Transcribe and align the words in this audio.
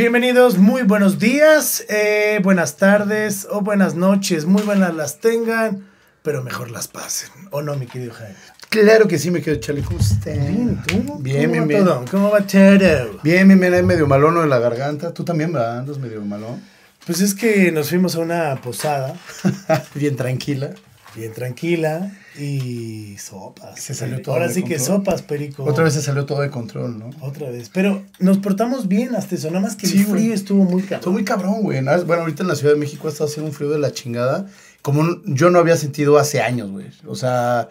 Bienvenidos, 0.00 0.56
muy 0.56 0.80
buenos 0.80 1.18
días, 1.18 1.84
eh, 1.90 2.40
buenas 2.42 2.78
tardes 2.78 3.46
o 3.50 3.60
buenas 3.60 3.96
noches, 3.96 4.46
muy 4.46 4.62
buenas 4.62 4.94
las 4.94 5.20
tengan, 5.20 5.86
pero 6.22 6.42
mejor 6.42 6.70
las 6.70 6.88
pasen, 6.88 7.28
¿o 7.50 7.60
no, 7.60 7.76
mi 7.76 7.84
querido 7.84 8.14
Jaime? 8.14 8.34
Claro 8.70 9.06
que 9.06 9.18
sí, 9.18 9.30
me 9.30 9.42
quedo 9.42 9.56
Charlie. 9.56 9.82
¿Cómo 9.82 10.00
estás? 10.00 10.38
Bien, 10.38 10.82
¿tú? 10.86 11.18
Bien, 11.18 11.42
¿Cómo 11.42 11.52
bien, 11.52 11.62
va 11.62 11.66
bien. 11.66 11.84
todo? 11.84 12.04
¿Cómo 12.10 12.30
va 12.30 12.40
todo? 12.46 13.20
Bien, 13.22 13.46
bien, 13.46 13.60
bien, 13.60 13.86
medio 13.86 14.06
malón 14.06 14.40
de 14.40 14.46
la 14.46 14.58
garganta. 14.58 15.12
Tú 15.12 15.22
también, 15.22 15.52
¿verdad? 15.52 15.80
Andas 15.80 15.98
medio 15.98 16.22
malón. 16.22 16.62
Pues 17.04 17.20
es 17.20 17.34
que 17.34 17.70
nos 17.70 17.90
fuimos 17.90 18.16
a 18.16 18.20
una 18.20 18.58
posada, 18.62 19.14
bien 19.94 20.16
tranquila. 20.16 20.70
Bien 21.14 21.32
tranquila, 21.32 22.12
y 22.38 23.16
sopas. 23.18 23.80
Se 23.80 23.94
salió 23.94 24.22
todo 24.22 24.34
Ahora 24.34 24.48
de 24.48 24.54
sí 24.54 24.62
que 24.62 24.78
sopas, 24.78 25.22
Perico. 25.22 25.64
Otra 25.64 25.84
vez 25.84 25.94
se 25.94 26.02
salió 26.02 26.24
todo 26.26 26.40
de 26.40 26.50
control, 26.50 26.98
¿no? 26.98 27.10
Otra 27.20 27.50
vez. 27.50 27.68
Pero 27.72 28.02
nos 28.18 28.38
portamos 28.38 28.88
bien 28.88 29.14
hasta 29.14 29.34
eso, 29.34 29.48
nada 29.48 29.60
más 29.60 29.76
que 29.76 29.86
Sí, 29.86 29.98
el 29.98 30.04
frío 30.04 30.14
güey. 30.14 30.32
estuvo 30.32 30.64
muy 30.64 30.82
cabrón. 30.82 30.98
Estoy 31.00 31.12
muy 31.12 31.24
cabrón, 31.24 31.62
güey. 31.62 31.82
¿no? 31.82 32.04
Bueno, 32.04 32.22
ahorita 32.22 32.42
en 32.42 32.48
la 32.48 32.54
Ciudad 32.54 32.74
de 32.74 32.78
México 32.80 33.08
ha 33.08 33.10
estado 33.10 33.28
haciendo 33.28 33.50
un 33.50 33.54
frío 33.54 33.70
de 33.70 33.78
la 33.78 33.92
chingada. 33.92 34.46
Como 34.82 35.20
yo 35.24 35.50
no 35.50 35.58
había 35.58 35.76
sentido 35.76 36.18
hace 36.18 36.40
años, 36.40 36.70
güey. 36.70 36.86
O 37.06 37.14
sea, 37.16 37.68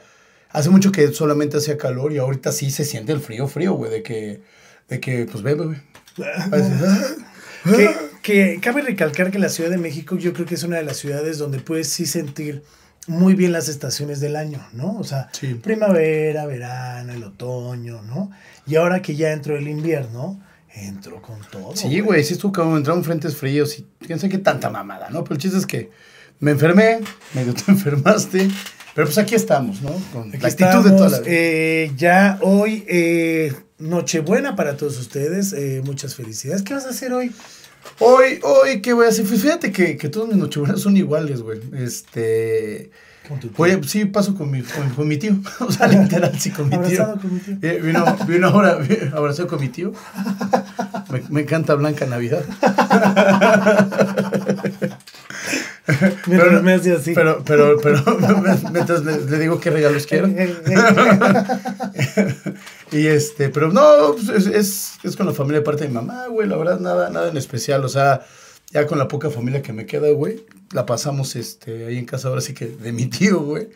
hace 0.49 0.69
mucho 0.69 0.91
que 0.91 1.08
solamente 1.13 1.58
hacía 1.58 1.77
calor 1.77 2.11
y 2.11 2.17
ahorita 2.17 2.52
sí 2.52 2.69
se 2.71 2.85
siente 2.85 3.13
el 3.13 3.21
frío, 3.21 3.47
frío, 3.47 3.73
güey. 3.73 3.89
De 3.91 4.03
que, 4.03 4.41
de 4.89 4.99
que, 4.99 5.25
pues 5.25 5.44
bebe, 5.44 5.66
güey. 5.66 5.77
Que, 7.75 7.89
que 8.21 8.59
cabe 8.61 8.81
recalcar 8.81 9.31
que 9.31 9.38
la 9.39 9.49
Ciudad 9.49 9.69
de 9.69 9.77
México 9.77 10.17
yo 10.17 10.31
creo 10.31 10.45
que 10.45 10.55
es 10.55 10.63
una 10.63 10.77
de 10.77 10.83
las 10.83 10.95
ciudades 10.95 11.38
donde 11.38 11.59
puedes 11.59 11.89
sí 11.89 12.05
sentir 12.05 12.63
muy 13.09 13.33
bien 13.35 13.51
las 13.51 13.67
estaciones 13.67 14.19
del 14.21 14.35
año, 14.35 14.65
¿no? 14.73 14.97
O 14.97 15.03
sea, 15.03 15.29
Sí. 15.33 15.55
primavera, 15.55 16.45
verano, 16.45 17.11
el 17.13 17.23
otoño, 17.23 18.01
¿no? 18.03 18.31
Y 18.67 18.75
ahora 18.75 19.01
que 19.01 19.15
ya 19.15 19.31
entró 19.31 19.57
el 19.57 19.67
invierno, 19.67 20.39
entró 20.73 21.21
con 21.21 21.39
todo. 21.51 21.75
Sí, 21.75 21.99
güey, 21.99 22.23
sí 22.23 22.33
estuvo 22.33 22.51
como 22.53 22.77
entraron 22.77 23.03
frentes 23.03 23.35
fríos 23.35 23.77
y 23.79 23.87
quién 24.05 24.19
sabe 24.19 24.31
qué 24.31 24.37
tanta 24.37 24.69
mamada, 24.69 25.09
¿no? 25.09 25.23
Pero 25.23 25.35
el 25.35 25.41
chiste 25.41 25.57
es 25.57 25.65
que 25.65 25.89
me 26.39 26.51
enfermé, 26.51 26.99
medio 27.33 27.53
te 27.53 27.63
enfermaste, 27.71 28.47
pero 28.95 29.07
pues 29.07 29.17
aquí 29.17 29.35
estamos, 29.35 29.81
¿no? 29.81 29.91
Con 30.13 30.29
Aquí 30.29 30.38
la 30.39 30.47
actitud 30.47 30.83
de 30.83 30.91
toda 30.91 31.09
la 31.09 31.19
vida. 31.19 31.27
eh, 31.31 31.91
ya 31.97 32.38
hoy, 32.41 32.85
eh, 32.88 33.53
Nochebuena 33.79 34.55
para 34.57 34.75
todos 34.75 34.99
ustedes, 34.99 35.53
eh, 35.53 35.81
muchas 35.85 36.13
felicidades. 36.13 36.63
¿Qué 36.63 36.73
vas 36.73 36.85
a 36.85 36.89
hacer 36.89 37.13
hoy? 37.13 37.31
Hoy, 37.99 38.39
hoy, 38.44 38.81
¿qué 38.81 38.94
voy 38.94 39.05
a 39.05 39.09
hacer? 39.09 39.25
Pues 39.25 39.41
fíjate 39.41 39.72
que, 39.72 39.97
que 39.97 40.09
todos 40.09 40.27
mis 40.27 40.38
nochebuenas 40.38 40.81
son 40.81 40.97
iguales, 40.97 41.41
güey. 41.41 41.59
Este. 41.77 42.89
Con 43.27 43.39
tu 43.39 43.47
tío. 43.49 43.58
Voy 43.58 43.72
a- 43.72 43.83
sí, 43.83 44.05
paso 44.05 44.33
con 44.35 44.49
mi, 44.49 44.61
con, 44.63 44.89
con 44.91 45.08
mi 45.08 45.17
tío. 45.17 45.35
O 45.59 45.72
sea, 45.72 45.88
literal, 45.88 46.39
sí, 46.39 46.50
con 46.52 46.69
mi 46.69 46.77
tío. 46.77 47.03
Abrazado 47.03 47.19
con 47.19 47.33
mi 47.33 47.39
tío. 47.39 47.57
Eh, 47.61 47.80
vino, 47.83 48.05
vino 48.27 48.47
ahora, 48.47 48.75
vino 48.75 49.16
abrazado 49.17 49.47
con 49.50 49.59
mi 49.59 49.69
tío. 49.69 49.91
Me, 51.11 51.22
me 51.30 51.41
encanta 51.41 51.75
Blanca 51.75 52.05
Navidad. 52.05 52.44
Mientras 56.27 56.61
me 56.63 56.73
hace 56.73 56.94
así. 56.94 57.13
Pero, 57.16 57.44
pero, 57.44 57.77
pero, 57.81 58.03
mientras 58.72 59.03
le, 59.03 59.25
le 59.25 59.39
digo 59.39 59.59
qué 59.59 59.72
regalos 59.72 60.05
quiero. 60.05 60.27
Y 62.91 63.07
este, 63.07 63.49
pero 63.49 63.71
no, 63.71 64.15
pues, 64.15 64.29
es, 64.29 64.47
es, 64.47 64.93
es 65.03 65.15
con 65.15 65.25
la 65.25 65.33
familia 65.33 65.59
de 65.59 65.65
parte 65.65 65.83
de 65.83 65.89
mi 65.89 65.95
mamá, 65.95 66.27
güey, 66.27 66.47
la 66.47 66.57
verdad, 66.57 66.79
nada, 66.79 67.09
nada 67.09 67.29
en 67.29 67.37
especial, 67.37 67.83
o 67.85 67.89
sea, 67.89 68.25
ya 68.71 68.87
con 68.87 68.97
la 68.97 69.07
poca 69.07 69.29
familia 69.29 69.61
que 69.61 69.73
me 69.73 69.85
queda, 69.85 70.09
güey, 70.11 70.45
la 70.71 70.85
pasamos, 70.85 71.35
este, 71.35 71.85
ahí 71.85 71.97
en 71.97 72.05
casa 72.05 72.27
ahora 72.27 72.41
sí 72.41 72.53
que 72.53 72.67
de 72.67 72.91
mi 72.91 73.07
tío, 73.07 73.39
güey, 73.41 73.69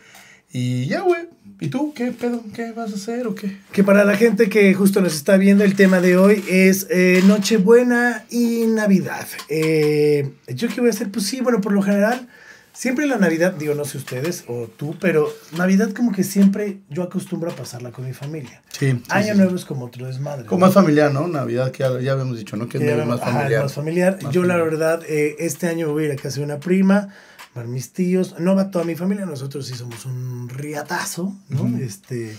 y 0.55 0.85
ya, 0.85 1.01
güey, 1.01 1.23
¿y 1.59 1.69
tú 1.69 1.93
qué 1.95 2.11
pedo? 2.11 2.43
¿Qué 2.53 2.73
vas 2.73 2.91
a 2.91 2.95
hacer 2.95 3.25
o 3.25 3.33
qué? 3.33 3.57
Que 3.71 3.83
para 3.83 4.05
la 4.05 4.15
gente 4.15 4.49
que 4.49 4.71
justo 4.75 5.01
nos 5.01 5.15
está 5.15 5.35
viendo, 5.37 5.63
el 5.63 5.75
tema 5.75 5.99
de 5.99 6.15
hoy 6.15 6.43
es 6.47 6.85
eh, 6.91 7.23
Nochebuena 7.25 8.23
y 8.29 8.67
Navidad. 8.67 9.25
Eh, 9.49 10.31
¿Yo 10.49 10.67
qué 10.67 10.79
voy 10.79 10.91
a 10.91 10.93
hacer? 10.93 11.09
Pues 11.09 11.25
sí, 11.25 11.41
bueno, 11.41 11.59
por 11.59 11.71
lo 11.71 11.81
general, 11.81 12.27
siempre 12.73 13.05
la 13.07 13.17
Navidad, 13.17 13.53
digo, 13.53 13.75
no 13.75 13.85
sé 13.85 13.97
ustedes 13.97 14.43
o 14.47 14.67
tú, 14.67 14.95
pero 14.99 15.29
Navidad 15.57 15.91
como 15.93 16.11
que 16.11 16.23
siempre 16.23 16.79
yo 16.89 17.03
acostumbro 17.03 17.51
a 17.51 17.55
pasarla 17.55 17.91
con 17.91 18.05
mi 18.05 18.13
familia. 18.13 18.61
Sí. 18.71 18.91
sí, 18.91 19.03
Año 19.09 19.33
sí. 19.33 19.37
Nuevo 19.39 19.55
es 19.55 19.65
como 19.65 19.85
otro 19.85 20.07
desmadre. 20.07 20.45
Como 20.45 20.59
¿no? 20.59 20.65
más 20.65 20.73
familiar, 20.73 21.13
¿no? 21.13 21.27
Navidad, 21.27 21.71
que 21.71 21.79
ya, 21.83 21.99
ya 21.99 22.11
habíamos 22.13 22.37
dicho, 22.37 22.57
¿no? 22.57 22.67
Que 22.67 22.79
Que 22.79 22.89
es 22.91 22.97
más 22.97 23.05
vemos- 23.07 23.21
ajá, 23.21 23.31
familiar. 23.31 23.63
más 23.63 23.73
familiar. 23.73 24.19
Más 24.21 24.33
Yo 24.33 24.43
la 24.43 24.55
familiar. 24.55 24.71
verdad, 24.79 25.03
eh, 25.07 25.35
este 25.39 25.67
año 25.67 25.91
voy 25.91 26.03
a 26.03 26.05
ir 26.07 26.11
a 26.13 26.15
casa 26.15 26.39
de 26.39 26.45
una 26.45 26.59
prima, 26.59 27.09
van 27.55 27.71
mis 27.71 27.93
tíos, 27.93 28.35
no 28.39 28.55
va 28.55 28.71
toda 28.71 28.83
mi 28.85 28.95
familia, 28.95 29.25
nosotros 29.25 29.67
sí 29.67 29.75
somos 29.75 30.05
un 30.05 30.49
riatazo, 30.49 31.35
¿no? 31.49 31.77
Este, 31.77 32.35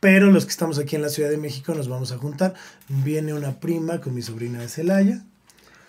pero 0.00 0.30
los 0.32 0.44
que 0.44 0.50
estamos 0.50 0.78
aquí 0.78 0.96
en 0.96 1.02
la 1.02 1.08
Ciudad 1.08 1.30
de 1.30 1.38
México 1.38 1.74
nos 1.74 1.88
vamos 1.88 2.10
a 2.12 2.18
juntar. 2.18 2.54
Viene 2.88 3.34
una 3.34 3.60
prima 3.60 4.00
con 4.00 4.14
mi 4.14 4.22
sobrina 4.22 4.60
de 4.60 4.68
Celaya, 4.68 5.22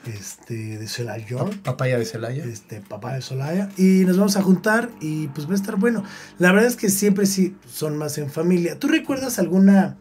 este, 0.06 0.78
de 0.78 0.88
Celaya, 0.88 1.38
Papaya 1.64 1.98
de 2.00 2.06
Celaya. 2.06 2.44
este, 2.46 2.82
papá 2.82 3.14
de 3.16 3.22
Solaya, 3.22 3.70
y 3.78 4.06
nos 4.06 4.18
vamos 4.18 4.38
a 4.38 4.42
juntar 4.42 4.90
y 5.02 5.28
pues 5.28 5.48
va 5.48 5.52
a 5.54 5.56
estar 5.56 5.76
bueno. 5.76 6.04
La 6.38 6.52
verdad 6.52 6.68
es 6.68 6.76
que 6.76 6.90
siempre 6.90 7.26
sí 7.26 7.56
son 7.70 7.98
más 7.98 8.18
en 8.18 8.30
familia. 8.32 8.80
¿Tú 8.80 8.88
recuerdas 8.88 9.40
alguna... 9.40 9.98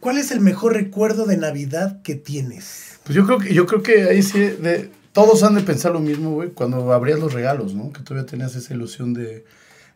¿Cuál 0.00 0.18
es 0.18 0.32
el 0.32 0.40
mejor 0.40 0.72
recuerdo 0.74 1.26
de 1.26 1.36
Navidad 1.36 2.02
que 2.02 2.16
tienes? 2.16 2.98
Pues 3.04 3.14
yo 3.14 3.24
creo 3.24 3.38
que, 3.38 3.54
yo 3.54 3.66
creo 3.66 3.82
que 3.82 4.02
ahí 4.04 4.22
sí, 4.22 4.38
de, 4.40 4.90
todos 5.12 5.42
han 5.44 5.54
de 5.54 5.60
pensar 5.60 5.92
lo 5.92 6.00
mismo, 6.00 6.32
güey, 6.32 6.50
cuando 6.50 6.92
abrías 6.92 7.20
los 7.20 7.32
regalos, 7.32 7.74
¿no? 7.74 7.92
Que 7.92 8.02
todavía 8.02 8.28
tenías 8.28 8.54
esa 8.56 8.74
ilusión 8.74 9.14
de, 9.14 9.44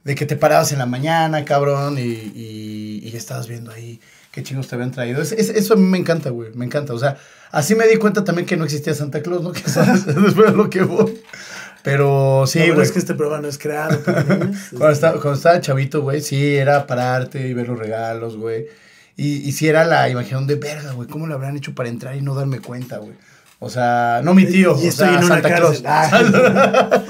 de 0.04 0.14
que 0.14 0.24
te 0.26 0.36
parabas 0.36 0.70
en 0.70 0.78
la 0.78 0.86
mañana, 0.86 1.44
cabrón, 1.44 1.98
y, 1.98 2.02
y, 2.02 3.00
y 3.02 3.16
estabas 3.16 3.48
viendo 3.48 3.72
ahí 3.72 4.00
qué 4.30 4.44
chingos 4.44 4.68
te 4.68 4.76
habían 4.76 4.92
traído. 4.92 5.20
Es- 5.20 5.32
es- 5.32 5.48
eso 5.50 5.74
a 5.74 5.76
mí 5.76 5.82
me 5.84 5.98
encanta, 5.98 6.30
güey, 6.30 6.52
me 6.54 6.66
encanta. 6.66 6.92
O 6.94 6.98
sea, 7.00 7.16
así 7.56 7.74
me 7.74 7.86
di 7.86 7.96
cuenta 7.96 8.24
también 8.24 8.46
que 8.46 8.56
no 8.56 8.64
existía 8.64 8.94
Santa 8.94 9.22
Claus, 9.22 9.42
¿no? 9.42 9.52
Que 9.52 9.62
después 9.66 10.50
de 10.50 10.56
lo 10.56 10.70
que 10.70 10.82
voy. 10.82 11.20
Pero 11.82 12.44
sí, 12.46 12.60
Sí, 12.60 12.70
güey. 12.70 12.82
es 12.82 12.90
que 12.92 12.98
este 12.98 13.14
programa 13.14 13.42
no 13.42 13.48
es 13.48 13.58
creado. 13.58 13.98
Cuando 14.70 14.90
estaba, 14.90 15.20
cuando 15.20 15.34
estaba 15.34 15.60
chavito, 15.60 16.02
güey, 16.02 16.20
sí, 16.20 16.56
era 16.56 16.86
pararte 16.86 17.46
y 17.46 17.54
ver 17.54 17.68
los 17.68 17.78
regalos, 17.78 18.36
güey. 18.36 18.66
Y, 19.16 19.36
y 19.48 19.52
sí 19.52 19.68
era 19.68 19.84
la 19.84 20.08
imaginación 20.10 20.46
de 20.46 20.56
verga, 20.56 20.92
güey, 20.92 21.08
¿cómo 21.08 21.26
lo 21.26 21.34
habrán 21.34 21.56
hecho 21.56 21.74
para 21.74 21.88
entrar 21.88 22.16
y 22.16 22.22
no 22.22 22.34
darme 22.34 22.58
cuenta, 22.60 22.98
güey? 22.98 23.14
O 23.60 23.70
sea, 23.70 24.20
no 24.22 24.34
mi 24.34 24.44
tío, 24.46 24.76
Y 24.78 24.86
o 24.86 24.88
estoy 24.88 25.08
sea, 25.08 25.18
en 25.18 25.24
una 25.24 25.34
Santa 25.40 25.54
Claus. 25.54 25.82
Ah. 25.86 27.02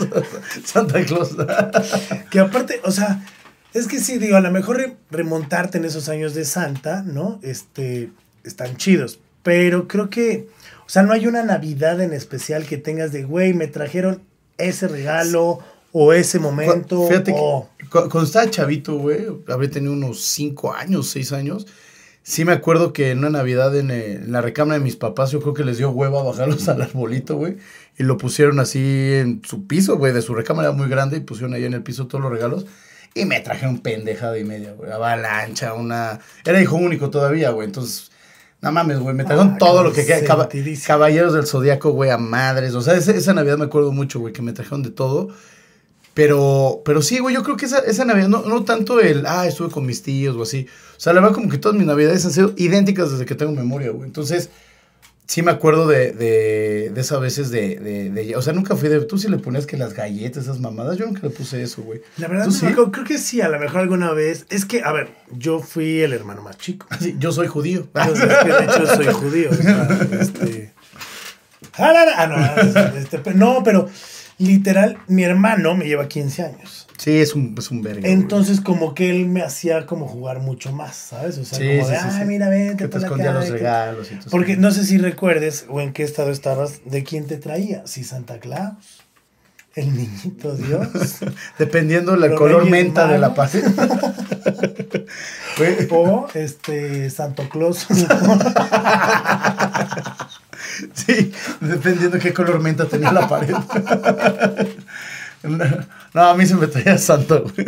Santa 0.64 1.04
Claus. 1.04 1.30
Que 2.30 2.38
aparte, 2.40 2.80
o 2.84 2.90
sea, 2.92 3.24
es 3.74 3.86
que 3.88 3.98
sí, 3.98 4.18
digo, 4.18 4.36
a 4.36 4.40
lo 4.40 4.50
mejor 4.52 4.76
re- 4.76 4.96
remontarte 5.10 5.78
en 5.78 5.84
esos 5.84 6.08
años 6.08 6.34
de 6.34 6.44
Santa, 6.44 7.02
¿no? 7.02 7.40
Este, 7.42 8.10
están 8.44 8.76
chidos. 8.76 9.18
Pero 9.46 9.86
creo 9.86 10.10
que, 10.10 10.48
o 10.86 10.88
sea, 10.88 11.02
no 11.04 11.12
hay 11.12 11.28
una 11.28 11.44
Navidad 11.44 12.00
en 12.00 12.12
especial 12.12 12.66
que 12.66 12.78
tengas 12.78 13.12
de, 13.12 13.22
güey, 13.22 13.54
me 13.54 13.68
trajeron 13.68 14.22
ese 14.58 14.88
regalo 14.88 15.60
o 15.92 16.12
ese 16.12 16.40
momento. 16.40 17.06
Fíjate 17.06 17.32
o- 17.36 17.70
que 17.78 17.84
cu- 17.86 18.08
cuando 18.10 18.24
estaba 18.24 18.50
chavito, 18.50 18.98
güey, 18.98 19.20
habría 19.46 19.70
tenido 19.70 19.92
unos 19.92 20.20
5 20.24 20.74
años, 20.74 21.08
6 21.10 21.30
años. 21.32 21.64
Sí 22.24 22.44
me 22.44 22.50
acuerdo 22.52 22.92
que 22.92 23.12
en 23.12 23.18
una 23.20 23.30
Navidad 23.30 23.76
en, 23.78 23.92
eh, 23.92 24.14
en 24.14 24.32
la 24.32 24.40
recámara 24.40 24.80
de 24.80 24.84
mis 24.84 24.96
papás, 24.96 25.30
yo 25.30 25.40
creo 25.40 25.54
que 25.54 25.62
les 25.64 25.78
dio 25.78 25.90
hueva 25.90 26.24
bajarlos 26.24 26.68
al 26.68 26.82
arbolito, 26.82 27.36
güey. 27.36 27.56
Y 27.96 28.02
lo 28.02 28.16
pusieron 28.18 28.58
así 28.58 28.80
en 29.14 29.42
su 29.44 29.68
piso, 29.68 29.96
güey, 29.96 30.12
de 30.12 30.22
su 30.22 30.34
recámara 30.34 30.72
muy 30.72 30.88
grande 30.88 31.18
y 31.18 31.20
pusieron 31.20 31.54
ahí 31.54 31.64
en 31.66 31.74
el 31.74 31.84
piso 31.84 32.08
todos 32.08 32.20
los 32.24 32.32
regalos. 32.32 32.66
Y 33.14 33.26
me 33.26 33.38
trajeron 33.40 33.78
pendejada 33.78 34.36
y 34.40 34.44
media, 34.44 34.72
güey. 34.72 34.90
Avalancha, 34.90 35.72
una... 35.74 36.18
Era 36.44 36.60
hijo 36.60 36.74
único 36.74 37.10
todavía, 37.10 37.50
güey. 37.50 37.66
Entonces, 37.68 38.10
no 38.66 38.72
mames, 38.72 38.98
güey. 38.98 39.14
Me 39.14 39.24
trajeron 39.24 39.52
Ah, 39.54 39.58
todo 39.58 39.82
lo 39.82 39.92
que 39.92 40.04
queda. 40.06 40.20
Caballeros 40.86 41.32
del 41.34 41.46
Zodíaco, 41.46 41.90
güey, 41.90 42.10
a 42.10 42.18
madres. 42.18 42.74
O 42.74 42.82
sea, 42.82 42.94
ese- 42.94 43.16
esa 43.16 43.32
Navidad 43.32 43.56
me 43.58 43.64
acuerdo 43.66 43.92
mucho, 43.92 44.20
güey, 44.20 44.32
que 44.32 44.42
me 44.42 44.52
trajeron 44.52 44.82
de 44.82 44.90
todo. 44.90 45.28
Pero, 46.14 46.80
pero 46.84 47.02
sí, 47.02 47.18
güey, 47.18 47.34
yo 47.34 47.42
creo 47.42 47.56
que 47.58 47.66
esa, 47.66 47.78
esa 47.80 48.04
Navidad, 48.06 48.28
no, 48.28 48.42
no 48.42 48.64
tanto 48.64 49.00
el, 49.00 49.26
ah, 49.26 49.46
estuve 49.46 49.68
con 49.70 49.84
mis 49.84 50.02
tíos 50.02 50.34
o 50.36 50.42
así. 50.42 50.66
O 50.96 51.00
sea, 51.00 51.12
la 51.12 51.20
verdad 51.20 51.34
como 51.34 51.50
que 51.50 51.58
todas 51.58 51.76
mis 51.76 51.86
Navidades 51.86 52.24
han 52.24 52.32
sido 52.32 52.54
idénticas 52.56 53.10
desde 53.10 53.26
que 53.26 53.34
tengo 53.34 53.52
memoria, 53.52 53.90
güey. 53.90 54.04
Entonces, 54.06 54.48
sí 55.26 55.42
me 55.42 55.50
acuerdo 55.50 55.86
de, 55.86 56.12
de, 56.12 56.90
de 56.94 57.00
esas 57.00 57.20
veces 57.20 57.50
de, 57.50 57.76
de, 57.76 58.10
de- 58.10 58.36
O 58.36 58.42
sea, 58.42 58.52
nunca 58.52 58.76
fui 58.76 58.88
de... 58.88 59.00
Tú 59.00 59.18
sí 59.18 59.28
le 59.28 59.38
ponías 59.38 59.66
que 59.66 59.76
las 59.76 59.92
galletas, 59.94 60.44
esas 60.44 60.60
mamadas. 60.60 60.96
Yo 60.98 61.06
nunca 61.06 61.20
le 61.22 61.30
puse 61.30 61.62
eso, 61.62 61.82
güey. 61.82 62.00
La 62.18 62.28
verdad, 62.28 62.44
¿Tú 62.44 62.50
no 62.52 62.56
sí? 62.56 62.66
creo 62.66 62.90
que 63.04 63.18
sí, 63.18 63.40
a 63.40 63.48
lo 63.48 63.58
mejor 63.58 63.80
alguna 63.80 64.12
vez. 64.12 64.46
Es 64.50 64.64
que, 64.64 64.82
a 64.82 64.92
ver, 64.92 65.08
yo 65.32 65.60
fui 65.60 66.00
el 66.00 66.12
hermano 66.12 66.42
más 66.42 66.56
chico. 66.58 66.86
Sí, 67.00 67.16
yo 67.18 67.32
soy 67.32 67.48
judío. 67.48 67.88
Entonces, 67.94 68.30
es 68.30 68.38
que 68.44 68.52
de 68.52 68.64
hecho 68.64 68.86
soy 68.94 69.06
judío. 69.06 69.50
o 69.50 69.54
sea, 69.54 69.98
este... 70.20 70.72
Ah, 71.78 72.26
no, 72.28 72.98
este, 72.98 73.34
no, 73.34 73.62
pero 73.62 73.88
literal, 74.38 74.98
mi 75.08 75.24
hermano 75.24 75.74
me 75.74 75.86
lleva 75.86 76.08
15 76.08 76.42
años. 76.42 76.85
Sí, 76.98 77.18
es 77.18 77.34
un, 77.34 77.54
es 77.58 77.70
un 77.70 77.82
verga. 77.82 78.00
güey. 78.00 78.12
Entonces, 78.12 78.60
como 78.60 78.94
que 78.94 79.10
él 79.10 79.26
me 79.26 79.42
hacía 79.42 79.84
como 79.86 80.08
jugar 80.08 80.40
mucho 80.40 80.72
más, 80.72 80.96
¿sabes? 80.96 81.36
O 81.38 81.44
sea, 81.44 81.58
Sí, 81.58 81.64
como 81.78 81.88
de, 81.88 81.96
sí, 81.96 82.02
sí, 82.10 82.18
sí. 82.18 82.24
mira, 82.24 82.48
vente 82.48 82.84
que 82.84 82.88
te 82.88 82.98
escondía 82.98 83.32
los 83.32 83.44
que-". 83.44 83.50
regalos 83.52 84.10
y 84.10 84.14
todo 84.16 84.30
Porque 84.30 84.56
no 84.56 84.70
sé 84.70 84.84
si 84.84 84.98
recuerdes 84.98 85.66
o 85.68 85.80
en 85.80 85.92
qué 85.92 86.02
estado 86.02 86.30
estabas, 86.30 86.80
de 86.84 87.04
quién 87.04 87.26
te 87.26 87.36
traía. 87.36 87.86
Si 87.86 88.02
Santa 88.02 88.38
Claus, 88.40 88.74
el 89.74 89.94
niñito 89.94 90.56
Dios, 90.56 90.88
Dependiendo 91.58 92.16
del 92.16 92.34
color 92.34 92.64
menta 92.68 93.06
de 93.06 93.18
la. 93.18 93.28
Güey, 95.58 95.76
o 95.90 96.28
este 96.34 97.10
Santo 97.10 97.48
Claus. 97.48 97.86
Sí, 100.92 101.32
dependiendo 101.60 102.18
qué 102.18 102.34
color 102.34 102.60
menta 102.60 102.84
tenía 102.86 103.10
la 103.12 103.26
pared. 103.28 103.54
No, 106.14 106.22
a 106.22 106.34
mí 106.34 106.46
se 106.46 106.54
me 106.54 106.66
traía 106.66 106.96
Santa, 106.98 107.36
güey. 107.38 107.52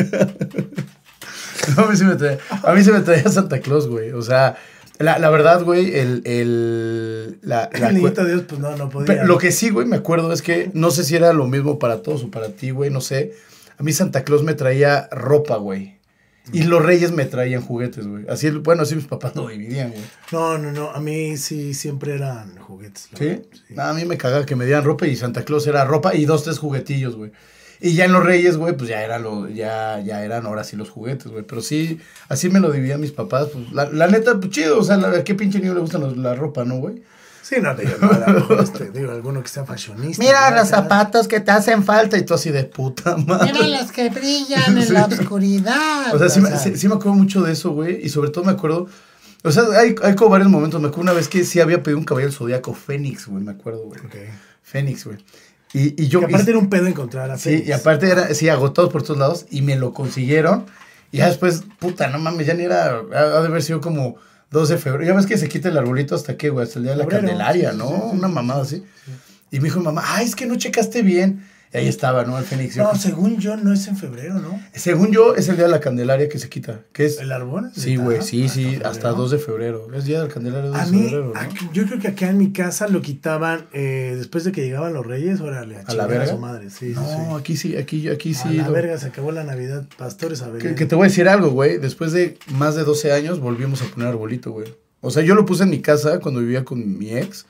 No, 1.76 1.82
a 1.84 1.90
mí 1.90 1.96
se 1.96 2.04
me 2.04 2.16
traía, 2.16 2.38
a 2.62 2.72
mí 2.72 2.82
se 2.82 2.92
me 2.92 3.00
traía 3.00 3.28
Santa 3.28 3.60
Claus, 3.60 3.88
güey. 3.88 4.12
O 4.12 4.22
sea, 4.22 4.56
la, 4.98 5.18
la 5.18 5.28
verdad, 5.28 5.62
güey, 5.64 5.94
el, 5.98 6.22
el, 6.24 7.38
la, 7.42 7.68
la 7.78 7.88
El 7.88 7.94
cu- 7.96 8.00
niñito 8.04 8.24
Dios, 8.24 8.42
pues 8.48 8.60
no, 8.60 8.74
no 8.76 8.88
podía. 8.88 9.06
Pero 9.06 9.26
lo 9.26 9.36
que 9.38 9.52
sí, 9.52 9.68
güey, 9.70 9.86
me 9.86 9.96
acuerdo 9.96 10.32
es 10.32 10.40
que 10.40 10.70
no 10.72 10.90
sé 10.90 11.04
si 11.04 11.14
era 11.16 11.32
lo 11.32 11.46
mismo 11.46 11.78
para 11.78 12.02
todos 12.02 12.22
o 12.24 12.30
para 12.30 12.48
ti, 12.50 12.70
güey, 12.70 12.90
no 12.90 13.00
sé. 13.00 13.34
A 13.76 13.82
mí 13.82 13.92
Santa 13.92 14.24
Claus 14.24 14.42
me 14.42 14.54
traía 14.54 15.08
ropa, 15.10 15.56
güey. 15.56 15.98
Y 16.50 16.62
los 16.62 16.82
reyes 16.82 17.12
me 17.12 17.26
traían 17.26 17.60
juguetes, 17.60 18.06
güey. 18.06 18.24
Así, 18.30 18.48
bueno, 18.50 18.82
así 18.84 18.94
mis 18.96 19.04
papás 19.06 19.36
lo 19.36 19.48
dividían, 19.48 19.90
güey. 19.90 20.02
No, 20.32 20.56
no, 20.56 20.72
no. 20.72 20.90
A 20.90 20.98
mí 21.00 21.36
sí 21.36 21.74
siempre 21.74 22.14
eran 22.14 22.56
juguetes. 22.56 23.10
¿Sí? 23.18 23.42
Nah, 23.74 23.90
a 23.90 23.92
mí 23.92 24.06
me 24.06 24.16
cagaba 24.16 24.46
que 24.46 24.56
me 24.56 24.64
dieran 24.64 24.84
ropa 24.84 25.06
y 25.06 25.14
Santa 25.14 25.44
Claus 25.44 25.66
era 25.66 25.84
ropa 25.84 26.14
y 26.14 26.24
dos, 26.24 26.44
tres 26.44 26.58
juguetillos, 26.58 27.16
güey. 27.16 27.32
Y 27.80 27.94
ya 27.94 28.04
en 28.06 28.12
los 28.12 28.24
Reyes, 28.24 28.56
güey, 28.56 28.76
pues 28.76 28.90
ya, 28.90 29.02
era 29.02 29.18
lo, 29.18 29.48
ya, 29.48 30.00
ya 30.00 30.24
eran 30.24 30.46
ahora 30.46 30.64
sí 30.64 30.76
los 30.76 30.90
juguetes, 30.90 31.30
güey. 31.30 31.44
Pero 31.44 31.60
sí, 31.62 32.00
así 32.28 32.48
me 32.50 32.58
lo 32.60 32.72
dividían 32.72 33.00
mis 33.00 33.12
papás. 33.12 33.48
Pues, 33.52 33.72
la, 33.72 33.88
la 33.90 34.06
neta, 34.08 34.38
pues 34.40 34.50
chido. 34.50 34.78
O 34.80 34.82
sea, 34.84 34.96
la, 34.96 35.08
¿a 35.08 35.24
qué 35.24 35.34
pinche 35.34 35.60
niño 35.60 35.74
le 35.74 35.80
gusta 35.80 35.98
los- 35.98 36.16
la 36.16 36.34
ropa, 36.34 36.64
no, 36.64 36.76
güey? 36.78 37.02
Sí, 37.40 37.56
no, 37.62 37.74
digo, 37.74 37.92
no, 38.00 38.10
a 38.10 38.18
lo 38.30 38.40
mejor, 38.40 38.60
este, 38.62 38.90
digo, 38.90 39.10
alguno 39.10 39.42
que 39.42 39.48
sea 39.48 39.64
fashionista. 39.64 40.22
Mira 40.22 40.50
¿no? 40.50 40.56
los 40.56 40.68
zapatos 40.68 41.28
que 41.28 41.40
te 41.40 41.50
hacen 41.50 41.82
falta 41.82 42.18
y 42.18 42.22
tú 42.22 42.34
así 42.34 42.50
de 42.50 42.64
puta 42.64 43.16
madre. 43.16 43.52
Mira 43.54 43.80
los 43.80 43.90
que 43.90 44.10
brillan 44.10 44.76
en 44.78 44.92
la 44.92 45.06
oscuridad. 45.06 46.14
O 46.14 46.18
sea, 46.18 46.28
sí, 46.28 46.40
me- 46.40 46.48
O 46.48 46.50
sea, 46.50 46.58
sí- 46.58 46.76
sí 46.76 46.88
me 46.88 46.94
acuerdo 46.96 47.14
mucho 47.14 47.40
de 47.42 47.52
eso, 47.52 47.70
güey. 47.70 48.04
Y 48.04 48.08
sobre 48.10 48.30
todo 48.30 48.44
me 48.44 48.52
acuerdo. 48.52 48.86
O 49.44 49.52
sea, 49.52 49.62
hay, 49.78 49.94
hay 50.02 50.14
como 50.16 50.30
varios 50.30 50.50
momentos. 50.50 50.80
Me 50.80 50.88
acuerdo 50.88 51.02
una 51.04 51.12
vez 51.12 51.28
que 51.28 51.44
sí 51.44 51.60
había 51.60 51.82
pedido 51.82 51.98
un 51.98 52.04
caballero 52.04 52.32
zodiaco 52.32 52.74
Fénix, 52.74 53.28
güey. 53.28 53.42
Me 53.42 53.52
acuerdo, 53.52 53.84
güey. 53.84 54.00
Ok. 54.00 54.14
Fénix, 54.62 55.04
güey. 55.06 55.16
Y, 55.72 56.02
y 56.02 56.08
yo. 56.08 56.20
Que 56.20 56.26
aparte 56.26 56.50
y- 56.50 56.50
era 56.50 56.58
un 56.58 56.70
pedo 56.70 56.86
encontrar 56.86 57.30
a 57.30 57.38
sí, 57.38 57.62
y 57.66 57.72
aparte 57.72 58.10
era, 58.10 58.32
sí, 58.34 58.48
agotados 58.48 58.90
por 58.92 59.02
todos 59.02 59.18
lados. 59.18 59.46
Y 59.50 59.62
me 59.62 59.76
lo 59.76 59.92
consiguieron. 59.92 60.66
Y 61.12 61.18
ya 61.18 61.26
después, 61.28 61.62
puta, 61.78 62.08
no 62.08 62.18
mames, 62.18 62.46
ya 62.46 62.54
ni 62.54 62.64
era. 62.64 63.00
Ha 63.14 63.40
de 63.40 63.46
haber 63.46 63.62
sido 63.62 63.80
como 63.80 64.16
12 64.50 64.74
de 64.74 64.78
febrero. 64.78 65.04
Ya 65.04 65.14
ves 65.16 65.26
que 65.26 65.36
se 65.38 65.48
quita 65.48 65.68
el 65.68 65.76
arbolito 65.78 66.14
hasta 66.14 66.36
qué, 66.36 66.50
güey. 66.50 66.64
Hasta 66.66 66.78
el 66.78 66.84
día 66.84 66.92
de 66.92 66.98
la 66.98 67.04
Febrero, 67.04 67.26
Candelaria, 67.26 67.72
sí, 67.72 67.78
¿no? 67.78 67.88
sí, 67.88 67.94
sí. 68.10 68.16
Una 68.18 68.28
mamada 68.28 68.62
así. 68.62 68.84
Y 69.50 69.58
me 69.60 69.64
dijo 69.64 69.78
mi 69.80 69.86
mamá, 69.86 70.02
ay, 70.06 70.26
es 70.26 70.34
que 70.36 70.46
no 70.46 70.56
checaste 70.56 71.02
bien. 71.02 71.46
Ahí 71.74 71.86
estaba, 71.86 72.24
¿no? 72.24 72.38
El 72.38 72.44
Fénix. 72.44 72.76
No, 72.76 72.94
según 72.94 73.38
yo, 73.38 73.56
no 73.56 73.72
es 73.72 73.86
en 73.88 73.96
febrero, 73.96 74.34
¿no? 74.40 74.58
Según 74.72 75.12
yo, 75.12 75.34
es 75.34 75.48
el 75.48 75.56
día 75.56 75.66
de 75.66 75.70
la 75.70 75.80
Candelaria 75.80 76.28
que 76.28 76.38
se 76.38 76.48
quita. 76.48 76.80
Que 76.92 77.04
es. 77.04 77.18
¿El 77.20 77.30
árbol? 77.30 77.70
Sí, 77.76 77.96
güey, 77.96 78.22
sí, 78.22 78.48
sí, 78.48 78.76
Hasta 78.76 78.88
hasta 78.88 79.00
febrero. 79.08 79.16
2 79.18 79.30
de 79.32 79.38
febrero. 79.38 79.88
Es 79.94 80.04
día 80.06 80.20
del 80.22 80.32
Candelario 80.32 80.70
2 80.70 80.78
A 80.80 80.84
de 80.86 80.90
mí, 80.92 81.02
febrero, 81.02 81.32
¿no? 81.34 81.40
aquí- 81.40 81.68
yo 81.74 81.84
creo 81.86 81.98
que 82.00 82.08
acá 82.08 82.30
en 82.30 82.38
mi 82.38 82.52
casa 82.52 82.88
lo 82.88 83.02
quitaban 83.02 83.66
eh, 83.72 84.14
después 84.16 84.44
de 84.44 84.52
que 84.52 84.62
llegaban 84.62 84.94
los 84.94 85.06
reyes, 85.06 85.40
órale, 85.40 85.76
a, 85.76 85.80
¿A 85.86 85.94
la 85.94 86.06
verga? 86.06 86.26
su 86.26 86.38
madre. 86.38 86.70
Sí, 86.70 86.88
sí, 86.88 86.92
no, 86.94 87.06
sí. 87.06 87.40
aquí 87.40 87.56
sí, 87.56 87.76
aquí, 87.76 88.08
aquí 88.08 88.32
a 88.34 88.42
sí. 88.42 88.54
la 88.56 88.66
lo- 88.68 88.72
verga 88.72 88.96
se 88.98 89.06
acabó 89.08 89.30
la 89.32 89.44
Navidad, 89.44 89.84
pastores 89.98 90.42
a 90.42 90.50
que, 90.52 90.74
que 90.74 90.86
te 90.86 90.94
voy 90.94 91.04
a 91.04 91.08
decir 91.08 91.28
algo, 91.28 91.50
güey. 91.50 91.78
Después 91.78 92.12
de 92.12 92.38
más 92.52 92.76
de 92.76 92.84
12 92.84 93.12
años 93.12 93.40
volvimos 93.40 93.82
a 93.82 93.86
poner 93.86 94.08
arbolito, 94.08 94.52
güey. 94.52 94.74
O 95.00 95.10
sea, 95.10 95.22
yo 95.22 95.34
lo 95.34 95.44
puse 95.44 95.62
en 95.64 95.70
mi 95.70 95.80
casa 95.80 96.18
cuando 96.18 96.40
vivía 96.40 96.64
con 96.64 96.98
mi 96.98 97.10
ex. 97.16 97.46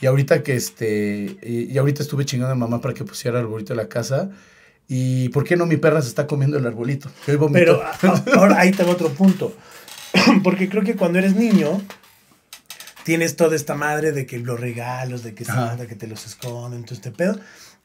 Y 0.00 0.06
ahorita 0.06 0.42
que 0.42 0.54
este. 0.54 1.36
Y, 1.42 1.72
y 1.72 1.78
ahorita 1.78 2.02
estuve 2.02 2.24
chingando 2.24 2.52
a 2.52 2.56
mamá 2.56 2.80
para 2.80 2.94
que 2.94 3.04
pusiera 3.04 3.38
arbolito 3.38 3.72
en 3.72 3.78
la 3.78 3.88
casa. 3.88 4.30
Y 4.88 5.28
¿por 5.30 5.44
qué 5.44 5.56
no 5.56 5.66
mi 5.66 5.76
perra 5.76 6.00
se 6.00 6.08
está 6.08 6.26
comiendo 6.26 6.58
el 6.58 6.66
arbolito? 6.66 7.10
Que 7.24 7.32
hoy 7.32 7.36
vomitó. 7.38 7.82
Pero 8.00 8.14
ahora 8.38 8.60
ahí 8.60 8.70
tengo 8.70 8.92
otro 8.92 9.10
punto. 9.10 9.54
Porque 10.44 10.68
creo 10.68 10.84
que 10.84 10.96
cuando 10.96 11.18
eres 11.18 11.34
niño, 11.34 11.82
tienes 13.04 13.36
toda 13.36 13.56
esta 13.56 13.74
madre 13.74 14.12
de 14.12 14.26
que 14.26 14.38
los 14.38 14.58
regalos, 14.58 15.22
de 15.22 15.34
que. 15.34 15.44
Santa, 15.44 15.86
que 15.86 15.96
te 15.96 16.06
los 16.06 16.26
esconden, 16.26 16.84
todo 16.84 16.94
este 16.94 17.10
pedo. 17.10 17.38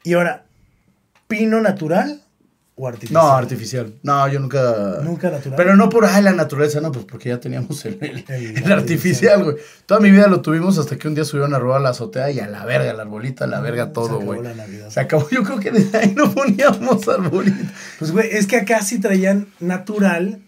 Y 0.03 0.13
ahora, 0.13 0.45
¿pino 1.27 1.61
natural 1.61 2.21
o 2.83 2.87
artificial? 2.87 3.21
no, 3.23 3.31
artificial. 3.31 3.93
No, 4.03 4.27
yo 4.27 4.39
nunca. 4.39 4.97
Nunca 5.03 5.29
natural. 5.29 5.55
Pero 5.55 5.75
no 5.75 5.89
por 5.89 6.05
ay, 6.05 6.23
la 6.23 6.31
naturaleza, 6.31 6.81
no, 6.81 6.91
pues 6.91 7.05
porque 7.05 7.29
ya 7.29 7.39
teníamos 7.39 7.85
el, 7.85 7.97
el- 8.01 8.25
El 8.27 8.57
el 8.63 8.71
artificial, 8.71 9.43
güey. 9.43 9.57
Toda 9.85 9.99
mi 9.99 10.09
vida 10.09 10.27
lo 10.27 10.41
tuvimos 10.41 10.77
hasta 10.79 10.97
que 10.97 11.07
un 11.07 11.13
día 11.15 11.23
subieron 11.23 11.53
a 11.53 11.59
robar 11.59 11.81
la 11.81 11.89
azotea 11.89 12.31
y 12.31 12.39
a 12.39 12.47
la 12.47 12.65
verga, 12.65 12.89
el 12.91 12.99
arbolito, 12.99 13.43
a 13.43 13.47
la 13.47 13.59
verga 13.61 13.85
Se 13.85 13.91
todo, 13.91 14.05
acabó 14.15 14.25
güey. 14.25 14.43
la 14.43 14.53
Navidad. 14.55 14.89
Se 14.89 14.99
acabó, 14.99 15.29
yo 15.29 15.43
creo 15.43 15.59
que 15.59 15.71
desde 15.71 15.97
ahí 15.97 16.13
no 16.15 16.31
poníamos 16.33 17.07
arbolito. 17.07 17.57
Pues, 17.99 18.11
güey, 18.11 18.29
es 18.31 18.47
que 18.47 18.57
acá 18.57 18.81
sí 18.81 18.99
traían 18.99 19.47
natural, 19.59 20.39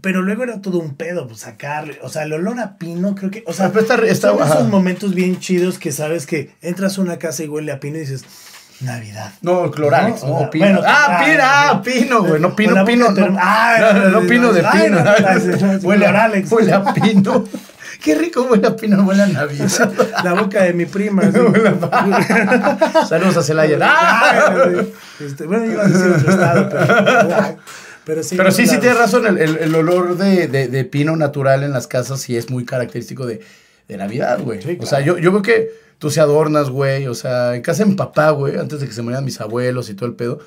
pero 0.00 0.22
luego 0.22 0.42
era 0.42 0.60
todo 0.60 0.78
un 0.78 0.94
pedo, 0.96 1.26
pues 1.28 1.40
sacarle. 1.40 1.98
O 2.02 2.08
sea, 2.08 2.24
el 2.24 2.32
olor 2.32 2.58
a 2.60 2.76
pino, 2.78 3.14
creo 3.14 3.30
que. 3.30 3.44
O 3.46 3.52
sea, 3.52 3.68
Pero 3.70 3.80
está- 3.80 3.94
está- 4.06 4.30
son 4.30 4.42
ajá. 4.42 4.54
esos 4.54 4.68
momentos 4.68 5.14
bien 5.14 5.38
chidos 5.38 5.78
que 5.78 5.92
sabes 5.92 6.26
que 6.26 6.54
entras 6.62 6.98
a 6.98 7.02
una 7.02 7.18
casa 7.18 7.44
y 7.44 7.48
huele 7.48 7.72
a 7.72 7.80
pino 7.80 7.96
y 7.96 8.00
dices, 8.00 8.24
Navidad. 8.80 9.32
No, 9.42 9.70
Cloralex, 9.70 10.24
No, 10.24 10.32
o 10.34 10.50
pino. 10.50 10.64
bueno, 10.66 10.80
ah, 10.84 11.06
ah, 11.20 11.24
pino, 11.24 11.42
ah, 11.42 11.82
pino, 11.84 12.22
güey. 12.24 12.40
No, 12.40 12.54
pino, 12.56 12.84
pino. 12.84 13.10
No, 13.12 13.38
Ay, 13.40 14.10
no, 14.10 14.20
pino 14.22 14.52
de 14.52 14.62
pino. 14.62 15.00
no, 15.00 15.04
no, 15.04 15.72
no, 15.72 15.78
Huele 15.80 16.06
a, 16.06 16.10
Cloralex. 16.10 16.52
huele 16.52 16.72
a 16.72 16.84
pino. 16.92 17.44
Qué 18.02 18.14
rico 18.16 18.42
huele 18.42 18.66
a 18.66 18.76
pino, 18.76 19.02
huele 19.04 19.22
a 19.22 19.26
Navidad. 19.28 19.92
La 20.24 20.34
boca 20.34 20.62
de 20.64 20.72
mi 20.74 20.84
prima. 20.86 21.22
Saludos 23.08 23.36
a 23.38 23.42
Celaya. 23.42 23.78
¡Ah! 23.80 24.52
Ay, 24.66 24.92
este, 25.20 25.46
bueno, 25.46 25.64
iba 25.66 25.84
a 25.84 25.88
decir 25.88 26.12
otro 26.12 26.30
estado, 26.30 26.68
pero. 26.68 27.56
Pero 28.04 28.22
sí, 28.22 28.36
Pero 28.36 28.50
sí, 28.52 28.66
sí 28.66 28.76
tienes 28.80 28.98
razón, 28.98 29.26
el, 29.26 29.38
el- 29.38 29.56
el 29.56 29.74
olor 29.74 30.18
de, 30.18 30.46
de- 30.46 30.68
de 30.68 30.84
pino 30.84 31.16
natural 31.16 31.62
en 31.62 31.72
las 31.72 31.86
casas 31.86 32.20
sí 32.20 32.36
es 32.36 32.50
muy 32.50 32.66
característico 32.66 33.24
de, 33.24 33.40
de 33.88 33.96
Navidad, 33.96 34.40
güey. 34.42 34.60
Sí, 34.60 34.76
O 34.78 34.84
sea, 34.84 35.00
yo, 35.00 35.16
yo 35.16 35.30
creo 35.30 35.40
que 35.42 35.70
tú 35.98 36.10
se 36.10 36.20
adornas, 36.20 36.70
güey. 36.70 37.06
O 37.06 37.14
sea, 37.14 37.54
en 37.54 37.62
casa 37.62 37.84
de 37.84 37.90
mi 37.90 37.96
papá, 37.96 38.30
güey, 38.30 38.56
antes 38.58 38.80
de 38.80 38.86
que 38.86 38.92
se 38.92 39.02
murieran 39.02 39.24
mis 39.24 39.40
abuelos 39.40 39.88
y 39.90 39.94
todo 39.94 40.06
el 40.08 40.14
pedo, 40.14 40.38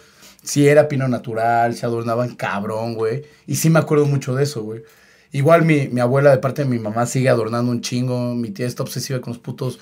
sí 0.43 0.67
era 0.67 0.87
pino 0.87 1.07
natural, 1.07 1.75
se 1.75 1.85
adornaban 1.85 2.35
cabrón, 2.35 2.93
güey. 2.95 3.23
Y 3.47 3.55
sí 3.55 3.69
me 3.69 3.79
acuerdo 3.79 4.05
mucho 4.05 4.35
de 4.35 4.43
eso, 4.43 4.61
güey. 4.63 4.83
Igual 5.31 5.63
mi, 5.65 5.87
mi 5.89 5.99
abuela 5.99 6.31
de 6.31 6.37
parte 6.37 6.63
de 6.63 6.69
mi 6.69 6.79
mamá 6.79 7.05
sigue 7.05 7.29
adornando 7.29 7.71
un 7.71 7.81
chingo, 7.81 8.33
mi 8.33 8.49
tía 8.51 8.65
está 8.65 8.83
obsesiva 8.83 9.19
con 9.21 9.33
los 9.33 9.39
putos... 9.41 9.79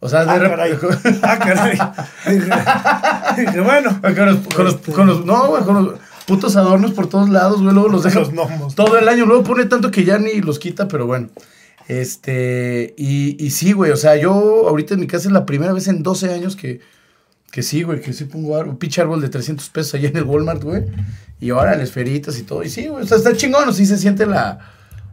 O 0.00 0.08
sea, 0.08 0.24
de 0.24 0.30
Ah, 0.30 0.38
caray. 0.38 0.72
Ah, 1.22 1.38
caray. 1.38 1.78
Dije, 2.26 3.46
dije, 3.46 3.60
bueno. 3.60 4.00
con 4.00 4.26
los, 4.26 4.36
con 4.54 4.64
los- 4.64 4.76
con 4.76 5.06
los- 5.08 5.24
no, 5.24 5.48
güey, 5.48 5.62
con 5.64 5.84
los 5.84 5.94
putos 6.26 6.54
adornos 6.56 6.92
por 6.92 7.08
todos 7.08 7.28
lados, 7.30 7.60
güey. 7.62 7.74
Luego 7.74 7.88
los 7.88 8.04
deja 8.04 8.20
Los 8.20 8.30
gnomos. 8.32 8.74
todo 8.76 8.96
el 8.98 9.08
año. 9.08 9.24
Luego 9.26 9.42
pone 9.42 9.64
tanto 9.64 9.90
que 9.90 10.04
ya 10.04 10.18
ni 10.18 10.40
los 10.40 10.58
quita, 10.60 10.86
pero 10.88 11.06
bueno. 11.06 11.30
Este, 11.88 12.94
y, 12.98 13.42
y 13.42 13.50
sí, 13.50 13.72
güey. 13.72 13.90
O 13.90 13.96
sea, 13.96 14.16
yo 14.16 14.68
ahorita 14.68 14.94
en 14.94 15.00
mi 15.00 15.06
casa 15.06 15.28
es 15.28 15.32
la 15.32 15.46
primera 15.46 15.72
vez 15.72 15.88
en 15.88 16.02
12 16.02 16.32
años 16.32 16.54
que, 16.54 16.80
que 17.50 17.62
sí, 17.62 17.82
güey, 17.82 18.02
que 18.02 18.12
sí 18.12 18.24
pongo 18.26 18.58
un 18.60 18.76
pinche 18.76 19.00
árbol 19.00 19.22
de 19.22 19.30
300 19.30 19.68
pesos 19.70 19.94
allá 19.94 20.10
en 20.10 20.16
el 20.18 20.24
Walmart, 20.24 20.62
güey. 20.62 20.84
Y 21.40 21.50
ahora 21.50 21.74
las 21.76 21.90
feritas 21.90 22.38
y 22.38 22.42
todo. 22.42 22.62
Y 22.62 22.68
sí, 22.68 22.88
güey. 22.88 23.04
O 23.04 23.06
sea, 23.06 23.16
está 23.16 23.34
chingón. 23.34 23.66
O 23.68 23.72
sí 23.72 23.86
se 23.86 23.96
siente 23.96 24.26
la. 24.26 24.58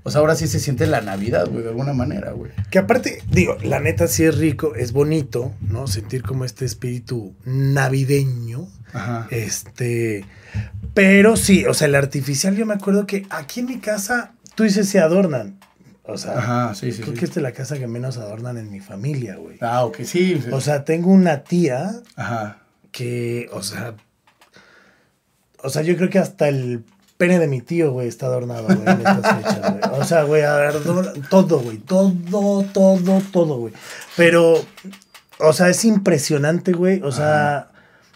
O 0.03 0.12
sea, 0.12 0.20
ahora 0.20 0.36
sí 0.36 0.48
se 0.48 0.60
siente 0.60 0.86
la 0.86 1.01
Navidad, 1.01 1.48
güey, 1.50 1.63
de 1.63 1.70
alguna 1.70 1.94
manera, 1.94 2.32
güey. 2.32 2.51
Que 2.70 2.77
aparte, 2.77 3.24
digo, 3.32 3.58
la 3.63 3.79
neta 3.79 4.08
sí 4.08 4.24
es 4.24 4.38
rico, 4.38 4.75
es 4.75 4.91
bonito, 4.91 5.53
¿no? 5.62 5.88
Sentir 5.88 6.22
como 6.22 6.46
este 6.46 6.65
espíritu 6.65 7.34
navideño. 7.46 8.67
Ajá. 8.94 9.27
Este. 9.32 10.25
Pero 10.94 11.38
sí, 11.38 11.65
o 11.65 11.74
sea, 11.74 11.88
el 11.88 11.96
artificial, 11.96 12.55
yo 12.55 12.65
me 12.65 12.75
acuerdo 12.75 13.08
que 13.08 13.25
aquí 13.29 13.62
en 13.62 13.65
mi 13.65 13.79
casa, 13.79 14.34
tú 14.53 14.63
dices, 14.63 14.88
se 14.89 15.00
adornan. 15.00 15.58
O 16.07 16.17
sea, 16.17 16.38
Ajá, 16.38 16.75
sí, 16.75 16.91
sí. 16.91 17.01
creo 17.01 17.13
sí. 17.13 17.19
que 17.19 17.25
esta 17.25 17.39
es 17.39 17.43
la 17.43 17.51
casa 17.51 17.77
que 17.79 17.88
menos 17.88 18.17
adornan 18.17 18.57
en 18.57 18.69
mi 18.71 18.79
familia, 18.79 19.38
güey. 19.38 19.57
Ah, 19.62 19.85
ok, 19.85 19.97
sí. 20.03 20.39
sí. 20.43 20.50
O 20.51 20.62
sea, 20.62 20.85
tengo 20.85 21.09
una 21.09 21.43
tía 21.43 21.93
Ajá. 22.15 22.59
que, 22.91 23.50
o 23.53 23.63
sea, 23.63 23.95
o 25.63 25.69
sea, 25.69 25.81
yo 25.81 25.97
creo 25.97 26.09
que 26.09 26.19
hasta 26.19 26.47
el 26.47 26.83
pene 27.17 27.39
de 27.39 27.47
mi 27.47 27.62
tío, 27.62 27.91
güey, 27.91 28.07
está 28.07 28.27
adornado, 28.27 28.65
güey, 28.65 28.77
en 28.81 28.88
estas 29.00 29.35
fechas, 29.38 29.71
güey. 29.71 30.00
O 30.00 30.03
sea, 30.03 30.24
güey, 30.24 30.41
adorna- 30.43 31.13
todo, 31.29 31.59
güey, 31.59 31.77
todo, 31.77 32.13
todo, 32.71 33.21
todo, 33.31 33.57
güey. 33.57 33.74
Pero, 34.15 34.63
o 35.39 35.53
sea, 35.53 35.69
es 35.69 35.83
impresionante, 35.85 36.74
güey. 36.74 37.01
O 37.01 37.12
sea, 37.12 37.69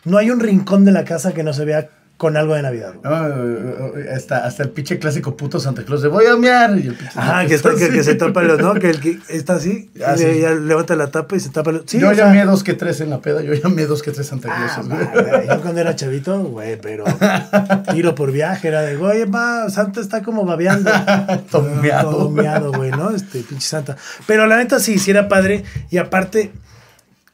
no 0.06 0.18
hay 0.18 0.30
un 0.30 0.40
rincón 0.42 0.86
de 0.86 0.92
la 0.92 1.06
casa 1.06 1.34
que 1.34 1.44
no 1.44 1.54
se 1.54 1.66
vea 1.66 1.90
con 2.20 2.36
algo 2.36 2.54
de 2.54 2.62
Navidad, 2.62 2.96
eh, 3.06 3.94
eh, 3.96 4.10
hasta, 4.14 4.46
hasta 4.46 4.64
el 4.64 4.72
pinche 4.72 5.00
clásico 5.00 5.38
puto 5.38 5.58
Santa 5.58 5.86
Claus 5.86 6.02
de 6.02 6.10
voy 6.10 6.26
a 6.26 6.36
mear. 6.36 6.78
Y 6.78 6.88
el 6.88 6.98
Ajá, 7.16 7.46
que, 7.48 7.56
está, 7.56 7.70
Claus 7.70 7.82
que, 7.82 7.90
que 7.92 8.04
se 8.04 8.16
tapa 8.16 8.44
los, 8.44 8.60
¿no? 8.60 8.74
Que 8.74 8.90
el 8.90 9.00
que 9.00 9.20
está 9.30 9.54
así, 9.54 9.90
Ah, 10.06 10.18
ya 10.18 10.52
levanta 10.52 10.98
la 10.98 11.12
tapa 11.12 11.38
y 11.38 11.40
se 11.40 11.50
tapa 11.50 11.72
los. 11.72 11.84
Sí, 11.86 11.98
yo 11.98 12.10
o 12.10 12.14
sea, 12.14 12.26
llamé 12.26 12.44
dos 12.44 12.66
que 12.66 12.74
tres 12.74 13.00
en 13.00 13.10
la 13.10 13.22
peda, 13.22 13.42
yo 13.42 13.54
llamé 13.54 13.86
dos 13.86 14.04
que 14.04 14.12
tres 14.12 14.28
Santa 14.28 14.50
Ah, 14.52 14.82
güey, 14.84 15.48
yo 15.48 15.62
cuando 15.62 15.80
era 15.80 15.96
chavito, 15.96 16.44
güey, 16.44 16.76
pero 16.82 17.06
tiro 17.94 18.14
por 18.16 18.34
viaje, 18.34 18.68
era 18.68 18.82
de, 18.82 18.98
oye, 18.98 19.24
va, 19.24 19.70
Santa 19.70 20.02
está 20.02 20.22
como 20.22 20.44
babeando. 20.44 20.92
Tomeado. 21.50 22.12
Tomeado, 22.12 22.74
güey, 22.74 22.92
¿no? 22.92 23.12
Este, 23.12 23.44
pinche 23.44 23.66
Santa. 23.66 23.96
Pero 24.28 24.46
la 24.46 24.58
neta 24.58 24.82
sí, 24.82 25.00
sí 25.00 25.10
era 25.12 25.30
padre. 25.30 25.64
Y 25.90 25.98
aparte, 25.98 26.52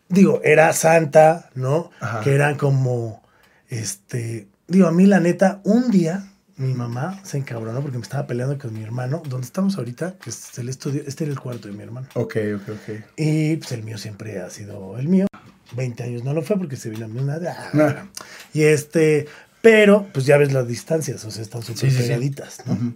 digo, 0.09 0.41
era 0.43 0.71
Santa, 0.73 1.49
¿no? 1.55 1.89
Ajá. 1.99 2.19
Que 2.19 2.35
eran 2.35 2.55
como, 2.55 3.23
este, 3.67 4.47
digo, 4.67 4.87
a 4.87 4.91
mí 4.91 5.05
la 5.05 5.19
neta, 5.19 5.61
un 5.63 5.91
día 5.91 6.27
mi 6.57 6.73
mamá 6.73 7.19
se 7.23 7.37
encabronó 7.37 7.81
porque 7.81 7.97
me 7.97 8.03
estaba 8.03 8.27
peleando 8.27 8.57
con 8.57 8.73
mi 8.73 8.81
hermano. 8.81 9.21
¿Dónde 9.27 9.45
estamos 9.45 9.77
ahorita? 9.77 10.15
Que 10.23 10.29
es 10.29 10.57
el 10.57 10.69
estudio. 10.69 11.03
Este 11.05 11.25
era 11.25 11.33
el 11.33 11.39
cuarto 11.39 11.67
de 11.67 11.73
mi 11.73 11.83
hermano. 11.83 12.07
Ok, 12.13 12.37
ok, 12.55 12.69
ok. 12.69 12.95
Y 13.17 13.57
pues 13.57 13.71
el 13.73 13.83
mío 13.83 13.97
siempre 13.97 14.39
ha 14.39 14.49
sido 14.49 14.97
el 14.97 15.07
mío. 15.09 15.27
20 15.75 16.03
años 16.03 16.23
no 16.23 16.33
lo 16.33 16.41
fue 16.43 16.57
porque 16.57 16.77
se 16.77 16.89
vino 16.89 17.05
a 17.05 17.07
mí 17.09 17.19
una 17.19 17.39
de... 17.39 17.49
Ah. 17.49 18.07
Y 18.53 18.63
este, 18.63 19.27
pero 19.61 20.07
pues 20.13 20.25
ya 20.25 20.37
ves 20.37 20.53
las 20.53 20.67
distancias, 20.67 21.25
o 21.25 21.31
sea, 21.31 21.41
están 21.41 21.61
súper 21.63 21.89
Sí, 21.89 21.89
sí, 21.91 21.97
sí. 21.97 22.03
pegaditas, 22.03 22.61
¿no? 22.65 22.93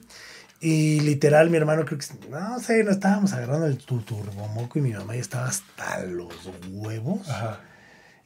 Y 0.62 1.00
literal, 1.02 1.50
mi 1.50 1.58
hermano 1.58 1.84
creo 1.86 1.98
que, 1.98 2.06
no 2.30 2.60
sé, 2.60 2.84
no 2.84 2.92
estábamos 2.92 3.34
agarrando 3.34 3.66
el 3.66 3.78
tu- 3.78 4.02
turbomoco 4.02 4.78
y 4.78 4.82
mi 4.82 4.92
mamá 4.94 5.16
ya 5.16 5.22
estaba 5.22 5.48
hasta 5.48 6.06
los 6.06 6.34
huevos. 6.70 7.28
Ajá. 7.30 7.60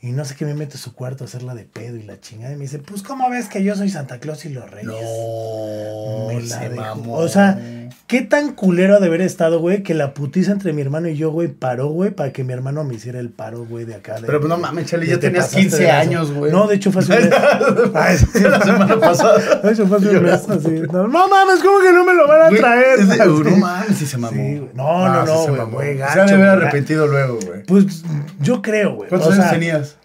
Y 0.04 0.12
no 0.12 0.26
sé 0.26 0.36
qué 0.36 0.44
me 0.44 0.54
mete 0.54 0.76
a 0.76 0.78
su 0.78 0.94
cuarto 0.94 1.24
a 1.24 1.28
hacerla 1.28 1.56
de 1.56 1.64
pedo 1.64 1.96
y 1.96 2.04
la 2.04 2.20
chingada. 2.20 2.52
Y 2.54 2.58
me 2.58 2.64
dice, 2.64 2.78
pues, 2.78 3.02
¿cómo 3.04 3.30
ves 3.30 3.48
que 3.48 3.64
yo 3.64 3.74
soy 3.74 3.90
Santa 3.90 4.20
Claus 4.20 4.44
y 4.44 4.50
los 4.50 4.70
Reyes? 4.70 4.92
No, 4.92 6.28
Me 6.28 6.42
la 6.42 6.60
se 6.60 6.70
mamó. 6.72 7.14
O 7.14 7.30
sea, 7.30 7.83
qué 8.08 8.22
tan 8.22 8.54
culero 8.54 9.00
de 9.00 9.08
haber 9.08 9.22
estado, 9.22 9.60
güey, 9.60 9.84
que 9.84 9.94
la 9.94 10.14
putiza 10.14 10.52
entre 10.52 10.74
mi 10.74 10.82
hermano 10.82 11.08
y 11.08 11.16
yo, 11.16 11.32
güey, 11.32 11.48
paró, 11.48 11.88
güey, 11.88 12.12
para 12.12 12.32
que 12.32 12.44
mi 12.44 12.54
hermano 12.54 12.84
me 12.84 12.96
hiciera 12.96 13.20
el 13.20 13.30
paro, 13.30 13.66
güey, 13.66 13.86
de 13.86 13.96
acá. 13.96 14.16
de- 14.20 14.28
Pero 14.28 14.40
pues 14.40 14.50
no 14.50 14.58
mames, 14.58 14.86
Chale, 14.88 15.06
de 15.06 15.12
ya 15.12 15.16
te 15.20 15.28
tenías 15.28 15.46
pasaste 15.46 15.62
15 15.62 15.78
de 15.78 15.84
lanza. 15.88 16.00
años, 16.02 16.32
güey. 16.32 16.52
No, 16.52 16.68
de 16.68 16.76
hecho 16.76 16.92
fue 16.92 17.02
hace 17.02 17.14
un 17.18 17.20
mes. 17.30 17.32
Ay, 17.96 18.18
sí. 18.18 18.40
la 18.42 18.62
semana 18.62 19.00
pasada. 19.00 19.62
Eso 19.72 19.88
fue 19.88 19.98
hace 19.98 20.10
un 20.18 20.24
mes, 20.24 20.50
así. 20.50 20.82
No, 20.92 21.08
no 21.08 21.28
mames, 21.28 21.60
¿cómo 21.62 21.80
que 21.82 21.92
no 21.94 22.04
me 22.06 22.14
lo 22.14 22.28
van 22.28 22.42
a 22.54 22.58
traer? 22.58 23.00
es 23.00 23.10
de- 23.10 23.18
no 23.26 23.58
mames, 23.58 23.98
sí 23.98 24.06
se 24.06 24.18
mamó. 24.18 24.34
Sí. 24.34 24.68
No, 24.74 25.08
no, 25.10 25.26
sí 25.26 25.32
no, 25.52 25.56
se 25.56 25.64
güey, 25.72 25.94
Se 25.94 26.00
gacho, 26.00 26.16
de 26.16 26.22
haber 26.34 26.38
güey. 26.38 26.50
arrepentido 26.68 27.08
luego, 27.08 27.40
güey. 27.46 27.64
Pues 27.64 28.04
yo 28.42 28.62
creo, 28.62 28.96
güey. 28.96 29.10
¿Cuántos 29.10 29.30
O 29.30 29.34
años 29.34 29.50
tenías? 29.52 29.98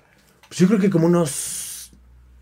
pues, 0.49 0.59
yo 0.61 0.66
creo 0.68 0.78
que 0.80 0.88
como 0.90 1.07
unos 1.07 1.58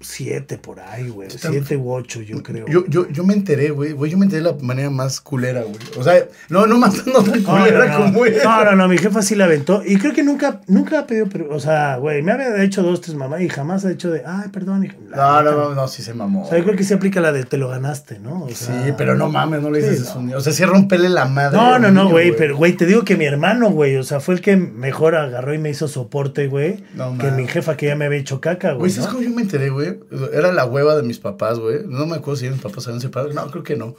siete 0.06 0.58
por 0.58 0.80
ahí, 0.80 1.08
güey. 1.08 1.28
Siete 1.30 1.76
u 1.76 1.92
ocho, 1.92 2.20
yo 2.22 2.42
creo. 2.42 2.66
Yo, 2.68 2.84
yo, 2.86 3.08
yo 3.10 3.24
me 3.24 3.34
enteré, 3.34 3.70
güey. 3.70 3.92
Güey, 3.92 4.10
yo 4.10 4.18
me 4.18 4.24
enteré 4.26 4.42
de 4.42 4.50
la 4.52 4.56
manera 4.62 4.90
más 4.90 5.20
culera, 5.20 5.62
güey. 5.62 5.76
O 5.98 6.02
sea, 6.02 6.24
no, 6.48 6.66
no 6.66 6.78
más 6.78 7.06
no 7.06 7.22
tan 7.22 7.42
culera 7.42 7.86
no, 7.86 7.98
no. 7.98 8.04
como 8.06 8.26
ella. 8.26 8.42
no, 8.44 8.64
no, 8.64 8.76
no, 8.76 8.88
mi 8.88 8.98
jefa 8.98 9.22
sí 9.22 9.34
la 9.34 9.44
aventó. 9.46 9.82
Y 9.84 9.96
creo 9.98 10.12
que 10.12 10.22
nunca, 10.22 10.60
nunca 10.68 11.00
ha 11.00 11.06
pedido, 11.06 11.26
pero, 11.30 11.54
o 11.54 11.60
sea, 11.60 11.96
güey, 11.96 12.22
me 12.22 12.32
había 12.32 12.62
hecho 12.62 12.82
dos, 12.82 13.00
tres 13.00 13.16
mamás 13.16 13.40
y 13.40 13.48
jamás 13.48 13.84
ha 13.84 13.90
hecho 13.90 14.10
de, 14.10 14.22
ay, 14.24 14.48
perdón. 14.52 14.84
hija". 14.84 14.96
No, 15.14 15.42
no, 15.42 15.50
no, 15.52 15.74
no, 15.74 15.88
sí 15.88 16.02
se 16.02 16.14
mamó. 16.14 16.44
O 16.44 16.48
sea, 16.48 16.58
yo 16.58 16.64
creo 16.64 16.76
que 16.76 16.84
se 16.84 16.94
aplica 16.94 17.20
la 17.20 17.32
de 17.32 17.44
te 17.44 17.56
lo 17.56 17.68
ganaste, 17.68 18.18
¿no? 18.18 18.44
O 18.44 18.48
Sí, 18.48 18.54
sea, 18.66 18.94
pero 18.96 19.16
no 19.16 19.28
mames, 19.28 19.60
no 19.62 19.70
le 19.70 19.78
dices 19.80 19.98
sí, 19.98 20.02
eso. 20.04 20.22
no. 20.22 20.36
O 20.36 20.40
sea, 20.40 20.52
sí 20.52 20.64
rompele 20.64 21.08
la 21.08 21.24
madre. 21.26 21.56
No, 21.56 21.78
no, 21.78 21.90
no, 21.90 22.08
güey, 22.08 22.34
pero, 22.36 22.56
güey, 22.56 22.72
te 22.74 22.86
digo 22.86 23.04
que 23.04 23.16
mi 23.16 23.24
hermano, 23.24 23.70
güey, 23.70 23.96
o 23.96 24.02
sea, 24.04 24.20
fue 24.20 24.34
el 24.34 24.40
que 24.40 24.56
mejor 24.56 25.14
agarró 25.16 25.52
y 25.54 25.58
me 25.58 25.70
hizo 25.70 25.88
soporte, 25.88 26.46
güey, 26.46 26.84
No, 26.94 27.16
que 27.18 27.30
mi 27.30 27.46
jefa 27.46 27.76
que 27.76 27.86
ya 27.86 27.96
me 27.96 28.04
había 28.06 28.18
hecho 28.18 28.40
caca, 28.40 28.68
güey, 28.68 28.78
Güey, 28.80 28.90
¿sabes 28.92 29.08
cómo 29.10 29.22
yo 29.22 29.30
me 29.30 29.42
enteré, 29.42 29.70
güey? 29.70 29.95
Era 30.32 30.52
la 30.52 30.64
hueva 30.64 30.94
de 30.96 31.02
mis 31.02 31.18
papás, 31.18 31.58
güey. 31.58 31.80
No 31.86 32.06
me 32.06 32.16
acuerdo 32.16 32.36
si 32.40 32.48
mis 32.50 32.60
papás 32.60 32.84
se 32.84 32.90
habían 32.90 33.00
separado. 33.00 33.32
No, 33.32 33.50
creo 33.50 33.62
que 33.62 33.76
no. 33.76 33.94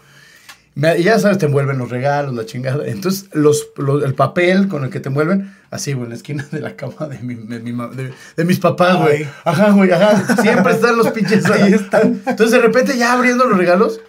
Me- 0.75 0.97
y 0.99 1.03
ya 1.03 1.17
sabes, 1.17 1.39
te 1.39 1.47
envuelven 1.47 1.79
los 1.79 1.89
regalos, 1.89 2.35
la 2.35 2.45
chingada. 2.45 2.85
Entonces, 2.87 3.29
los, 3.33 3.67
los- 3.77 4.03
el 4.03 4.13
papel 4.13 4.67
con 4.67 4.83
el 4.83 4.91
que 4.91 4.99
te 4.99 5.09
envuelven, 5.09 5.51
así, 5.71 5.93
güey, 5.93 6.03
en 6.05 6.09
la 6.09 6.15
esquina 6.15 6.47
de 6.51 6.59
la 6.61 6.75
cama 6.75 7.07
de, 7.07 7.17
mi, 7.19 7.33
de, 7.33 7.59
mi 7.59 7.71
de- 7.95 8.13
de 8.35 8.45
mis 8.45 8.59
papás, 8.59 8.97
güey. 8.97 9.27
Ajá, 9.43 9.71
güey, 9.71 9.91
ajá. 9.91 10.35
Siempre 10.41 10.73
están 10.73 10.95
los 10.97 11.09
pinches 11.09 11.45
ahí. 11.47 11.73
están. 11.73 12.21
Entonces, 12.27 12.51
de 12.51 12.59
repente, 12.59 12.95
ya 12.97 13.13
abriendo 13.13 13.45
los 13.45 13.57
regalos, 13.57 13.99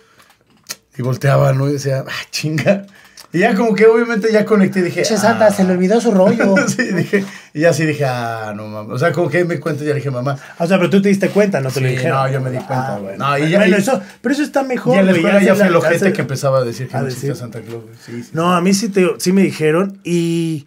y 0.99 1.03
volteaba, 1.03 1.53
¿no? 1.53 1.69
Y 1.69 1.73
decía, 1.75 2.05
ah, 2.07 2.27
chinga. 2.31 2.87
Y 3.31 3.41
ya 3.41 3.55
como 3.55 3.75
que 3.75 3.85
obviamente 3.87 4.33
ya 4.33 4.47
conecté 4.47 4.79
y 4.79 4.83
dije, 4.85 5.03
Che, 5.03 5.17
Santa, 5.19 5.47
ah. 5.49 5.51
se 5.53 5.63
le 5.65 5.73
olvidó 5.73 6.01
su 6.01 6.11
rollo. 6.13 6.55
sí, 6.69 6.83
dije, 6.95 7.25
y 7.53 7.61
ya 7.61 7.73
sí 7.75 7.85
dije, 7.85 8.07
ah, 8.07 8.55
no 8.57 8.67
mames. 8.69 8.93
O 8.95 8.99
sea, 8.99 9.13
como 9.13 9.29
que 9.29 9.45
me 9.45 9.61
cuento 9.61 9.85
y 9.85 9.87
ya 9.89 9.93
dije, 9.95 10.11
mamá, 10.11 10.37
O 10.59 10.67
sea, 10.67 10.79
pero 10.79 10.89
tú 10.89 11.03
te 11.03 11.11
diste 11.11 11.29
cuenta, 11.29 11.61
no 11.61 11.71
te 11.71 11.81
lo 11.83 11.89
dijeron. 11.89 12.17
no, 12.17 12.29
yo 12.31 12.41
me 12.41 12.51
di 12.51 12.57
cuenta, 12.57 12.87
Ah, 12.95 12.99
güey. 12.99 13.17
bueno. 13.17 13.29
No, 13.29 13.39
y 13.39 13.51
ya- 13.51 13.59
Bueno, 13.59 13.77
y- 13.77 13.81
eso, 13.81 14.01
pero 14.23 14.33
eso 14.35 14.43
está 14.43 14.63
mejor, 14.63 14.97
y 14.97 14.99
en 15.01 15.07
la 15.07 15.13
escuela 15.13 15.43
ya 15.43 15.55
fue 15.55 15.65
la- 15.65 15.67
el 15.71 15.77
ojete 15.77 16.13
que 16.15 16.23
empezaba 16.23 16.59
a 16.61 16.65
decir 16.65 16.89
que 16.89 16.97
a 16.97 17.01
no 17.01 17.05
decir. 17.07 17.31
existía 17.31 17.35
Santa 17.35 17.61
Claus, 17.61 17.83
güey. 17.85 17.95
Sí, 18.05 18.23
sí, 18.23 18.31
No, 18.33 18.55
a 18.55 18.61
mí 18.63 18.73
sí, 18.73 18.89
te, 18.89 19.07
sí 19.19 19.33
me 19.33 19.43
dijeron 19.43 20.01
y... 20.05 20.67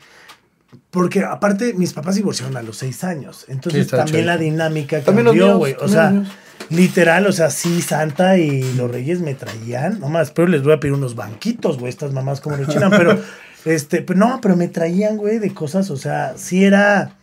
Porque 0.92 1.24
aparte 1.24 1.74
mis 1.74 1.94
papás 1.94 2.16
divorciaron 2.16 2.58
a 2.58 2.62
los 2.62 2.78
seis 2.78 3.04
años. 3.04 3.46
Entonces 3.48 3.88
también 3.88 4.26
la 4.26 4.38
dinámica 4.38 5.02
cambió, 5.02 5.58
güey. 5.58 5.76
O 5.80 5.88
sea, 5.88 6.10
míos. 6.12 6.28
literal, 6.70 7.26
o 7.28 7.32
sea, 7.32 7.50
sí, 7.50 7.82
Santa 7.82 8.38
y 8.38 8.74
los 8.74 8.92
reyes 8.92 9.22
me 9.22 9.34
traían. 9.34 10.00
No 10.02 10.10
más, 10.10 10.32
pero 10.32 10.50
les 10.50 10.64
voy 10.64 10.74
a 10.74 10.80
pedir 10.82 10.94
unos 10.94 11.16
banquitos, 11.16 11.78
güey. 11.80 11.90
Estas 11.90 12.12
mamás 12.12 12.42
como 12.42 12.58
lo 12.58 12.66
chinan. 12.66 12.92
Pero, 12.92 13.18
este, 13.66 14.02
pero 14.02 14.20
no, 14.20 14.40
pero 14.42 14.58
me 14.58 14.68
traían, 14.68 15.16
güey, 15.16 15.40
de 15.40 15.54
cosas. 15.54 15.90
O 15.92 15.96
sea, 15.98 16.34
sí 16.36 16.66
era... 16.66 17.16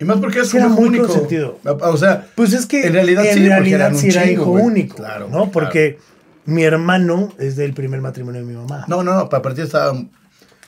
Y 0.00 0.04
más 0.04 0.18
porque 0.18 0.40
es 0.40 0.48
Sí, 0.48 0.56
era 0.56 0.66
muy 0.66 0.86
único. 0.88 1.06
consentido. 1.06 1.60
O 1.64 1.96
sea, 1.96 2.26
Pues 2.34 2.52
es 2.54 2.66
que 2.66 2.88
En 2.88 2.92
realidad 2.92 3.22
sí, 3.22 3.46
era 3.46 3.92
chingo, 3.94 4.24
hijo 4.32 4.50
único, 4.50 4.96
Claro, 4.96 5.26
¿no? 5.26 5.30
claro. 5.30 5.50
Porque 5.52 6.00
mi 6.44 6.64
hermano 6.64 7.32
es 7.38 7.54
del 7.54 7.72
primer 7.72 8.00
matrimonio 8.00 8.40
de 8.40 8.46
mi 8.48 8.54
mamá. 8.54 8.84
no, 8.88 9.04
no, 9.04 9.14
no, 9.14 9.28
para 9.28 9.42
partir 9.42 9.62
estaba. 9.62 9.96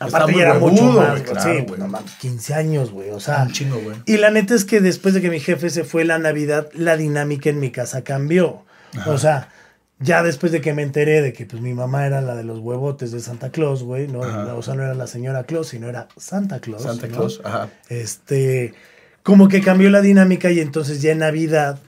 Aparte 0.01 0.33
muy 0.33 0.41
era 0.43 0.55
mucho 0.59 0.83
más, 0.85 1.11
güey, 1.11 1.23
claro, 1.23 1.41
sí, 1.59 1.65
güey. 1.69 1.81
no 1.81 1.89
mames, 1.89 2.13
15 2.21 2.55
años, 2.55 2.91
güey. 2.91 3.11
O 3.11 3.21
sea, 3.21 3.43
Un 3.45 3.53
chingo, 3.53 3.79
güey. 3.79 3.97
y 4.07 4.17
la 4.17 4.31
neta 4.31 4.55
es 4.55 4.65
que 4.65 4.81
después 4.81 5.15
de 5.15 5.21
que 5.21 5.31
mi 5.31 5.41
jefe 5.41 5.71
se 5.71 5.85
fue 5.85 6.05
la 6.05 6.19
Navidad, 6.19 6.69
la 6.75 6.97
dinámica 6.97 7.49
en 7.51 7.61
mi 7.61 7.71
casa 7.71 8.03
cambió. 8.03 8.65
O 9.07 9.19
sea, 9.19 9.49
ya 10.01 10.23
después 10.23 10.53
de 10.53 10.61
que 10.61 10.73
me 10.75 10.83
enteré 10.83 11.23
de 11.23 11.33
que 11.33 11.47
pues 11.47 11.63
mi 11.63 11.75
mamá 11.75 12.07
era 12.07 12.21
la 12.21 12.35
de 12.35 12.45
los 12.45 12.59
huevotes 12.59 13.13
de 13.13 13.21
Santa 13.21 13.51
Claus, 13.51 13.83
güey, 13.85 14.09
¿no? 14.09 14.23
Ajá. 14.25 14.55
O 14.55 14.63
sea, 14.63 14.75
no 14.75 14.83
era 14.83 14.95
la 14.95 15.07
señora 15.07 15.45
Claus, 15.45 15.69
sino 15.69 15.89
era 15.89 16.09
Santa 16.17 16.61
Claus. 16.61 16.83
Santa 16.83 17.07
¿no? 17.07 17.17
Claus, 17.17 17.41
ajá. 17.45 17.69
Este, 17.89 18.75
como 19.23 19.49
que 19.49 19.63
cambió 19.63 19.91
la 19.91 20.01
dinámica 20.01 20.51
y 20.51 20.61
entonces 20.61 21.01
ya 21.03 21.13
en 21.13 21.19
Navidad, 21.19 21.79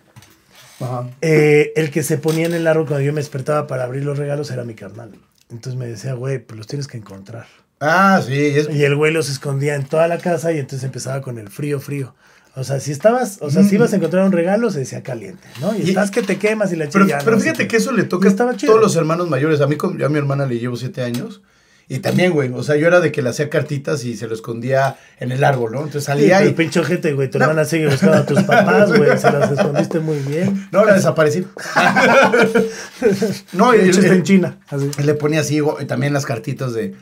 Ajá. 0.81 1.09
eh, 1.21 1.73
el 1.77 1.91
que 1.91 2.03
se 2.03 2.19
ponía 2.19 2.47
en 2.47 2.55
el 2.55 2.67
árbol 2.67 2.87
cuando 2.87 3.05
yo 3.05 3.13
me 3.13 3.21
despertaba 3.21 3.67
para 3.67 3.85
abrir 3.85 4.05
los 4.05 4.17
regalos 4.19 4.51
era 4.51 4.65
mi 4.65 4.75
carnal. 4.75 5.11
Entonces 5.51 5.79
me 5.79 5.87
decía, 5.87 6.15
güey, 6.15 6.39
pues 6.39 6.57
los 6.57 6.67
tienes 6.67 6.89
que 6.89 6.97
encontrar. 6.97 7.47
Ah, 7.80 8.23
sí, 8.26 8.35
es. 8.35 8.68
Y 8.71 8.85
el 8.85 8.97
güey 8.97 9.12
los 9.12 9.28
escondía 9.28 9.75
en 9.75 9.85
toda 9.85 10.09
la 10.09 10.18
casa 10.18 10.52
y 10.52 10.59
entonces 10.59 10.85
empezaba 10.85 11.21
con 11.21 11.38
el 11.38 11.49
frío, 11.49 11.78
frío. 11.80 12.14
O 12.54 12.64
sea, 12.64 12.80
si 12.80 12.90
estabas, 12.90 13.37
o 13.42 13.50
sea, 13.50 13.62
si 13.64 13.75
ibas 13.75 13.92
a 13.92 13.97
encontrar 13.97 14.25
un 14.25 14.33
regalo, 14.33 14.71
se 14.71 14.78
decía 14.78 15.02
caliente, 15.02 15.47
¿no? 15.61 15.76
Y, 15.76 15.83
Y- 15.83 15.88
estás 15.90 16.11
que 16.11 16.23
te 16.23 16.38
quemas 16.38 16.73
y 16.73 16.76
la 16.76 16.88
Pero, 16.88 17.04
chilla. 17.04 17.18
pero 17.23 17.38
fíjate 17.38 17.68
que 17.68 17.76
eso 17.76 17.92
le 17.92 18.04
toca 18.04 18.30
a 18.30 18.35
todos 18.35 18.80
los 18.80 18.97
hermanos 18.97 19.28
mayores. 19.28 19.61
A 19.61 19.66
mí, 19.66 19.76
yo 19.99 20.06
a 20.06 20.09
mi 20.09 20.16
hermana 20.18 20.47
le 20.47 20.59
llevo 20.59 20.76
siete 20.76 21.02
años. 21.02 21.42
Y 21.88 21.99
también, 22.00 22.33
güey, 22.33 22.50
o 22.52 22.62
sea, 22.64 22.75
yo 22.76 22.88
era 22.88 22.99
de 22.99 23.12
que 23.12 23.23
le 23.23 23.28
hacía 23.28 23.49
cartitas 23.49 24.04
y 24.04 24.16
se 24.16 24.26
lo 24.26 24.35
escondía 24.35 24.97
en 25.21 25.30
el 25.30 25.45
árbol, 25.45 25.71
¿no? 25.73 25.78
Entonces 25.85 26.02
Sí, 26.02 26.06
salía 26.06 26.38
pero 26.38 26.50
y... 26.50 26.54
pinche 26.54 26.80
ojete, 26.80 27.12
güey. 27.12 27.30
Tu 27.30 27.38
No. 27.38 27.45
hermana 27.45 27.64
sigue 27.64 27.87
buscando 27.88 28.16
a 28.16 28.26
tus 28.26 28.42
papás, 28.45 28.88
güey. 28.88 29.16
Se 29.18 29.30
las 29.30 29.52
escondiste 29.52 30.00
muy 30.00 30.16
bien. 30.21 30.66
No, 30.73 30.85
la 30.85 30.95
desaparecí. 30.95 31.47
no, 33.52 33.73
De 33.73 33.85
y, 33.87 33.88
hecho, 33.88 34.00
está 34.00 34.14
en 34.14 34.23
China. 34.23 34.59
Así. 34.68 34.90
le 35.02 35.14
ponía 35.14 35.40
así, 35.40 35.61
güey, 35.61 35.85
y 35.85 35.87
también 35.87 36.12
las 36.12 36.26
cartitas 36.26 36.73
de 36.75 36.95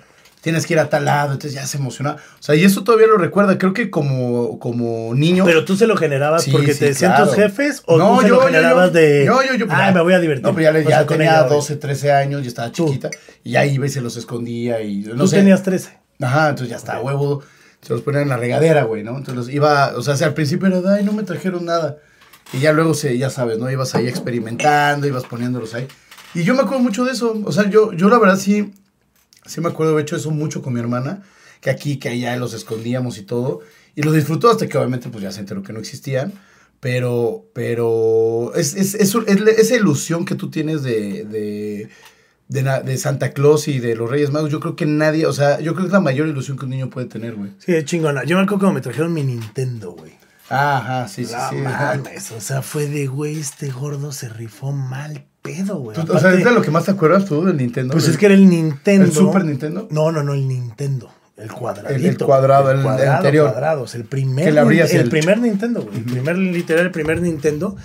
tienes 0.44 0.66
que 0.66 0.74
ir 0.74 0.78
a 0.78 0.90
tal 0.90 1.06
lado, 1.06 1.32
entonces 1.32 1.54
ya 1.54 1.66
se 1.66 1.78
emocionaba. 1.78 2.16
O 2.38 2.42
sea, 2.42 2.54
y 2.54 2.62
eso 2.64 2.84
todavía 2.84 3.06
lo 3.06 3.16
recuerda. 3.16 3.56
Creo 3.56 3.72
que 3.72 3.88
como, 3.90 4.58
como 4.58 5.14
niño. 5.14 5.46
Pero 5.46 5.64
tú 5.64 5.74
se 5.74 5.86
lo 5.86 5.96
generabas 5.96 6.44
Sí, 6.44 6.50
porque 6.52 6.74
sí, 6.74 6.80
te 6.80 6.84
decían 6.86 7.12
claro. 7.12 7.26
tus 7.28 7.34
jefes 7.36 7.82
o 7.86 7.96
No, 7.96 8.16
tú 8.16 8.20
se 8.22 8.28
yo, 8.28 8.34
lo 8.36 8.40
generabas 8.42 8.88
yo. 8.92 8.98
de. 9.00 9.24
Yo, 9.24 9.42
yo, 9.42 9.54
yo, 9.54 9.66
Ay, 9.70 9.86
ya. 9.88 9.92
me 9.92 10.02
voy 10.02 10.12
a 10.12 10.20
divertir. 10.20 10.44
No, 10.44 10.50
pero 10.54 10.62
ya, 10.64 10.70
le- 10.72 10.84
ya 10.84 11.06
tenía 11.06 11.30
ella, 11.30 11.40
güey. 11.44 11.54
12, 11.54 11.76
13 11.76 12.12
años, 12.12 12.42
ya 12.42 12.48
estaba 12.48 12.70
Tú. 12.70 12.86
chiquita. 12.86 13.10
Y 13.42 13.52
ya 13.52 13.64
iba 13.64 13.86
y 13.86 13.88
se 13.88 14.02
los 14.02 14.16
escondía 14.18 14.82
y 14.82 14.98
no 14.98 15.16
Tú 15.16 15.28
sé. 15.28 15.36
tenías 15.36 15.62
13. 15.62 15.98
Ajá, 16.20 16.50
entonces 16.50 16.68
ya 16.68 16.76
está, 16.76 17.00
huevo. 17.00 17.42
Se 17.80 17.92
los 17.94 18.02
ponían 18.02 18.22
en 18.24 18.28
la 18.28 18.36
regadera, 18.36 18.84
güey, 18.84 19.02
¿no? 19.02 19.10
Entonces 19.16 19.34
los 19.36 19.48
iba, 19.48 19.94
o 19.96 20.02
sea, 20.02 20.14
al 20.26 20.34
principio 20.34 20.68
era, 20.68 20.94
ay, 20.94 21.04
no 21.04 21.12
me 21.14 21.22
trajeron 21.22 21.64
nada. 21.64 21.96
Y 22.52 22.58
ya 22.60 22.72
luego 22.72 22.92
se, 22.92 23.16
ya 23.16 23.30
sabes, 23.30 23.58
¿no? 23.58 23.70
Ibas 23.70 23.94
ahí 23.94 24.06
experimentando, 24.08 25.06
ibas 25.06 25.24
poniéndolos 25.24 25.72
ahí. 25.74 25.88
Y 26.34 26.42
yo 26.44 26.54
me 26.54 26.60
acuerdo 26.62 26.80
mucho 26.82 27.04
de 27.04 27.12
eso. 27.12 27.40
O 27.44 27.52
sea, 27.52 27.68
yo, 27.70 27.92
yo 27.94 28.08
la 28.10 28.18
verdad 28.18 28.36
sí, 28.36 28.72
sí 29.46 29.60
me 29.60 29.68
acuerdo, 29.68 29.98
he 29.98 30.02
hecho 30.02 30.16
eso 30.16 30.30
mucho 30.30 30.62
con 30.62 30.74
mi 30.74 30.80
hermana, 30.80 31.22
que 31.60 31.70
aquí, 31.70 31.98
que 31.98 32.10
allá 32.10 32.36
los 32.36 32.54
escondíamos 32.54 33.18
y 33.18 33.22
todo. 33.22 33.60
Y 33.94 34.02
lo 34.02 34.12
disfrutó 34.12 34.50
hasta 34.50 34.66
que 34.66 34.76
obviamente 34.76 35.08
pues 35.08 35.22
ya 35.22 35.32
se 35.32 35.40
enteró 35.40 35.62
que 35.62 35.72
no 35.72 35.78
existían. 35.78 36.32
Pero, 36.80 37.46
pero 37.54 38.52
es, 38.54 38.74
es, 38.74 38.94
es, 38.94 39.14
es 39.14 39.40
esa 39.58 39.76
ilusión 39.76 40.26
que 40.26 40.34
tú 40.34 40.50
tienes 40.50 40.82
de, 40.82 41.24
de, 41.24 41.88
de, 42.48 42.62
de 42.62 42.98
Santa 42.98 43.32
Claus 43.32 43.68
y 43.68 43.78
de 43.78 43.96
los 43.96 44.10
Reyes 44.10 44.30
Magos, 44.30 44.50
yo 44.50 44.60
creo 44.60 44.76
que 44.76 44.84
nadie, 44.84 45.24
o 45.24 45.32
sea, 45.32 45.60
yo 45.60 45.72
creo 45.72 45.84
que 45.84 45.88
es 45.88 45.92
la 45.94 46.00
mayor 46.00 46.28
ilusión 46.28 46.58
que 46.58 46.66
un 46.66 46.72
niño 46.72 46.90
puede 46.90 47.06
tener, 47.06 47.36
güey. 47.36 47.52
Sí, 47.58 47.72
chingona. 47.84 48.24
Yo 48.24 48.36
me 48.36 48.42
acuerdo 48.42 48.60
cuando 48.60 48.74
me 48.74 48.80
trajeron 48.82 49.14
mi 49.14 49.22
Nintendo, 49.22 49.92
güey. 49.92 50.12
Ajá, 50.54 51.08
sí, 51.08 51.24
sí, 51.24 51.34
sí. 51.50 51.56
mames, 51.56 52.30
o 52.32 52.40
sea, 52.40 52.62
fue 52.62 52.86
de, 52.86 53.06
güey, 53.06 53.38
este 53.40 53.70
gordo 53.70 54.12
se 54.12 54.28
rifó 54.28 54.72
mal 54.72 55.24
pedo, 55.42 55.76
güey. 55.78 55.98
O 55.98 56.18
sea, 56.18 56.32
¿es 56.32 56.44
de 56.44 56.50
lo 56.52 56.62
que 56.62 56.70
más 56.70 56.84
te 56.84 56.92
acuerdas 56.92 57.24
tú 57.26 57.44
del 57.44 57.56
Nintendo? 57.56 57.92
Pues 57.92 58.04
güey? 58.04 58.12
es 58.12 58.18
que 58.18 58.26
era 58.26 58.34
el 58.34 58.48
Nintendo. 58.48 59.04
¿El 59.06 59.12
Super 59.12 59.44
Nintendo? 59.44 59.88
No, 59.90 60.12
no, 60.12 60.22
no, 60.22 60.32
el 60.34 60.46
Nintendo. 60.48 61.10
El 61.36 61.50
cuadradito. 61.50 61.94
El- 61.96 62.04
el 62.06 62.16
cuadrado, 62.18 62.70
el- 62.70 62.76
el 62.78 62.82
cuadrado, 62.84 63.16
anterior. 63.16 63.50
cuadrados, 63.50 63.94
el 63.96 64.04
primer, 64.04 64.44
Que 64.44 64.52
le 64.52 64.60
abrías 64.60 64.92
el, 64.92 65.00
el- 65.02 65.08
primer 65.10 65.38
Nintendo, 65.40 65.82
güey. 65.82 65.96
El 65.96 66.04
primer, 66.04 66.38
literal, 66.38 66.86
el 66.86 66.92
primer 66.92 67.20
Nintendo. 67.20 67.76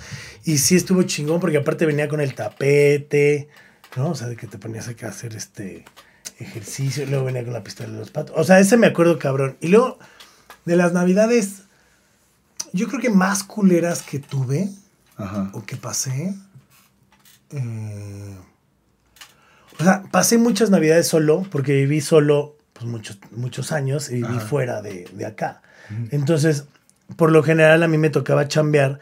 Y 0.44 0.58
sí 0.58 0.76
estuvo 0.76 1.02
chingón 1.02 1.40
porque 1.40 1.56
aparte 1.58 1.84
venía 1.84 2.08
con 2.08 2.20
el 2.20 2.34
tapete, 2.34 3.48
¿no? 3.96 4.10
O 4.10 4.14
sea, 4.14 4.28
de 4.28 4.36
que 4.36 4.46
te 4.46 4.56
ponías 4.56 4.86
acá 4.88 5.08
a 5.08 5.10
hacer 5.10 5.34
este 5.34 5.84
ejercicio. 6.38 7.04
Luego 7.06 7.24
venía 7.26 7.44
con 7.44 7.52
la 7.52 7.62
pistola 7.64 7.90
de 7.90 7.98
los 7.98 8.10
patos. 8.10 8.34
O 8.38 8.44
sea, 8.44 8.60
ese 8.60 8.76
me 8.76 8.86
acuerdo 8.86 9.18
cabrón. 9.18 9.56
Y 9.60 9.68
luego, 9.68 9.98
de 10.64 10.76
las 10.76 10.92
navidades, 10.92 11.64
yo 12.72 12.88
creo 12.88 13.00
que 13.00 13.10
más 13.10 13.42
culeras 13.44 14.02
que 14.02 14.18
tuve 14.18 14.68
Ajá. 15.16 15.50
o 15.52 15.64
que 15.64 15.76
pasé. 15.76 16.34
eh, 17.50 18.36
O 19.78 19.82
sea, 19.84 20.02
pasé 20.10 20.38
muchas 20.38 20.70
navidades 20.70 21.08
solo, 21.08 21.46
porque 21.50 21.72
viví 21.72 22.00
solo 22.00 22.56
pues, 22.72 22.86
muchos, 22.86 23.18
muchos 23.32 23.72
años 23.72 24.10
y 24.10 24.16
viví 24.16 24.36
Ajá. 24.36 24.40
fuera 24.40 24.82
de, 24.82 25.08
de 25.12 25.26
acá. 25.26 25.62
Entonces, 26.12 26.64
por 27.16 27.32
lo 27.32 27.42
general 27.42 27.82
a 27.82 27.88
mí 27.88 27.98
me 27.98 28.10
tocaba 28.10 28.46
chambear. 28.46 29.00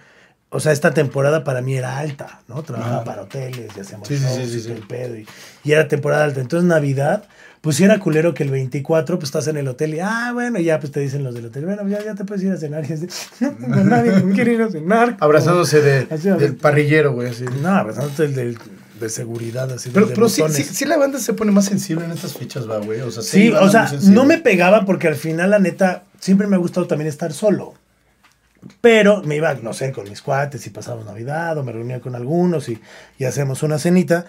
O 0.50 0.60
sea, 0.60 0.72
esta 0.72 0.94
temporada 0.94 1.44
para 1.44 1.60
mí 1.60 1.76
era 1.76 1.98
alta, 1.98 2.40
¿no? 2.48 2.62
Trabajaba 2.62 3.04
para 3.04 3.22
hoteles 3.22 3.70
y 3.76 3.80
hacíamos 3.80 4.08
Sí, 4.08 4.16
shows 4.18 4.34
sí, 4.36 4.42
y 4.42 4.48
sí, 4.48 4.60
todo 4.62 4.74
sí. 4.76 4.80
el 4.80 4.86
pedo. 4.86 5.16
Y, 5.16 5.26
y 5.64 5.72
era 5.72 5.88
temporada 5.88 6.24
alta. 6.24 6.40
Entonces, 6.40 6.66
Navidad, 6.66 7.24
pues 7.60 7.76
sí 7.76 7.84
era 7.84 7.98
culero 7.98 8.34
que 8.34 8.42
el 8.44 8.50
24, 8.50 9.18
pues 9.18 9.28
estás 9.28 9.46
en 9.48 9.56
el 9.56 9.66
hotel 9.68 9.94
y, 9.94 10.00
ah, 10.00 10.30
bueno, 10.32 10.58
ya 10.60 10.78
pues 10.80 10.92
te 10.92 11.00
dicen 11.00 11.24
los 11.24 11.34
del 11.34 11.46
hotel, 11.46 11.64
bueno, 11.66 11.86
ya, 11.88 12.02
ya 12.04 12.14
te 12.14 12.24
puedes 12.24 12.42
ir 12.44 12.52
a 12.52 12.56
cenar. 12.56 12.84
Y 12.84 12.88
de, 12.94 13.08
no 13.58 13.84
nadie 13.84 14.12
quien 14.34 14.50
ir 14.52 14.62
a 14.62 14.70
cenar. 14.70 15.16
Abrazándose 15.20 15.80
de, 15.80 16.06
Así, 16.10 16.28
del 16.30 16.56
parrillero, 16.56 17.12
güey, 17.12 17.28
así. 17.30 17.44
No, 17.62 17.68
abrazándote 17.70 18.24
el 18.24 18.34
del- 18.34 18.58
de 19.00 19.08
seguridad, 19.08 19.70
así. 19.70 19.90
Pero, 19.94 20.06
de 20.06 20.14
pero 20.14 20.28
sí, 20.28 20.42
sí, 20.50 20.64
sí 20.64 20.84
la 20.84 20.96
banda 20.96 21.20
se 21.20 21.32
pone 21.32 21.52
más 21.52 21.66
sensible 21.66 22.04
en 22.04 22.10
estas 22.10 22.32
fechas, 22.34 22.68
va, 22.68 22.78
güey. 22.78 23.00
O 23.00 23.10
sea, 23.12 23.22
Sí, 23.22 23.48
o 23.50 23.68
sea, 23.68 23.88
no 24.08 24.24
me 24.24 24.38
pegaba 24.38 24.84
porque 24.84 25.06
al 25.06 25.14
final, 25.14 25.50
la 25.50 25.60
neta, 25.60 26.02
siempre 26.18 26.48
me 26.48 26.56
ha 26.56 26.58
gustado 26.58 26.86
también 26.88 27.06
estar 27.08 27.32
solo. 27.32 27.74
Pero 28.80 29.22
me 29.22 29.36
iba, 29.36 29.54
no 29.54 29.72
sé, 29.72 29.92
con 29.92 30.08
mis 30.08 30.20
cuates 30.20 30.66
y 30.66 30.70
pasábamos 30.70 31.06
Navidad 31.06 31.56
o 31.58 31.62
me 31.62 31.70
reunía 31.70 32.00
con 32.00 32.16
algunos 32.16 32.68
y, 32.68 32.80
y 33.18 33.24
hacemos 33.24 33.62
una 33.62 33.78
cenita. 33.78 34.26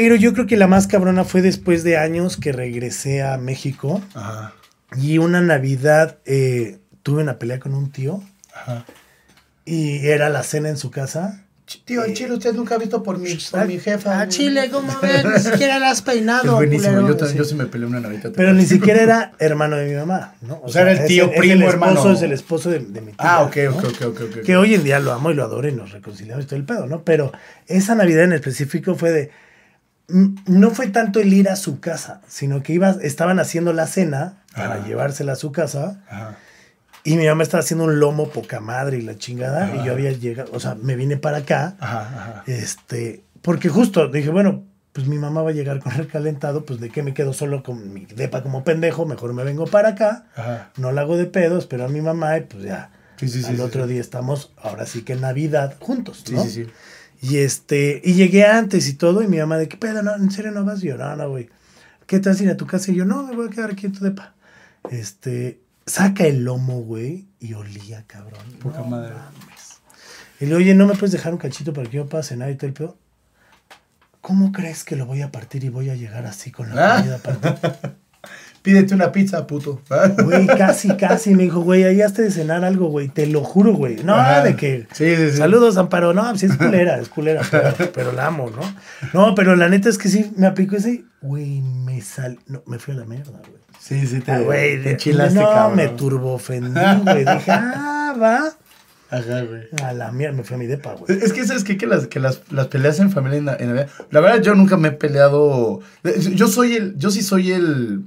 Pero 0.00 0.14
yo 0.14 0.32
creo 0.32 0.46
que 0.46 0.56
la 0.56 0.68
más 0.68 0.86
cabrona 0.86 1.24
fue 1.24 1.42
después 1.42 1.82
de 1.82 1.96
años 1.96 2.36
que 2.36 2.52
regresé 2.52 3.22
a 3.22 3.36
México 3.36 4.00
Ajá, 4.14 4.54
y 4.96 5.18
una 5.18 5.40
Navidad 5.40 6.18
eh, 6.24 6.78
tuve 7.02 7.22
una 7.22 7.38
pelea 7.40 7.58
con 7.58 7.74
un 7.74 7.90
tío 7.90 8.22
ajá. 8.54 8.84
y 9.64 10.06
era 10.06 10.28
la 10.28 10.42
cena 10.44 10.68
en 10.68 10.76
su 10.76 10.90
casa. 10.92 11.42
Tío, 11.84 12.02
en 12.02 12.14
Chile 12.14 12.32
usted 12.32 12.54
nunca 12.54 12.76
ha 12.76 12.78
visto 12.78 13.02
por 13.02 13.18
mi, 13.18 13.34
por 13.50 13.66
mi 13.66 13.78
jefa. 13.78 14.20
A. 14.22 14.28
Chile, 14.28 14.70
¿cómo 14.72 14.90
ves? 15.02 15.22
Ni 15.22 15.38
siquiera 15.50 15.78
la 15.78 15.90
has 15.90 15.98
Es 15.98 16.02
peinado, 16.02 16.54
buenísimo. 16.54 16.92
culero. 16.94 17.08
Yo, 17.08 17.16
también- 17.18 17.36
yo 17.38 17.44
sí 17.44 17.54
me 17.56 17.66
peleé 17.66 17.86
una 17.86 18.00
Navidad. 18.00 18.32
Pero 18.34 18.54
ni 18.54 18.64
siquiera 18.64 19.02
era 19.02 19.32
hermano 19.38 19.76
de 19.76 19.90
mi 19.90 19.94
mamá, 19.94 20.34
¿no? 20.40 20.60
O 20.62 20.70
sea, 20.70 20.80
era 20.82 20.92
el 20.92 20.98
es 21.00 21.06
tío, 21.06 21.30
es 21.30 21.38
primo, 21.38 21.54
el 21.56 21.62
esposo, 21.64 21.90
hermano. 21.90 22.12
Es 22.14 22.22
el 22.22 22.32
esposo 22.32 22.70
de, 22.70 22.78
de 22.78 23.00
mi 23.02 23.12
tía. 23.12 23.16
Ah, 23.18 23.42
ok, 23.42 23.56
¿no? 23.64 23.76
ok, 23.76 23.84
ok, 23.84 24.02
ok. 24.06 24.20
ok. 24.38 24.42
Que 24.46 24.56
hoy 24.56 24.74
en 24.74 24.84
día 24.84 24.98
lo 25.00 25.12
amo 25.12 25.30
y 25.30 25.34
lo 25.34 25.42
adoro 25.44 25.68
y 25.68 25.72
nos 25.72 25.90
reconciliamos 25.92 26.44
y 26.44 26.46
todo 26.46 26.56
el 26.56 26.64
pedo, 26.64 26.86
¿no? 26.86 27.02
Pero 27.04 27.32
esa 27.66 27.94
Navidad 27.94 28.24
en 28.24 28.32
específico 28.32 28.94
fue 28.94 29.10
de. 29.10 29.30
No 30.08 30.70
fue 30.70 30.88
tanto 30.88 31.20
el 31.20 31.32
ir 31.34 31.48
a 31.50 31.56
su 31.56 31.80
casa, 31.80 32.22
sino 32.26 32.62
que 32.62 32.72
iba, 32.72 32.96
estaban 33.02 33.38
haciendo 33.38 33.72
la 33.74 33.86
cena 33.86 34.42
para 34.54 34.76
Ajá. 34.76 34.86
llevársela 34.86 35.32
a 35.32 35.36
su 35.36 35.52
casa 35.52 36.00
Ajá. 36.08 36.36
y 37.04 37.16
mi 37.16 37.26
mamá 37.26 37.42
estaba 37.42 37.60
haciendo 37.62 37.84
un 37.84 38.00
lomo 38.00 38.30
poca 38.30 38.58
madre 38.60 38.96
y 38.98 39.02
la 39.02 39.16
chingada 39.18 39.66
Ajá. 39.66 39.76
y 39.76 39.84
yo 39.84 39.92
había 39.92 40.10
llegado, 40.12 40.50
o 40.54 40.60
sea, 40.60 40.74
me 40.76 40.96
vine 40.96 41.18
para 41.18 41.38
acá, 41.38 41.76
Ajá, 41.78 42.00
ajá. 42.00 42.42
este, 42.46 43.22
porque 43.42 43.68
justo 43.68 44.08
dije, 44.08 44.30
bueno, 44.30 44.64
pues 44.94 45.06
mi 45.06 45.18
mamá 45.18 45.42
va 45.42 45.50
a 45.50 45.52
llegar 45.52 45.78
con 45.80 45.92
el 45.92 46.08
calentado, 46.08 46.64
pues 46.64 46.80
de 46.80 46.88
qué 46.88 47.02
me 47.02 47.12
quedo 47.12 47.34
solo 47.34 47.62
con 47.62 47.92
mi 47.92 48.06
depa 48.06 48.42
como 48.42 48.64
pendejo, 48.64 49.04
mejor 49.04 49.34
me 49.34 49.44
vengo 49.44 49.66
para 49.66 49.90
acá, 49.90 50.24
Ajá. 50.34 50.70
no 50.78 50.90
la 50.90 51.02
hago 51.02 51.18
de 51.18 51.26
pedo, 51.26 51.58
espero 51.58 51.84
a 51.84 51.88
mi 51.88 52.00
mamá 52.00 52.38
y 52.38 52.40
pues 52.44 52.64
ya. 52.64 52.90
Sí, 53.18 53.28
sí, 53.28 53.42
sí, 53.42 53.48
al 53.50 53.56
sí, 53.56 53.62
otro 53.62 53.86
sí. 53.86 53.92
día 53.92 54.00
estamos, 54.00 54.52
ahora 54.56 54.86
sí 54.86 55.02
que 55.02 55.12
en 55.12 55.20
Navidad, 55.20 55.74
juntos, 55.80 56.22
Sí, 56.24 56.34
¿no? 56.34 56.42
sí, 56.44 56.50
sí. 56.50 56.66
Y 57.20 57.38
este, 57.38 58.00
y 58.04 58.14
llegué 58.14 58.44
antes 58.46 58.88
y 58.88 58.94
todo, 58.94 59.22
y 59.22 59.28
mi 59.28 59.38
mamá 59.38 59.56
de 59.58 59.68
qué 59.68 59.76
pedo, 59.76 60.02
no, 60.02 60.14
en 60.14 60.30
serio 60.30 60.50
no 60.52 60.64
vas, 60.64 60.82
y 60.84 60.88
yo, 60.88 60.96
no, 60.96 61.16
no, 61.16 61.28
güey. 61.30 61.48
¿Qué 62.06 62.20
te 62.20 62.28
vas 62.28 62.40
a 62.40 62.42
ir 62.44 62.50
a 62.50 62.56
tu 62.56 62.66
casa? 62.66 62.90
Y 62.92 62.94
yo, 62.94 63.04
no, 63.04 63.22
me 63.24 63.34
voy 63.34 63.48
a 63.48 63.50
quedar 63.50 63.70
aquí 63.72 63.86
en 63.86 63.92
tu 63.92 64.04
depa. 64.04 64.34
Este, 64.90 65.60
saca 65.86 66.24
el 66.26 66.44
lomo, 66.44 66.80
güey, 66.80 67.26
y 67.40 67.54
olía, 67.54 68.04
cabrón. 68.06 68.40
Poca 68.62 68.78
No 68.78 68.84
madre. 68.86 69.14
mames. 69.14 69.78
Y 70.40 70.46
le 70.46 70.54
oye, 70.54 70.74
¿no 70.74 70.86
me 70.86 70.94
puedes 70.94 71.10
dejar 71.12 71.32
un 71.32 71.38
cachito 71.38 71.72
para 71.72 71.90
que 71.90 71.96
yo 71.96 72.06
pueda 72.06 72.22
cenar 72.22 72.50
y 72.50 72.54
todo 72.54 72.68
el 72.68 72.72
pedo? 72.72 72.96
¿Cómo 74.20 74.52
crees 74.52 74.84
que 74.84 74.94
lo 74.96 75.04
voy 75.06 75.22
a 75.22 75.30
partir 75.32 75.64
y 75.64 75.68
voy 75.68 75.90
a 75.90 75.94
llegar 75.96 76.26
así 76.26 76.50
con 76.50 76.74
la 76.74 76.96
Ah. 76.96 76.98
comida 76.98 77.18
partida? 77.18 77.80
Pídete 78.62 78.94
una 78.94 79.12
pizza, 79.12 79.46
puto. 79.46 79.80
Güey, 80.24 80.46
casi, 80.46 80.88
casi. 80.96 81.34
Me 81.34 81.44
dijo, 81.44 81.60
güey, 81.60 81.84
ahí 81.84 82.02
has 82.02 82.14
de 82.14 82.30
cenar 82.30 82.64
algo, 82.64 82.88
güey. 82.88 83.08
Te 83.08 83.26
lo 83.26 83.42
juro, 83.42 83.72
güey. 83.74 84.02
No, 84.04 84.14
Ajá. 84.14 84.42
de 84.42 84.56
que. 84.56 84.86
Sí, 84.92 85.14
sí, 85.16 85.30
sí. 85.30 85.36
Saludos, 85.38 85.76
Amparo. 85.76 86.12
No, 86.12 86.36
sí 86.36 86.46
es 86.46 86.56
culera, 86.56 86.98
es 86.98 87.08
culera, 87.08 87.42
pero, 87.50 87.74
pero 87.92 88.12
la 88.12 88.26
amo, 88.26 88.50
¿no? 88.50 88.60
No, 89.14 89.34
pero 89.34 89.56
la 89.56 89.68
neta 89.68 89.88
es 89.88 89.96
que 89.98 90.08
sí, 90.08 90.32
me 90.36 90.46
aplicó 90.46 90.76
ese. 90.76 91.04
Güey, 91.22 91.60
me 91.62 92.00
sal. 92.00 92.38
No, 92.46 92.62
me 92.66 92.78
fui 92.78 92.94
a 92.94 92.98
la 92.98 93.04
mierda, 93.06 93.32
güey. 93.38 93.58
Sí, 93.80 94.06
sí, 94.06 94.20
te, 94.20 94.32
Ah, 94.32 94.40
güey, 94.40 94.82
te 94.82 94.90
enchilaste, 94.92 95.38
No, 95.38 95.48
cabrón. 95.48 95.76
me 95.76 95.88
turbofendí, 95.88 96.80
güey. 97.04 97.24
Dije, 97.24 97.50
ah, 97.52 98.14
va. 98.20 98.52
Ajá, 99.10 99.40
güey. 99.42 99.62
A 99.82 99.92
la 99.94 100.12
mierda, 100.12 100.36
me 100.36 100.42
fui 100.44 100.56
a 100.56 100.58
mi 100.58 100.66
depa, 100.66 100.94
güey. 100.94 101.18
Es 101.22 101.32
que, 101.32 101.46
¿sabes 101.46 101.64
qué? 101.64 101.78
Que 101.78 101.86
las, 101.86 102.08
que 102.08 102.20
las, 102.20 102.42
las 102.50 102.66
peleas 102.66 102.98
en 103.00 103.10
familia 103.10 103.38
en, 103.38 103.46
la- 103.46 103.56
en. 103.56 103.86
La 104.10 104.20
verdad, 104.20 104.42
yo 104.42 104.54
nunca 104.54 104.76
me 104.76 104.88
he 104.88 104.92
peleado. 104.92 105.80
Yo 106.34 106.48
soy 106.48 106.74
el. 106.74 106.98
Yo 106.98 107.10
sí 107.10 107.22
soy 107.22 107.52
el. 107.52 108.02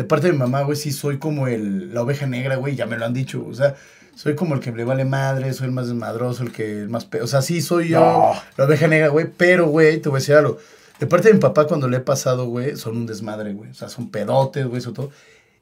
De 0.00 0.04
parte 0.04 0.28
de 0.28 0.32
mi 0.32 0.38
mamá, 0.38 0.62
güey, 0.62 0.78
sí 0.78 0.92
soy 0.92 1.18
como 1.18 1.46
el. 1.46 1.92
La 1.92 2.00
oveja 2.00 2.26
negra, 2.26 2.56
güey, 2.56 2.74
ya 2.74 2.86
me 2.86 2.96
lo 2.96 3.04
han 3.04 3.12
dicho. 3.12 3.44
O 3.46 3.52
sea, 3.52 3.74
soy 4.14 4.34
como 4.34 4.54
el 4.54 4.60
que 4.60 4.72
le 4.72 4.82
vale 4.84 5.04
madre, 5.04 5.52
soy 5.52 5.66
el 5.66 5.72
más 5.72 5.88
desmadroso, 5.88 6.42
el 6.42 6.52
que 6.52 6.80
el 6.80 6.88
más. 6.88 7.06
O 7.20 7.26
sea, 7.26 7.42
sí 7.42 7.60
soy 7.60 7.90
yo 7.90 8.00
No. 8.00 8.32
la 8.56 8.64
oveja 8.64 8.86
negra, 8.86 9.08
güey. 9.08 9.26
Pero, 9.36 9.66
güey, 9.68 9.98
te 10.00 10.08
voy 10.08 10.16
a 10.16 10.20
decir 10.20 10.36
algo. 10.36 10.56
De 10.98 11.06
parte 11.06 11.28
de 11.28 11.34
mi 11.34 11.40
papá, 11.40 11.66
cuando 11.66 11.86
le 11.86 11.98
he 11.98 12.00
pasado, 12.00 12.46
güey, 12.46 12.76
son 12.76 12.96
un 12.96 13.04
desmadre, 13.06 13.52
güey. 13.52 13.70
O 13.70 13.74
sea, 13.74 13.90
son 13.90 14.10
pedotes, 14.10 14.64
güey, 14.66 14.78
eso 14.78 14.94
todo. 14.94 15.10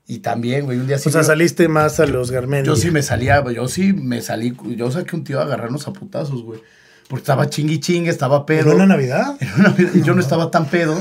Y 0.07 0.21
también, 0.21 0.67
güey, 0.67 0.79
un 0.79 0.87
día 0.87 0.99
sí. 0.99 1.09
O 1.09 1.13
sea, 1.13 1.25
saliste 1.25 1.67
más 1.67 1.99
a 1.99 2.07
los 2.07 2.31
Garmendi. 2.31 2.69
yo 2.69 2.77
sí 2.77 2.93
me 2.93 3.03
salía, 3.03 3.43
yo 3.53 3.67
sí 3.67 3.93
me 3.93 4.23
salí, 4.23 4.57
yo 4.77 4.89
saqué 4.93 5.17
un 5.17 5.25
tío 5.25 5.41
a 5.41 5.43
agarrarnos 5.43 5.89
a 5.89 5.93
putazos, 5.93 6.45
güey. 6.45 6.61
Porque 7.09 7.23
estaba 7.23 7.51
chingui 7.51 7.81
chingue, 7.81 8.11
estaba 8.11 8.47
pedo. 8.47 8.65
¿Pero 8.67 8.77
una 8.77 8.87
Navidad? 8.87 9.37
Era 9.41 9.55
una 9.57 9.69
Navidad, 9.71 9.91
y 9.95 10.03
yo 10.03 10.15
no 10.15 10.21
estaba 10.21 10.51
tan 10.53 10.67
pedo. 10.67 10.95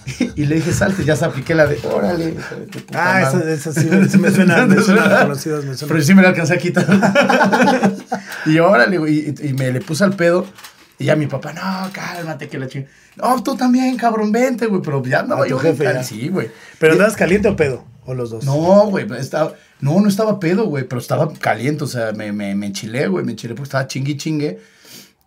Y 0.36 0.46
le 0.46 0.56
dije, 0.56 0.72
salte, 0.72 1.04
ya 1.04 1.16
se 1.16 1.24
apliqué 1.24 1.54
la 1.54 1.66
de, 1.66 1.78
órale. 1.86 2.34
Ah, 2.94 3.30
madre". 3.32 3.54
esa, 3.54 3.70
esa 3.70 3.80
sí, 3.80 3.88
sí 4.08 4.18
me 4.18 4.30
suena, 4.30 4.66
me 4.66 4.80
suena 4.82 5.22
conocidas, 5.22 5.64
me 5.64 5.76
suena. 5.76 5.92
Pero 5.92 6.04
sí 6.04 6.14
me 6.14 6.22
la 6.22 6.28
alcancé 6.28 6.54
a 6.54 6.58
quitar. 6.58 6.86
y 8.46 8.58
órale, 8.58 8.98
güey. 8.98 9.34
Y, 9.40 9.48
y 9.48 9.52
me 9.54 9.70
le 9.72 9.80
puse 9.80 10.04
al 10.04 10.14
pedo. 10.14 10.46
Y 10.98 11.06
ya 11.06 11.16
mi 11.16 11.26
papá, 11.26 11.52
no, 11.52 11.92
cálmate, 11.92 12.48
que 12.48 12.58
la 12.58 12.68
chingada. 12.68 12.92
No, 13.16 13.42
tú 13.42 13.56
también, 13.56 13.96
cabrón, 13.96 14.32
vente, 14.32 14.66
güey. 14.66 14.82
Pero 14.82 15.02
ya 15.04 15.22
no, 15.22 15.42
tu 15.42 15.46
yo 15.46 15.58
jefe 15.58 15.84
ya. 15.84 16.02
Sí, 16.02 16.28
güey. 16.28 16.50
¿Pero 16.78 16.92
andabas 16.92 17.16
caliente 17.16 17.48
o 17.48 17.56
pedo? 17.56 17.84
¿O 18.04 18.14
los 18.14 18.30
dos? 18.30 18.44
no, 18.44 18.86
güey, 18.86 19.06
estaba, 19.16 19.54
no, 19.80 20.00
no 20.00 20.08
estaba 20.08 20.40
pedo, 20.40 20.66
güey, 20.66 20.84
pero 20.84 21.00
estaba 21.00 21.32
caliente, 21.34 21.84
o 21.84 21.86
sea, 21.86 22.10
me, 22.12 22.32
me, 22.32 22.52
me 22.56 22.66
enchilé, 22.66 23.06
güey, 23.06 23.24
me 23.24 23.30
enchilé 23.32 23.54
porque 23.54 23.68
estaba 23.68 23.86
chingui 23.86 24.16
chingue. 24.16 24.58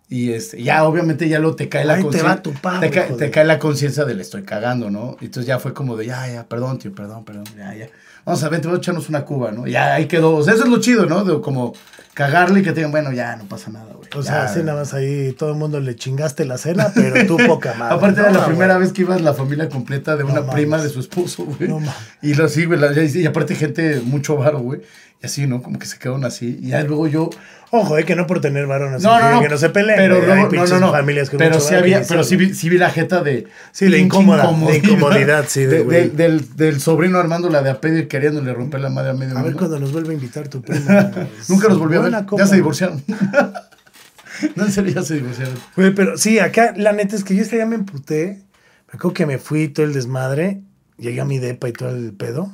Y 0.08 0.32
este, 0.32 0.62
ya, 0.62 0.84
obviamente, 0.84 1.28
ya 1.28 1.40
lo 1.40 1.56
te 1.56 1.68
cae 1.68 1.84
la 1.84 1.96
te 1.96 2.02
conciencia. 2.02 2.42
Te, 2.42 2.90
cae- 2.90 3.06
hijo 3.08 3.16
te 3.16 3.30
cae 3.30 3.44
la 3.44 3.58
conciencia 3.58 4.04
de 4.04 4.14
le 4.14 4.22
estoy 4.22 4.42
cagando, 4.44 4.88
¿no? 4.90 5.16
Y 5.20 5.24
entonces 5.26 5.46
ya 5.48 5.58
fue 5.58 5.74
como 5.74 5.96
de, 5.96 6.06
ya, 6.06 6.28
ya, 6.28 6.44
perdón, 6.48 6.78
tío, 6.78 6.94
perdón, 6.94 7.24
perdón, 7.24 7.44
ya, 7.56 7.74
ya. 7.74 7.88
Vamos 8.24 8.42
a 8.42 8.48
ver, 8.48 8.60
te 8.60 8.66
voy 8.68 8.76
a 8.76 8.78
echarnos 8.78 9.08
una 9.08 9.24
cuba, 9.24 9.52
¿no? 9.52 9.66
Ya 9.68 9.94
ahí 9.94 10.06
quedó. 10.06 10.34
O 10.36 10.42
sea, 10.42 10.54
eso 10.54 10.64
es 10.64 10.68
lo 10.68 10.80
chido, 10.80 11.06
¿no? 11.06 11.24
De 11.24 11.40
como 11.40 11.74
cagarle 12.14 12.60
y 12.60 12.62
que 12.62 12.70
te 12.70 12.76
digan, 12.76 12.90
bueno, 12.90 13.12
ya, 13.12 13.36
no 13.36 13.44
pasa 13.46 13.70
nada, 13.70 13.92
güey. 13.94 14.08
O 14.16 14.22
sea, 14.22 14.44
así 14.44 14.60
nada 14.64 14.80
más 14.80 14.94
ahí 14.94 15.32
todo 15.32 15.50
el 15.50 15.56
mundo 15.56 15.78
le 15.80 15.94
chingaste 15.94 16.44
la 16.44 16.58
cena, 16.58 16.90
pero 16.94 17.24
tú 17.26 17.36
poca 17.46 17.74
madre. 17.74 17.94
Aparte 17.96 18.20
era 18.20 18.30
No, 18.30 18.38
la 18.38 18.44
güey. 18.44 18.50
primera 18.56 18.78
vez 18.78 18.92
que 18.92 19.02
ibas 19.02 19.20
la 19.20 19.34
familia 19.34 19.68
completa 19.68 20.16
de 20.16 20.24
No 20.24 20.30
una 20.30 20.40
mames. 20.40 20.54
prima 20.54 20.82
de 20.82 20.88
su 20.88 20.98
esposo, 21.00 21.44
güey. 21.44 21.68
No 21.68 21.78
mames. 21.78 21.94
y 22.22 22.34
lo 22.34 22.46
así, 22.46 22.64
güey. 22.64 22.80
la- 22.80 22.92
Y, 23.00 23.18
y 23.22 23.26
aparte 23.26 23.54
gente 23.54 24.00
mucho 24.00 24.36
varo, 24.36 24.58
güey. 24.60 24.80
Así, 25.26 25.46
¿no? 25.46 25.62
Como 25.62 25.78
que 25.78 25.86
se 25.86 25.98
quedaron 25.98 26.24
así. 26.24 26.58
Y 26.62 26.68
ya 26.68 26.82
luego 26.82 27.06
yo. 27.06 27.30
Ojo, 27.70 27.98
eh, 27.98 28.04
que 28.04 28.14
no 28.14 28.26
por 28.26 28.40
tener 28.40 28.66
varones. 28.66 29.02
No, 29.02 29.18
no, 29.18 29.32
no. 29.32 29.40
Que 29.42 29.48
no 29.48 29.58
se 29.58 29.68
peleen. 29.70 29.98
Pero 29.98 30.16
hay 30.32 30.42
no, 30.44 30.66
no, 30.66 30.80
no. 30.80 30.92
familias 30.92 31.30
con 31.30 31.38
pero 31.38 31.58
sí 31.58 31.74
había, 31.74 32.02
pero 32.06 32.22
sí 32.22 32.36
vi, 32.36 32.54
sí 32.54 32.68
vi 32.68 32.78
la 32.78 32.90
jeta 32.90 33.22
de. 33.22 33.48
Sí, 33.72 33.90
de 33.90 33.98
incómoda, 33.98 34.52
de 34.52 34.76
incomodidad, 34.78 35.44
sí, 35.48 35.64
de 35.64 35.78
De- 35.78 35.82
güey. 35.82 36.08
del, 36.10 36.80
sobrino 36.80 37.18
armando 37.18 37.50
la 37.50 37.62
de 37.62 37.70
a 37.70 37.80
pedo 37.80 37.98
y 37.98 38.06
queriéndole 38.06 38.52
romper 38.54 38.80
la 38.80 38.88
madre 38.88 39.10
a 39.10 39.14
medio 39.14 39.36
A 39.36 39.42
ver 39.42 39.54
cuando 39.54 39.80
nos 39.80 39.92
vuelve 39.92 40.10
a 40.10 40.14
invitar 40.14 40.48
tu 40.48 40.62
prima. 40.62 41.10
Nunca 41.48 41.68
los 41.68 41.78
volvió 41.78 42.00
a 42.00 42.08
ver. 42.08 42.24
Copa, 42.24 42.42
Ya 42.42 42.46
se 42.46 42.54
divorciaron. 42.54 43.02
no, 44.54 44.64
en 44.64 44.72
serio, 44.72 44.94
ya 44.94 45.02
se 45.02 45.14
divorciaron. 45.14 45.54
Güey, 45.74 45.94
pero 45.94 46.16
sí, 46.16 46.38
acá 46.38 46.72
la 46.76 46.92
neta 46.92 47.16
es 47.16 47.24
que 47.24 47.34
yo 47.34 47.42
este 47.42 47.56
día 47.56 47.66
me 47.66 47.74
emputé. 47.76 48.42
Me 48.88 48.96
acuerdo 48.96 49.14
que 49.14 49.26
me 49.26 49.38
fui 49.38 49.68
todo 49.68 49.84
el 49.84 49.92
desmadre. 49.92 50.60
Llegué 50.98 51.20
a 51.20 51.24
mi 51.24 51.38
depa 51.38 51.68
y 51.68 51.72
todo 51.72 51.90
el 51.90 52.12
pedo. 52.12 52.52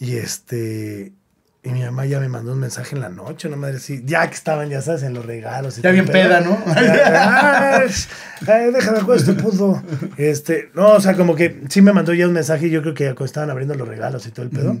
Y 0.00 0.16
este. 0.16 1.12
Y 1.66 1.70
mi 1.70 1.82
mamá 1.82 2.04
ya 2.04 2.20
me 2.20 2.28
mandó 2.28 2.52
un 2.52 2.58
mensaje 2.60 2.94
en 2.94 3.00
la 3.00 3.08
noche, 3.08 3.48
una 3.48 3.56
madre 3.56 3.78
así. 3.78 4.02
Ya 4.04 4.28
que 4.28 4.34
estaban, 4.34 4.68
ya 4.68 4.82
sabes, 4.82 5.02
en 5.02 5.14
los 5.14 5.24
regalos. 5.24 5.78
y 5.78 5.80
Ya 5.82 5.92
bien 5.92 6.04
peda, 6.04 6.40
¿no? 6.42 6.58
Ay, 6.66 7.88
ay, 8.46 8.70
déjame 8.70 9.00
con 9.00 9.16
este 9.16 9.32
puto. 9.32 9.82
Este, 10.18 10.70
no, 10.74 10.88
o 10.92 11.00
sea, 11.00 11.14
como 11.16 11.34
que 11.34 11.62
sí 11.70 11.80
me 11.80 11.94
mandó 11.94 12.12
ya 12.12 12.26
un 12.26 12.34
mensaje. 12.34 12.68
Yo 12.68 12.82
creo 12.82 12.92
que 12.92 13.04
ya 13.04 13.10
cuando 13.14 13.24
estaban 13.24 13.48
abriendo 13.50 13.74
los 13.74 13.88
regalos 13.88 14.26
y 14.26 14.30
todo 14.30 14.44
el 14.44 14.50
pedo. 14.50 14.76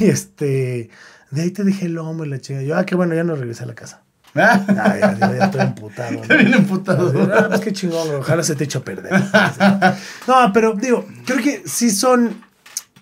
Y 0.00 0.06
este, 0.06 0.88
de 1.30 1.42
ahí 1.42 1.50
te 1.50 1.62
dejé 1.62 1.86
el 1.86 1.92
lomo 1.94 2.24
y 2.24 2.28
la 2.30 2.38
chica. 2.40 2.62
Yo, 2.62 2.74
ah, 2.76 2.86
qué 2.86 2.94
bueno, 2.94 3.14
ya 3.14 3.22
no 3.22 3.36
regresé 3.36 3.64
a 3.64 3.66
la 3.66 3.74
casa. 3.74 4.00
Ah, 4.36 4.64
Ah, 4.68 4.96
ya, 4.98 5.14
ya, 5.18 5.36
ya 5.36 5.44
estoy 5.44 5.60
emputado. 5.60 6.10
¿no? 6.28 6.36
Bien 6.36 6.54
emputado. 6.54 7.30
Ah, 7.32 7.46
pues 7.48 7.60
qué 7.60 7.72
chingón, 7.72 8.16
ojalá 8.16 8.42
se 8.42 8.56
te 8.56 8.64
eche 8.64 8.78
a 8.78 8.80
perder. 8.82 9.12
No, 10.26 10.50
pero 10.52 10.72
digo, 10.72 11.06
creo 11.26 11.38
que 11.42 11.62
sí 11.66 11.90
son. 11.90 12.42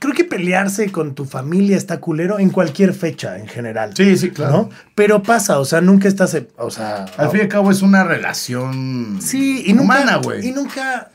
Creo 0.03 0.15
que 0.15 0.25
pelearse 0.25 0.91
con 0.91 1.15
tu 1.15 1.25
familia 1.27 1.77
está 1.77 2.01
culero 2.01 2.41
en 2.41 2.51
cualquier 2.51 2.93
fecha 2.93 3.39
en 3.39 3.47
general. 3.47 3.93
Sí, 3.97 4.17
sí, 4.17 4.31
claro. 4.33 4.53
¿no? 4.53 4.71
Pero 4.97 5.23
pasa, 5.23 5.61
o 5.61 5.65
sea, 5.65 5.81
nunca 5.81 6.09
estás. 6.09 6.37
O 6.57 6.71
sea. 6.73 7.05
Al 7.17 7.31
fin 7.31 7.39
y 7.39 7.43
al 7.45 7.49
cabo 7.49 7.71
es 7.71 7.83
una 7.83 8.03
relación 8.03 9.21
Sí, 9.23 9.63
y 9.65 9.73
nunca, 9.75 9.85
humana, 9.85 10.17
güey. 10.17 10.49
Y 10.49 10.51
nunca. 10.51 11.13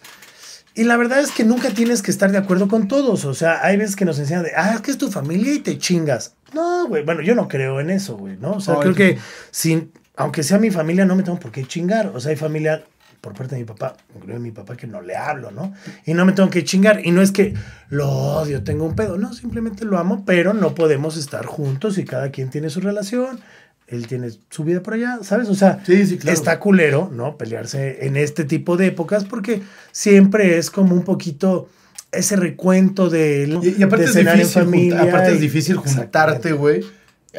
Y 0.73 0.85
la 0.85 0.95
verdad 0.95 1.19
es 1.19 1.31
que 1.31 1.43
nunca 1.43 1.71
tienes 1.71 2.01
que 2.01 2.11
estar 2.11 2.31
de 2.31 2.37
acuerdo 2.37 2.69
con 2.69 2.87
todos. 2.87 3.25
O 3.25 3.33
sea, 3.33 3.59
hay 3.61 3.75
veces 3.75 3.97
que 3.97 4.05
nos 4.05 4.19
enseñan 4.19 4.43
de, 4.43 4.51
ah, 4.55 4.75
es 4.75 4.79
que 4.79 4.91
es 4.91 4.97
tu 4.97 5.11
familia 5.11 5.53
y 5.53 5.59
te 5.59 5.77
chingas. 5.77 6.35
No, 6.53 6.87
güey. 6.87 7.03
Bueno, 7.03 7.21
yo 7.21 7.35
no 7.35 7.49
creo 7.49 7.81
en 7.81 7.89
eso, 7.89 8.15
güey, 8.15 8.37
¿no? 8.37 8.53
O 8.53 8.61
sea, 8.61 8.75
creo 8.75 8.95
que 8.95 9.17
sin, 9.51 9.91
aunque 10.15 10.43
sea 10.43 10.59
mi 10.59 10.71
familia, 10.71 11.03
no 11.03 11.17
me 11.17 11.23
tengo 11.23 11.37
por 11.37 11.51
qué 11.51 11.65
chingar. 11.65 12.13
O 12.15 12.21
sea, 12.21 12.29
hay 12.29 12.37
familia 12.37 12.85
por 13.27 13.35
parte 13.37 13.55
de 13.55 13.61
mi 13.61 13.67
papá, 13.67 13.97
creo 14.23 14.39
mi 14.39 14.51
papá 14.51 14.77
que 14.77 14.87
no 14.87 15.01
le 15.01 15.17
hablo, 15.17 15.51
¿no? 15.51 15.73
Y 16.05 16.13
no 16.13 16.25
me 16.25 16.31
tengo 16.31 16.49
que 16.49 16.63
chingar. 16.63 17.05
Y 17.05 17.11
no 17.11 17.21
es 17.21 17.31
que 17.33 17.53
lo 17.89 18.09
odio, 18.09 18.63
tengo 18.63 18.85
un 18.85 18.95
pedo. 18.95 19.17
No, 19.17 19.33
simplemente 19.33 19.83
lo 19.83 19.97
amo, 19.97 20.23
pero 20.25 20.53
no 20.53 20.73
podemos 20.75 21.17
estar 21.17 21.45
juntos 21.45 21.97
y 21.97 22.05
cada 22.05 22.31
quien 22.31 22.49
tiene 22.49 22.69
su 22.69 22.79
relación. 22.79 23.41
Él 23.87 24.07
tiene 24.07 24.29
su 24.49 24.63
vida 24.63 24.81
por 24.81 24.93
allá, 24.93 25.19
¿sabes? 25.23 25.49
O 25.49 25.55
sea, 25.55 25.81
Sí, 25.85 26.05
sí, 26.05 26.17
claro. 26.17 26.37
está 26.37 26.59
culero, 26.59 27.09
¿no? 27.13 27.35
Pelearse 27.37 28.05
en 28.05 28.15
este 28.15 28.45
tipo 28.45 28.77
de 28.77 28.87
épocas 28.87 29.25
porque 29.25 29.61
siempre 29.91 30.57
es 30.57 30.69
como 30.71 30.93
un 30.95 31.03
poquito 31.03 31.67
ese 32.13 32.37
recuento 32.37 33.09
de, 33.09 33.43
Y, 33.61 33.79
y 33.79 33.83
aparte, 33.83 34.05
de 34.05 34.09
es 34.11 34.15
en 34.15 34.25
difícil, 34.25 34.43
junta- 34.45 34.59
familia 34.65 35.01
aparte 35.03 35.33
es 35.33 35.41
difícil 35.41 35.75
juntarte, 35.77 36.53
güey. 36.53 36.81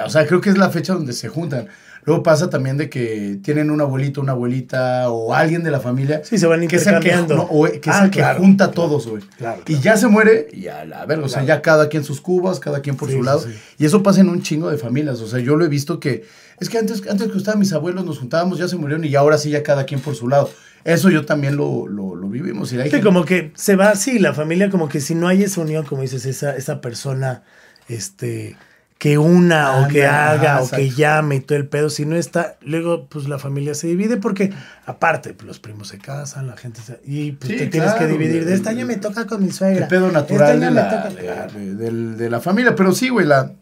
O 0.04 0.10
sea, 0.10 0.26
creo 0.26 0.40
que 0.40 0.50
es 0.50 0.58
la 0.58 0.70
fecha 0.70 0.92
donde 0.92 1.12
se 1.14 1.28
juntan. 1.28 1.68
Luego 2.08 2.22
pasa 2.24 2.50
también 2.50 2.76
de 2.76 2.90
que 2.90 3.38
tienen 3.42 3.70
un 3.70 3.80
abuelito, 3.80 4.20
una 4.20 4.32
abuelita 4.32 5.10
o 5.10 5.32
alguien 5.34 5.62
de 5.62 5.70
la 5.70 5.78
familia 5.80 6.22
Sí, 6.24 6.38
se 6.38 6.46
van 6.46 6.66
que 6.66 6.76
es 6.76 6.86
el 6.86 6.98
que, 7.00 7.14
no, 7.14 7.42
o 7.42 7.64
que, 7.64 7.76
es 7.76 7.82
Ah, 7.88 8.10
que 8.10 8.22
junta 8.36 8.64
a 8.64 8.70
claro, 8.70 8.88
todos, 8.88 9.06
güey. 9.06 9.22
claro, 9.36 9.62
Y 9.66 9.78
ya 9.78 9.96
se 9.96 10.08
muere 10.08 10.48
y 10.52 10.68
a 10.68 10.84
la 10.84 11.04
verga, 11.06 11.26
o 11.26 11.28
sea, 11.28 11.44
ya 11.44 11.62
cada 11.62 11.88
quien 11.88 12.02
sus 12.04 12.20
cubas, 12.20 12.58
cada 12.60 12.80
quien 12.80 12.96
por 12.96 13.08
Sí, 13.10 13.16
su 13.16 13.22
lado. 13.22 13.40
sí. 13.40 13.50
Y 13.78 13.84
eso 13.86 14.02
pasa 14.02 14.20
en 14.20 14.28
un 14.28 14.42
chingo 14.42 14.70
de 14.70 14.78
familias, 14.78 15.20
o 15.20 15.28
sea, 15.28 15.38
yo 15.38 15.56
lo 15.56 15.64
he 15.64 15.68
visto 15.68 16.00
que 16.00 16.24
es 16.60 16.68
que 16.68 16.78
antes, 16.78 17.02
antes 17.08 17.30
que 17.30 17.38
estaban 17.38 17.60
mis 17.60 17.72
abuelos 17.72 18.04
nos 18.04 18.18
juntábamos, 18.18 18.58
ya 18.58 18.66
se 18.66 18.76
murieron 18.76 19.04
y 19.04 19.14
ahora 19.14 19.38
sí 19.38 19.50
ya 19.50 19.62
cada 19.62 19.84
quien 19.84 20.00
por 20.00 20.14
su 20.16 20.28
lado. 20.28 20.50
Eso 20.84 21.10
yo 21.10 21.24
también 21.26 21.56
lo, 21.56 21.86
lo, 21.86 22.14
lo 22.14 22.28
vivimos. 22.28 22.72
Y 22.72 22.76
hay 22.76 22.84
Sí, 22.84 22.90
gente- 22.90 23.04
como 23.04 23.24
que 23.24 23.52
se 23.54 23.76
va 23.76 23.90
así, 23.90 24.18
la 24.18 24.32
familia, 24.32 24.70
como 24.70 24.88
que 24.88 25.00
si 25.00 25.14
no 25.14 25.28
hay 25.28 25.42
esa 25.42 25.60
unión, 25.60 25.84
como 25.84 26.02
dices, 26.02 26.24
esa, 26.24 26.56
esa 26.56 26.80
persona, 26.80 27.42
este, 27.88 28.56
que 28.98 29.16
una 29.16 29.78
o 29.80 29.88
que 29.88 30.04
Anda, 30.06 30.30
haga 30.32 30.54
ajá, 30.56 30.62
o 30.64 30.70
que 30.70 30.90
llame 30.90 31.36
y 31.36 31.40
todo 31.40 31.56
el 31.56 31.68
pedo, 31.68 31.88
si 31.88 32.04
no 32.04 32.16
está, 32.16 32.56
luego 32.62 33.06
pues 33.06 33.28
la 33.28 33.38
familia 33.38 33.74
se 33.74 33.86
divide 33.86 34.16
porque 34.16 34.52
aparte, 34.86 35.34
pues, 35.34 35.46
los 35.46 35.60
primos 35.60 35.86
se 35.86 35.98
casan, 35.98 36.48
la 36.48 36.56
gente 36.56 36.80
se... 36.84 36.98
Y 37.04 37.30
pues 37.32 37.52
Sí, 37.52 37.58
te 37.58 37.66
tienes 37.68 37.92
que 37.94 38.06
dividir, 38.08 38.44
de 38.44 38.54
este 38.54 38.70
año 38.70 38.86
me 38.86 38.96
toca 38.96 39.26
con 39.26 39.44
mi 39.44 39.52
suegra. 39.52 39.84
El 39.84 39.88
pedo 39.88 40.08
este 40.08 40.18
natural 40.18 40.58
de 40.60 40.70
la, 40.72 40.90
toca- 40.90 41.10
de, 41.10 41.58
de- 41.60 41.74
del- 41.76 42.16
de 42.16 42.28
la 42.30 42.40
familia. 42.40 42.74
Pero 42.74 42.92
sí, 42.92 43.08
güey, 43.08 43.24
la. 43.26 43.52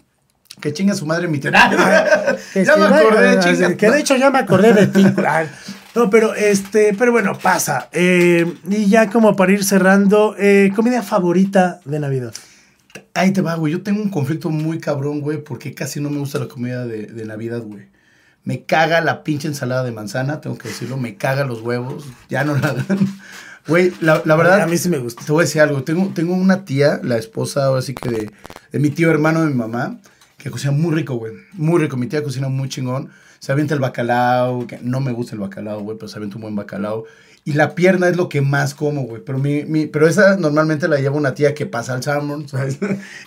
Que 0.59 0.73
chinga 0.73 0.95
su 0.95 1.05
madre 1.05 1.29
mi 1.29 1.39
tía. 1.39 1.51
Que 2.55 2.65
ya 2.65 2.77
me 2.77 2.87
acordé, 2.87 3.37
así, 3.39 3.51
chinga. 3.57 3.77
Que 3.77 3.91
de 3.91 4.01
hecho 4.01 4.17
ya 4.17 4.31
me 4.31 4.39
acordé 4.39 4.73
de 4.73 4.87
ti. 4.87 5.05
Ah, 5.27 5.45
No, 5.95 6.09
pero 6.09 6.35
este, 6.35 6.95
pero 6.99 7.13
bueno, 7.13 7.39
pasa. 7.39 7.91
Eh, 7.93 8.55
y 8.71 8.87
ya 8.89 9.11
como 9.11 9.37
para 9.37 9.53
ir 9.53 9.65
cerrando, 9.65 10.35
eh, 10.39 10.73
comida 10.75 11.03
favorita 11.03 11.81
de 11.85 12.01
Navidad. 12.01 12.33
Ahí 13.17 13.33
te 13.33 13.41
va, 13.41 13.55
güey. 13.55 13.73
Yo 13.73 13.83
tengo 13.83 14.03
un 14.03 14.11
conflicto 14.11 14.51
muy 14.51 14.79
cabrón, 14.79 15.21
güey, 15.21 15.43
porque 15.43 15.75
casi 15.75 16.01
no 16.01 16.11
me 16.11 16.19
gusta 16.19 16.39
la 16.39 16.49
comida 16.49 16.87
de, 16.87 17.07
de 17.07 17.25
Navidad, 17.25 17.63
güey. 17.63 17.89
Me 18.45 18.65
caga 18.65 19.01
la 19.01 19.25
pinche 19.25 19.49
ensalada 19.49 19.83
de 19.85 19.91
manzana, 19.91 20.41
tengo 20.43 20.59
que 20.59 20.69
decirlo. 20.69 20.99
Me 20.99 21.17
caga 21.17 21.45
los 21.45 21.63
huevos. 21.63 22.05
Ya 22.29 22.45
no 22.45 22.55
la 22.57 22.73
dan. 22.73 22.99
Güey, 23.67 23.93
la, 24.01 24.23
la 24.25 24.37
verdad. 24.37 24.61
A 24.61 24.69
mí 24.69 24.79
sí 24.79 24.89
me 24.89 24.99
gusta. 24.99 25.25
Te 25.25 25.33
voy 25.33 25.43
a 25.43 25.45
decir 25.45 25.61
algo. 25.61 25.83
Tengo, 25.83 26.13
tengo 26.15 26.35
una 26.35 26.65
tía, 26.65 27.01
la 27.03 27.17
esposa, 27.17 27.65
ahora 27.65 27.83
sí 27.83 27.95
que 27.95 28.09
de, 28.09 28.31
de 28.71 28.79
mi 28.79 28.91
tío 28.91 29.11
hermano 29.11 29.41
de 29.43 29.49
mi 29.49 29.55
mamá, 29.55 29.99
que 30.39 30.53
cocina 30.53 30.71
muy 30.71 30.95
rico, 30.95 31.17
güey. 31.17 31.33
Muy 31.55 31.81
rico. 31.81 31.97
Mi 31.97 32.07
tía 32.07 32.23
cocina 32.23 32.49
muy 32.49 32.69
chingón. 32.69 33.11
Se 33.41 33.51
avienta 33.51 33.75
el 33.75 33.81
bacalao, 33.81 34.69
que 34.69 34.79
no 34.83 35.01
me 35.01 35.11
gusta 35.11 35.35
el 35.35 35.41
bacalao, 35.41 35.81
güey, 35.81 35.99
pero 35.99 36.07
se 36.07 36.17
avienta 36.17 36.37
un 36.37 36.43
buen 36.43 36.55
bacalao. 36.55 37.07
Y 37.47 37.53
la 37.53 37.77
pierna 37.77 38.09
es 38.09 38.17
lo 38.17 38.29
que 38.29 38.41
más 38.41 38.75
como, 38.75 39.03
güey. 39.03 39.23
Pero, 39.25 39.39
mi, 39.39 39.65
mi, 39.65 39.87
pero 39.87 40.09
esa 40.09 40.37
normalmente 40.37 40.89
la 40.89 40.99
lleva 40.99 41.15
una 41.15 41.33
tía 41.33 41.55
que 41.55 41.65
pasa 41.65 41.95
al 41.95 42.03
salmon, 42.03 42.49
¿sabes? 42.51 42.77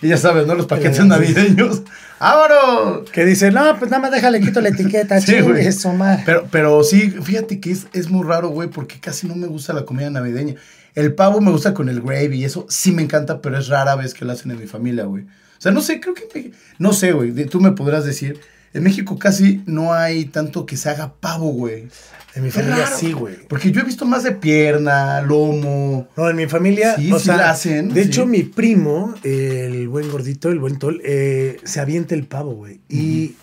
y 0.02 0.08
ya 0.08 0.18
sabes, 0.18 0.46
¿no? 0.46 0.54
Los 0.54 0.66
paquetes 0.66 1.02
navideños. 1.06 1.82
¡Vámonos! 2.20 3.10
Que 3.10 3.24
dice, 3.24 3.50
no, 3.50 3.78
pues 3.78 3.90
nada 3.90 4.02
más 4.02 4.10
déjale 4.12 4.42
quito 4.42 4.60
la 4.60 4.68
etiqueta, 4.68 5.18
Sí, 5.22 5.40
güey. 5.40 5.66
eso, 5.66 5.94
ma. 5.94 6.18
Pero, 6.26 6.46
pero 6.50 6.84
sí, 6.84 7.10
fíjate 7.10 7.60
que 7.60 7.70
es, 7.70 7.86
es 7.94 8.10
muy 8.10 8.26
raro, 8.26 8.50
güey, 8.50 8.68
porque 8.68 9.00
casi 9.00 9.26
no 9.26 9.34
me 9.36 9.46
gusta 9.46 9.72
la 9.72 9.86
comida 9.86 10.10
navideña. 10.10 10.56
El 10.94 11.14
pavo 11.14 11.40
me 11.40 11.50
gusta 11.50 11.72
con 11.72 11.88
el 11.88 12.02
gravy 12.02 12.40
y 12.40 12.44
eso 12.44 12.66
sí 12.68 12.92
me 12.92 13.00
encanta, 13.00 13.40
pero 13.40 13.56
es 13.56 13.68
rara 13.68 13.96
vez 13.96 14.12
que 14.12 14.26
lo 14.26 14.32
hacen 14.32 14.50
en 14.50 14.60
mi 14.60 14.66
familia, 14.66 15.04
güey. 15.04 15.24
O 15.24 15.62
sea, 15.62 15.72
no 15.72 15.80
sé, 15.80 15.98
creo 15.98 16.12
que... 16.12 16.52
no 16.78 16.92
sé, 16.92 17.12
güey, 17.12 17.32
tú 17.46 17.58
me 17.58 17.72
podrás 17.72 18.04
decir. 18.04 18.38
En 18.72 18.82
México 18.84 19.18
casi 19.18 19.62
no 19.66 19.92
hay 19.92 20.26
tanto 20.26 20.64
que 20.66 20.76
se 20.76 20.88
haga 20.90 21.14
pavo, 21.18 21.50
güey. 21.52 21.88
En 22.36 22.42
mi 22.44 22.48
Es 22.50 22.54
familia 22.54 22.86
sí, 22.86 23.12
güey. 23.12 23.36
Porque 23.48 23.72
yo 23.72 23.80
he 23.80 23.84
visto 23.84 24.06
más 24.06 24.22
de 24.22 24.30
pierna, 24.32 25.20
lomo. 25.22 26.08
No, 26.16 26.30
en 26.30 26.36
mi 26.36 26.46
familia, 26.46 26.94
Sí, 26.96 27.10
o 27.10 27.18
sí 27.18 27.24
sea, 27.24 27.36
la 27.36 27.50
hacen, 27.50 27.88
de 27.92 28.02
sí. 28.04 28.08
hecho 28.08 28.26
mi 28.26 28.44
primo, 28.44 29.14
el 29.24 29.88
buen 29.88 30.08
gordito, 30.10 30.50
el 30.50 30.60
buen 30.60 30.78
tol, 30.78 31.00
eh, 31.04 31.56
se 31.64 31.80
avienta 31.80 32.14
el 32.14 32.24
pavo, 32.26 32.52
güey. 32.54 32.80
Y 32.88 33.34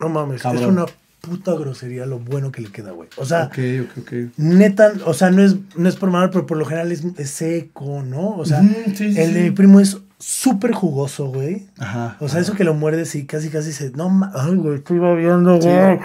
no 0.00 0.08
mames, 0.08 0.36
es 0.38 0.42
Cabrón. 0.42 0.70
una 0.70 0.86
puta 1.20 1.52
grosería 1.54 2.04
lo 2.06 2.18
bueno 2.18 2.50
que 2.50 2.62
le 2.62 2.70
queda, 2.72 2.90
güey. 2.90 3.08
O 3.16 3.24
sea, 3.24 3.44
Ok, 3.44 3.58
ok, 3.84 3.98
ok. 4.02 4.12
neta, 4.36 4.92
o 5.04 5.14
sea, 5.14 5.30
no 5.30 5.44
es, 5.44 5.54
no 5.76 5.88
es 5.88 5.94
por 5.94 6.10
mal, 6.10 6.30
pero 6.30 6.46
por 6.46 6.56
lo 6.56 6.64
general 6.64 6.90
es, 6.90 7.04
es 7.16 7.30
seco, 7.30 8.02
¿no? 8.02 8.36
O 8.36 8.44
sea, 8.44 8.60
sí, 8.62 8.96
sí, 8.96 9.14
el 9.20 9.34
de 9.34 9.42
mi 9.44 9.50
primo 9.52 9.78
es 9.78 9.98
súper 10.18 10.72
jugoso, 10.72 11.26
güey. 11.26 11.66
Ajá. 11.78 12.16
O 12.20 12.28
sea, 12.28 12.40
eso 12.40 12.54
que 12.54 12.64
lo 12.64 12.74
muerdes 12.74 13.14
y 13.14 13.24
casi, 13.26 13.48
casi 13.50 13.72
se. 13.72 13.90
No, 13.90 14.08
ma- 14.08 14.32
ay, 14.34 14.54
güey, 14.56 14.76
estoy 14.76 14.98
babeando, 14.98 15.60
Sí. 15.60 15.68
güey. 15.68 15.98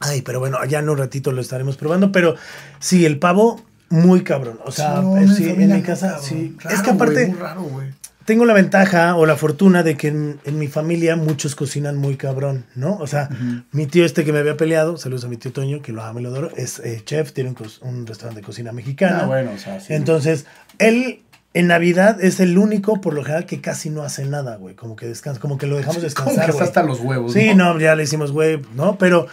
Ay, 0.00 0.22
pero 0.22 0.38
bueno, 0.38 0.64
ya 0.64 0.78
en 0.78 0.88
un 0.88 0.96
ratito 0.98 1.32
lo 1.32 1.40
estaremos 1.40 1.76
probando. 1.76 2.12
Pero 2.12 2.36
sí, 2.78 3.04
el 3.04 3.18
pavo, 3.18 3.64
muy 3.90 4.22
cabrón. 4.22 4.60
O 4.64 4.70
sea, 4.70 4.96
Sí, 4.96 5.02
no, 5.02 5.16
eh, 5.18 5.54
en 5.64 5.72
mi 5.72 5.82
casa, 5.82 6.08
cabrón. 6.12 6.24
sí. 6.24 6.56
Raro, 6.60 6.76
es 6.76 6.82
que 6.82 6.90
aparte, 6.90 7.14
güey, 7.14 7.28
muy 7.30 7.38
raro, 7.38 7.62
güey. 7.62 7.88
tengo 8.24 8.44
la 8.44 8.52
ventaja 8.54 9.16
o 9.16 9.24
la 9.26 9.34
fortuna 9.36 9.82
de 9.82 9.96
que 9.96 10.08
en, 10.08 10.38
en 10.44 10.58
mi 10.58 10.68
familia 10.68 11.16
muchos 11.16 11.56
cocinan 11.56 11.96
muy 11.96 12.16
cabrón, 12.16 12.66
¿no? 12.76 12.96
O 12.98 13.06
sea, 13.08 13.28
mi 13.72 13.86
tío 13.86 14.04
este 14.04 14.22
que 14.24 14.32
me 14.34 14.38
había 14.38 14.56
peleado, 14.56 14.98
saludos 14.98 15.24
a 15.24 15.28
mi 15.28 15.38
tío 15.38 15.50
Toño, 15.50 15.80
que 15.82 15.92
lo 15.92 16.04
amo 16.04 16.20
y 16.20 16.22
lo 16.24 16.28
adoro, 16.28 16.50
es 16.54 16.78
eh, 16.80 17.00
chef, 17.04 17.32
tiene 17.32 17.50
un, 17.50 17.56
un 17.88 18.06
restaurante 18.06 18.42
de 18.42 18.46
cocina 18.46 18.70
mexicana. 18.70 19.20
Ah, 19.22 19.26
bueno, 19.26 19.52
o 19.54 19.58
sea, 19.58 19.80
sí. 19.80 19.94
Entonces, 19.94 20.44
él 20.78 21.22
en 21.58 21.66
Navidad 21.66 22.22
es 22.22 22.40
el 22.40 22.56
único, 22.58 23.00
por 23.00 23.14
lo 23.14 23.22
general, 23.22 23.46
que 23.46 23.60
casi 23.60 23.90
no 23.90 24.02
hace 24.02 24.24
nada, 24.24 24.56
güey. 24.56 24.74
Como 24.74 24.96
que 24.96 25.06
descansa, 25.06 25.40
como 25.40 25.58
que 25.58 25.66
lo 25.66 25.76
dejamos 25.76 25.96
Como 25.96 26.04
descansar, 26.04 26.34
que 26.34 26.40
está 26.50 26.52
güey. 26.52 26.64
hasta 26.68 26.82
los 26.82 27.00
huevos. 27.00 27.32
Sí, 27.32 27.54
no, 27.54 27.78
ya 27.78 27.94
le 27.96 28.04
hicimos, 28.04 28.32
güey, 28.32 28.60
¿no? 28.74 28.96
Pero 28.98 29.26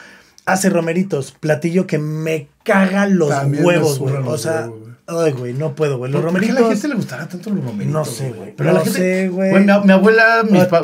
hace 0.45 0.69
romeritos, 0.69 1.31
platillo 1.39 1.87
que 1.87 1.97
me 1.97 2.47
caga 2.63 3.05
los 3.07 3.29
También 3.29 3.65
huevos, 3.65 3.99
güey. 3.99 4.15
O 4.25 4.37
sea, 4.37 4.69
ay, 5.07 5.31
güey, 5.33 5.53
no 5.53 5.75
puedo, 5.75 5.97
güey. 5.97 6.11
Los 6.11 6.21
¿Por 6.21 6.31
qué 6.31 6.35
a 6.37 6.39
romeritos. 6.39 6.61
la 6.61 6.73
gente 6.73 6.87
le 6.87 6.95
gustará 6.95 7.27
tanto 7.27 7.49
los 7.51 7.63
romeritos? 7.63 7.93
No 7.93 8.05
sé, 8.05 8.31
güey. 8.31 8.53
Pero 8.55 8.69
a 8.69 8.73
la 8.73 8.79
No 8.79 8.85
gente. 8.85 8.99
sé, 8.99 9.27
güey. 9.29 9.51
mi, 9.53 9.65
mi 9.65 9.91
abuela, 9.91 10.43
mis. 10.49 10.61
"Ah, 10.63 10.81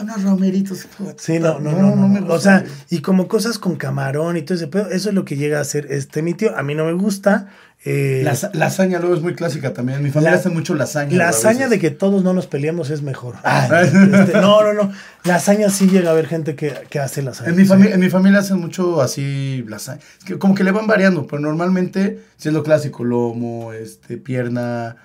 Unos 0.00 0.22
romeritos. 0.22 0.86
Sí, 1.18 1.38
no, 1.38 1.58
no, 1.60 1.72
no, 1.72 1.94
no, 1.96 2.08
me 2.08 2.20
O 2.20 2.24
gusta, 2.24 2.40
sea, 2.40 2.58
güey. 2.60 2.72
y 2.90 3.00
como 3.00 3.26
cosas 3.28 3.58
con 3.58 3.76
camarón 3.76 4.36
y 4.36 4.42
todo 4.42 4.56
ese 4.56 4.66
pedo, 4.68 4.88
eso 4.90 5.08
es 5.08 5.14
lo 5.14 5.24
que 5.24 5.36
llega 5.36 5.58
a 5.58 5.62
hacer 5.62 5.86
este 5.90 6.22
mi 6.22 6.34
tío. 6.34 6.56
A 6.56 6.62
mí 6.62 6.74
no 6.74 6.84
me 6.84 6.92
gusta. 6.92 7.48
Eh, 7.84 8.22
Las- 8.24 8.50
lasaña 8.54 8.98
luego 8.98 9.14
es 9.14 9.22
muy 9.22 9.34
clásica 9.36 9.72
también. 9.72 10.02
Mi 10.02 10.10
familia 10.10 10.32
La- 10.32 10.38
hace 10.38 10.48
mucho 10.50 10.74
lasaña. 10.74 11.10
La 11.10 11.16
güey, 11.16 11.26
a 11.26 11.28
hazaña 11.28 11.54
veces. 11.66 11.70
de 11.70 11.78
que 11.78 11.90
todos 11.92 12.24
no 12.24 12.32
nos 12.34 12.46
peleamos 12.48 12.90
es 12.90 13.02
mejor. 13.02 13.36
Este, 13.44 14.32
no, 14.34 14.62
no, 14.64 14.72
no. 14.72 14.92
La 15.24 15.36
hazaña 15.36 15.70
sí 15.70 15.86
llega 15.88 16.08
a 16.08 16.12
haber 16.12 16.26
gente 16.26 16.54
que, 16.56 16.74
que 16.90 16.98
hace 16.98 17.22
lasaña. 17.22 17.50
En 17.50 17.56
mi, 17.56 17.62
sí. 17.62 17.68
familia, 17.68 17.94
en 17.94 18.00
mi 18.00 18.10
familia 18.10 18.40
hacen 18.40 18.58
mucho 18.58 19.00
así 19.00 19.64
lasaña. 19.68 20.00
Es 20.18 20.24
que 20.24 20.38
como 20.38 20.54
que 20.56 20.64
le 20.64 20.72
van 20.72 20.86
variando, 20.88 21.26
pero 21.28 21.40
normalmente 21.40 22.20
sí 22.36 22.48
es 22.48 22.54
lo 22.54 22.62
clásico: 22.64 23.04
lomo, 23.04 23.72
este, 23.72 24.16
pierna, 24.16 24.96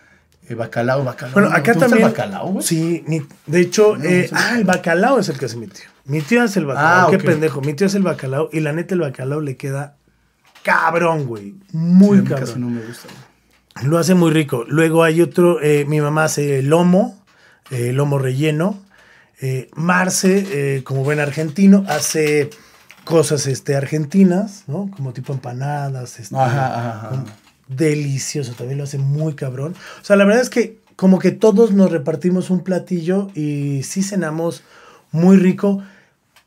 eh, 0.49 0.55
bacalao, 0.55 1.03
bacalao. 1.03 1.33
Bueno, 1.33 1.49
¿no? 1.49 1.55
acá 1.55 1.63
¿Te 1.63 1.71
gusta 1.73 1.87
también. 1.89 2.07
el 2.07 2.11
bacalao, 2.13 2.47
güey? 2.49 2.65
Sí, 2.65 3.03
mi- 3.07 3.21
de 3.45 3.59
hecho, 3.61 3.95
No, 3.97 4.03
eh, 4.05 4.29
no 4.31 4.37
sé. 4.37 4.43
ah, 4.45 4.57
el 4.57 4.63
bacalao 4.63 5.19
es 5.19 5.29
el 5.29 5.37
que 5.37 5.45
hace 5.45 5.57
mi 5.57 5.67
tío. 5.67 5.85
Mi 6.05 6.21
tío 6.21 6.43
hace 6.43 6.59
el 6.59 6.65
bacalao. 6.65 7.07
Ah, 7.07 7.11
Qué 7.11 7.17
pendejo. 7.17 7.61
Mi 7.61 7.73
tío 7.73 7.87
hace 7.87 7.97
el 7.97 8.03
bacalao 8.03 8.49
y 8.51 8.59
la 8.59 8.73
neta 8.73 8.93
el 8.95 9.01
bacalao 9.01 9.39
le 9.41 9.55
queda 9.57 9.95
cabrón, 10.63 11.25
güey. 11.25 11.55
Sí, 11.71 11.77
Muy 11.77 12.19
mí 12.19 12.27
cabrón. 12.27 12.47
casi 12.47 12.59
no 12.59 12.69
me 12.69 12.81
gusta. 12.81 13.07
güey. 13.09 13.87
Lo 13.89 13.97
hace 13.97 14.13
muy 14.13 14.31
rico. 14.31 14.65
Luego 14.67 15.03
hay 15.03 15.21
otro, 15.21 15.61
eh, 15.61 15.85
mi 15.87 15.99
mamá 16.01 16.25
hace 16.25 16.61
lomo, 16.61 17.23
eh, 17.71 17.91
lomo 17.93 18.19
relleno. 18.19 18.81
Marce, 19.75 20.81
como 20.85 21.03
buen 21.03 21.19
argentino, 21.19 21.83
hace 21.89 22.49
cosas 23.03 23.45
este, 23.47 23.75
argentinas, 23.75 24.63
¿no? 24.67 24.89
Como 24.95 25.11
tipo 25.13 25.33
empanadas. 25.33 26.19
Este, 26.19 26.35
Ajá, 26.37 26.67
ajá, 26.67 27.07
ajá. 27.07 27.25
Delicioso, 27.67 28.53
también 28.53 28.77
lo 28.77 28.83
hace 28.83 28.97
muy 28.97 29.33
cabrón. 29.35 29.75
O 30.01 30.05
sea, 30.05 30.15
la 30.15 30.25
verdad 30.25 30.41
es 30.41 30.49
que 30.49 30.77
como 30.95 31.19
que 31.19 31.31
todos 31.31 31.71
nos 31.71 31.91
repartimos 31.91 32.49
un 32.49 32.63
platillo 32.63 33.29
y 33.35 33.83
sí 33.83 34.03
cenamos 34.03 34.63
muy 35.11 35.37
rico. 35.37 35.81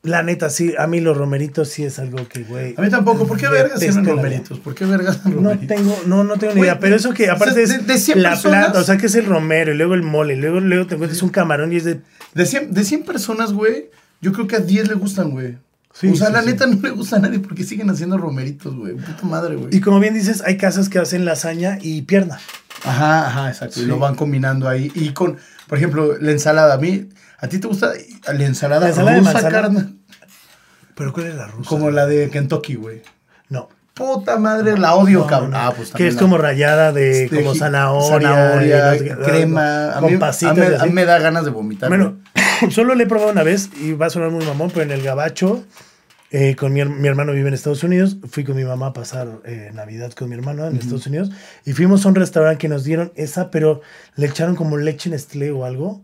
La 0.03 0.23
neta, 0.23 0.51
sí, 0.51 0.73
a 0.79 0.87
mí 0.87 1.01
los 1.01 1.17
romeritos 1.17 1.69
sí 1.69 1.83
es 1.83 1.99
algo 1.99 2.29
que, 2.29 2.45
güey. 2.45 2.75
A 2.77 2.83
mí 2.83 2.91
tampoco. 2.91 3.27
¿Por 3.27 3.39
qué 3.39 3.49
vergas 3.49 3.81
sirven 3.81 4.05
romeritos? 4.05 4.61
¿Por 4.61 4.75
qué 4.77 4.85
vergas 4.85 5.27
no 5.27 5.59
tengo, 5.59 5.99
no, 6.07 6.23
no 6.23 6.37
tengo 6.37 6.55
ni 6.55 6.61
idea. 6.61 6.79
Pero 6.79 6.95
eso 6.95 7.13
que 7.13 7.29
aparte 7.29 7.51
o 7.51 7.67
sea, 7.67 7.77
es 7.77 7.87
de- 7.87 7.93
de 7.95 7.99
100 7.99 8.23
la 8.23 8.31
personas- 8.31 8.65
plata, 8.67 8.81
o 8.81 8.85
sea 8.85 8.97
que 8.99 9.07
es 9.07 9.15
el 9.17 9.27
romero 9.27 9.73
y 9.73 9.77
luego 9.77 9.95
el 9.95 10.03
mole, 10.05 10.35
y 10.35 10.37
luego, 10.37 10.61
luego 10.61 10.87
te 10.87 10.95
encuentras 10.95 11.23
un 11.23 11.31
camarón 11.31 11.73
y 11.73 11.77
es 11.77 11.85
de. 11.85 12.01
De 12.35 12.47
100, 12.47 12.73
de 12.73 12.85
100 12.85 13.03
personas, 13.05 13.53
güey, 13.53 13.91
yo 14.21 14.33
creo 14.33 14.47
que 14.47 14.57
a 14.57 14.61
10 14.61 14.87
le 14.89 14.95
gustan, 14.95 15.31
güey. 15.31 15.57
Sí, 15.99 16.09
o 16.11 16.15
sea, 16.15 16.27
sí, 16.27 16.33
la 16.35 16.41
sí. 16.43 16.47
neta 16.49 16.67
no 16.67 16.79
le 16.83 16.91
gusta 16.91 17.17
a 17.17 17.19
nadie 17.21 17.39
porque 17.39 17.65
siguen 17.65 17.89
haciendo 17.89 18.19
romeritos, 18.19 18.75
güey. 18.77 18.95
Puta 18.97 19.27
madre, 19.27 19.57
güey. 19.57 19.75
Y 19.75 19.81
como 19.81 19.99
bien 19.99 20.13
dices, 20.15 20.43
hay 20.45 20.57
casas 20.59 20.89
que 20.91 20.99
hacen 20.99 21.25
lasaña 21.25 21.79
y 21.81 22.03
pierna. 22.03 22.39
Ajá, 22.85 23.27
ajá, 23.29 23.49
exacto. 23.49 23.81
Y 23.81 23.87
lo 23.87 23.99
van 23.99 24.15
combinando 24.15 24.69
ahí. 24.69 24.93
Y 24.95 25.11
con, 25.15 25.39
por 25.67 25.79
ejemplo, 25.79 26.19
la 26.21 26.33
ensalada. 26.33 26.75
A 26.75 26.79
mí, 26.79 27.09
¿a 27.39 27.49
ti 27.49 27.59
te 27.59 27.67
gusta 27.67 27.93
la 28.31 28.45
ensalada, 28.45 28.83
La 28.83 28.89
ensalada 28.89 29.13
de 29.15 29.21
rusa, 29.21 29.33
manzana. 29.33 29.55
carnal? 29.63 29.95
¿Pero 30.95 31.13
cuál 31.13 31.27
es 31.29 31.35
la 31.35 31.47
rusa? 31.47 31.69
Como 31.69 31.91
la 31.91 32.07
de 32.07 32.29
Kentucky, 32.31 32.75
güey. 32.75 33.03
No. 33.49 33.69
Puta 33.95 34.37
madre, 34.37 34.77
la 34.77 34.95
odio, 34.95 35.21
No, 35.21 35.27
cabrón. 35.27 35.53
no. 35.53 35.57
Ah, 35.57 35.73
pues 35.75 35.91
que 35.93 36.07
es 36.07 36.17
la- 36.17 36.21
como 36.21 36.37
rayada 36.37 36.93
de 36.93 37.25
este, 37.25 37.37
como 37.43 37.55
zanahoria, 37.55 38.95
crema. 39.25 39.97
A 39.97 40.01
con 40.01 40.13
mí, 40.13 40.19
pasitas 40.19 40.59
a 40.59 40.85
mí- 40.85 40.91
a 40.91 40.93
me 40.93 41.05
da 41.07 41.19
ganas 41.19 41.45
de 41.47 41.51
vomitar. 41.51 41.89
Bueno, 41.89 42.11
güey. 42.35 42.36
solo 42.71 42.95
le 42.95 43.05
he 43.05 43.07
probado 43.07 43.31
una 43.31 43.43
vez 43.43 43.71
y 43.81 43.93
va 43.93 44.07
a 44.07 44.11
sonar 44.11 44.31
muy 44.31 44.45
mamón, 44.45 44.71
pero 44.71 44.83
en 44.83 44.91
el 44.91 45.03
Gabacho, 45.03 45.65
eh, 46.31 46.57
con 46.57 46.73
mi, 46.73 46.85
mi 46.85 47.09
hermano 47.09 47.33
vive 47.33 47.49
en 47.49 47.55
Estados 47.55 47.83
Unidos, 47.83 48.17
fui 48.29 48.45
con 48.45 48.57
mi 48.57 48.65
mamá 48.65 48.89
a 48.89 48.93
pasar 48.93 49.29
eh, 49.45 49.71
Navidad 49.75 50.13
con 50.13 50.29
mi 50.29 50.35
hermano 50.35 50.67
en 50.67 50.77
Estados 50.77 51.07
Unidos 51.07 51.31
y 51.65 51.73
fuimos 51.73 52.05
a 52.05 52.09
un 52.09 52.15
restaurante 52.15 52.59
que 52.59 52.69
nos 52.69 52.85
dieron 52.85 53.13
esa, 53.15 53.51
pero 53.51 53.81
le 54.17 54.27
echaron 54.27 54.57
como 54.57 54.77
leche 54.77 55.11
Nestlé 55.11 55.51
o 55.51 55.65
algo. 55.65 56.03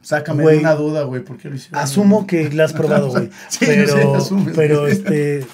Sácame 0.00 0.56
una 0.56 0.74
duda, 0.74 1.02
güey. 1.02 1.22
¿Por 1.22 1.36
qué 1.38 1.50
lo 1.50 1.56
hicieron? 1.56 1.80
Asumo 1.80 2.26
que 2.26 2.50
la 2.50 2.64
has 2.64 2.72
probado, 2.72 3.08
güey. 3.10 3.30
Sí, 3.48 3.66
pero, 3.66 4.14
asumes. 4.14 4.54
pero 4.56 4.86
este, 4.86 5.44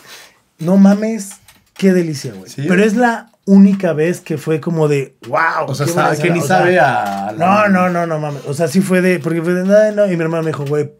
no 0.58 0.76
mames, 0.76 1.32
qué 1.74 1.92
delicia, 1.92 2.32
güey. 2.34 2.50
Sí. 2.50 2.64
Pero 2.68 2.84
es 2.84 2.94
la 2.94 3.33
única 3.46 3.92
vez 3.92 4.20
que 4.20 4.38
fue 4.38 4.60
como 4.60 4.88
de, 4.88 5.16
wow. 5.28 5.66
O 5.68 5.74
sea, 5.74 5.86
sabe- 5.86 6.18
que 6.18 6.30
ni 6.30 6.40
ensalada". 6.40 6.64
O 6.64 6.66
sabe 6.66 6.80
a... 6.80 7.34
No, 7.38 7.68
no, 7.68 7.90
no, 7.90 8.06
no 8.06 8.18
mames. 8.18 8.42
O 8.46 8.54
sea, 8.54 8.68
sí 8.68 8.80
fue 8.80 9.00
de. 9.00 9.18
Porque 9.20 9.42
fue 9.42 9.54
de. 9.54 9.64
No, 9.64 9.92
no. 9.92 10.10
Y 10.12 10.16
mi 10.16 10.22
hermano 10.22 10.42
me 10.42 10.50
dijo, 10.50 10.64
güey, 10.64 10.92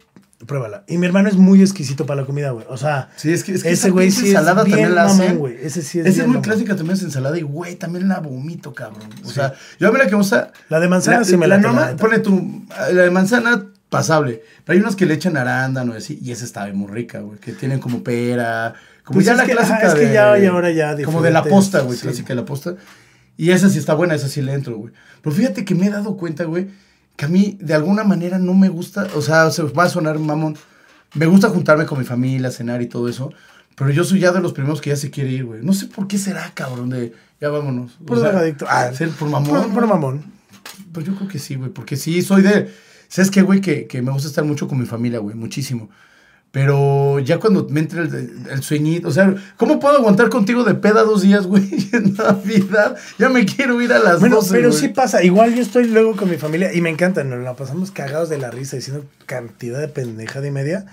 pruébala. 0.45 0.83
Y 0.87 0.97
mi 0.99 1.07
hermano 1.07 1.27
es 1.29 1.35
muy 1.37 1.61
exquisito 1.61 2.05
para 2.05 2.21
la 2.21 2.27
comida, 2.27 2.51
güey. 2.51 2.65
O 2.69 2.77
sea, 2.77 3.09
Sí, 3.15 3.31
es 3.33 3.43
que, 3.43 3.53
es 3.53 3.63
que 3.63 3.71
ese 3.71 3.89
güey 3.89 4.11
sí 4.11 4.27
es 4.27 4.43
bien 4.43 4.45
también 4.55 4.93
la 4.95 5.05
hacen. 5.05 5.37
güey. 5.39 5.57
Ese 5.59 5.81
sí 5.81 5.99
es 5.99 6.17
muy 6.17 6.27
mamón. 6.27 6.41
clásica 6.43 6.75
también 6.75 6.97
es 6.97 7.03
ensalada 7.03 7.37
y, 7.37 7.41
güey, 7.41 7.75
también 7.75 8.07
la 8.07 8.19
vomito, 8.19 8.73
cabrón. 8.73 9.09
O 9.25 9.29
sea, 9.29 9.53
yo 9.79 9.87
a 9.87 9.91
mí 9.91 9.97
la 9.97 10.07
que 10.07 10.15
gusta... 10.15 10.51
La 10.69 10.79
de 10.79 10.87
manzana 10.87 11.23
sí 11.23 11.37
me 11.37 11.47
la 11.47 11.55
la 11.57 11.61
normal. 11.63 11.95
Ponle 11.95 12.19
tú, 12.19 12.63
la 12.77 13.01
de 13.03 13.09
manzana 13.09 13.65
pasable. 13.89 14.43
Pero 14.65 14.75
hay 14.77 14.81
unos 14.81 14.95
que 14.95 15.05
le 15.05 15.13
echan 15.15 15.37
arándano 15.37 15.93
y 15.93 15.97
así, 15.97 16.19
y 16.21 16.31
esa 16.31 16.43
está 16.45 16.67
muy 16.73 16.91
rica, 16.91 17.19
güey. 17.19 17.39
Que 17.39 17.53
tienen 17.53 17.79
como 17.79 18.03
pera, 18.03 18.73
como 19.05 19.15
Pues 19.17 19.27
ya 19.27 19.33
es 19.33 19.37
la 19.37 19.45
que, 19.45 19.51
clásica 19.53 19.87
es 19.87 19.93
que 19.93 20.07
de... 20.07 20.13
ya 20.13 20.33
hay 20.33 20.45
ahora 20.47 20.71
ya 20.71 20.95
Como 21.05 21.21
de 21.21 21.31
la 21.31 21.43
posta, 21.43 21.81
güey, 21.81 21.95
sí. 21.95 22.03
clásica 22.03 22.29
de 22.29 22.35
la 22.35 22.45
posta. 22.45 22.75
Y 23.37 23.51
esa 23.51 23.69
sí 23.69 23.77
está 23.77 23.93
buena, 23.93 24.15
esa 24.15 24.27
sí 24.27 24.41
le 24.41 24.53
entro, 24.53 24.77
güey. 24.77 24.93
Pero 25.21 25.35
fíjate 25.35 25.63
que 25.63 25.75
me 25.75 25.87
he 25.87 25.89
dado 25.89 26.17
cuenta, 26.17 26.45
güey, 26.45 26.67
que 27.15 27.25
a 27.25 27.27
mí 27.27 27.57
de 27.61 27.73
alguna 27.73 28.03
manera 28.03 28.39
no 28.39 28.53
me 28.53 28.69
gusta, 28.69 29.07
o 29.15 29.21
sea, 29.21 29.51
se 29.51 29.63
va 29.63 29.83
a 29.83 29.89
sonar 29.89 30.19
mamón. 30.19 30.57
Me 31.13 31.27
gusta 31.27 31.49
juntarme 31.49 31.85
con 31.85 31.99
mi 31.99 32.05
familia, 32.05 32.51
cenar 32.51 32.81
y 32.81 32.87
todo 32.87 33.07
eso. 33.07 33.31
Pero 33.75 33.89
yo 33.91 34.03
soy 34.03 34.19
ya 34.19 34.31
de 34.31 34.39
los 34.39 34.53
primeros 34.53 34.81
que 34.81 34.89
ya 34.89 34.95
se 34.95 35.11
quiere 35.11 35.31
ir, 35.31 35.45
güey. 35.45 35.61
No 35.61 35.73
sé 35.73 35.87
por 35.87 36.07
qué 36.07 36.17
será, 36.17 36.51
cabrón, 36.53 36.89
de 36.89 37.13
ya 37.39 37.49
vámonos. 37.49 37.91
Por 38.05 38.19
drogadicto. 38.19 38.65
Ah, 38.69 38.91
ser 38.93 39.09
por 39.09 39.29
mamón. 39.29 39.63
Por, 39.63 39.73
por 39.73 39.87
mamón. 39.87 40.23
Pues 40.91 41.05
yo 41.05 41.15
creo 41.15 41.27
que 41.27 41.39
sí, 41.39 41.55
güey. 41.55 41.69
Porque 41.69 41.97
sí, 41.97 42.21
soy 42.21 42.41
de. 42.41 42.71
¿Sabes 43.07 43.29
qué, 43.31 43.41
güey? 43.41 43.61
Que, 43.61 43.85
que 43.85 44.01
me 44.01 44.11
gusta 44.11 44.27
estar 44.27 44.45
mucho 44.45 44.67
con 44.67 44.79
mi 44.79 44.85
familia, 44.85 45.19
güey. 45.19 45.35
Muchísimo. 45.35 45.89
Pero 46.55 47.19
ya 47.19 47.37
cuando 47.37 47.67
me 47.69 47.81
entra 47.81 48.01
el, 48.01 48.47
el 48.49 48.63
sueñito, 48.63 49.09
o 49.09 49.11
sea, 49.11 49.35
¿cómo 49.57 49.77
puedo 49.77 49.97
aguantar 49.97 50.29
contigo 50.29 50.63
de 50.63 50.73
peda 50.73 51.03
dos 51.03 51.21
días, 51.21 51.47
güey? 51.47 51.69
En 51.91 52.13
Navidad. 52.13 52.95
Ya 53.19 53.27
me 53.27 53.45
quiero 53.45 53.81
ir 53.81 53.91
a 53.91 53.99
las 53.99 54.21
Bueno, 54.21 54.37
12, 54.37 54.51
pero 54.53 54.69
güey. 54.69 54.79
sí 54.79 54.87
pasa. 54.87 55.21
Igual 55.21 55.53
yo 55.53 55.61
estoy 55.61 55.83
luego 55.89 56.15
con 56.15 56.29
mi 56.29 56.37
familia 56.37 56.73
y 56.73 56.79
me 56.79 56.89
encanta. 56.89 57.25
Nos 57.25 57.43
la 57.43 57.57
pasamos 57.57 57.91
cagados 57.91 58.29
de 58.29 58.37
la 58.37 58.51
risa 58.51 58.77
diciendo 58.77 59.03
cantidad 59.25 59.81
de 59.81 59.89
pendejada 59.89 60.47
y 60.47 60.51
media. 60.51 60.85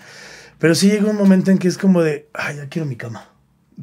Pero 0.59 0.75
sí 0.75 0.90
llega 0.90 1.09
un 1.09 1.16
momento 1.16 1.53
en 1.53 1.59
que 1.59 1.68
es 1.68 1.79
como 1.79 2.03
de, 2.03 2.27
ay, 2.35 2.57
ya 2.57 2.66
quiero 2.68 2.87
mi 2.87 2.96
cama. 2.96 3.29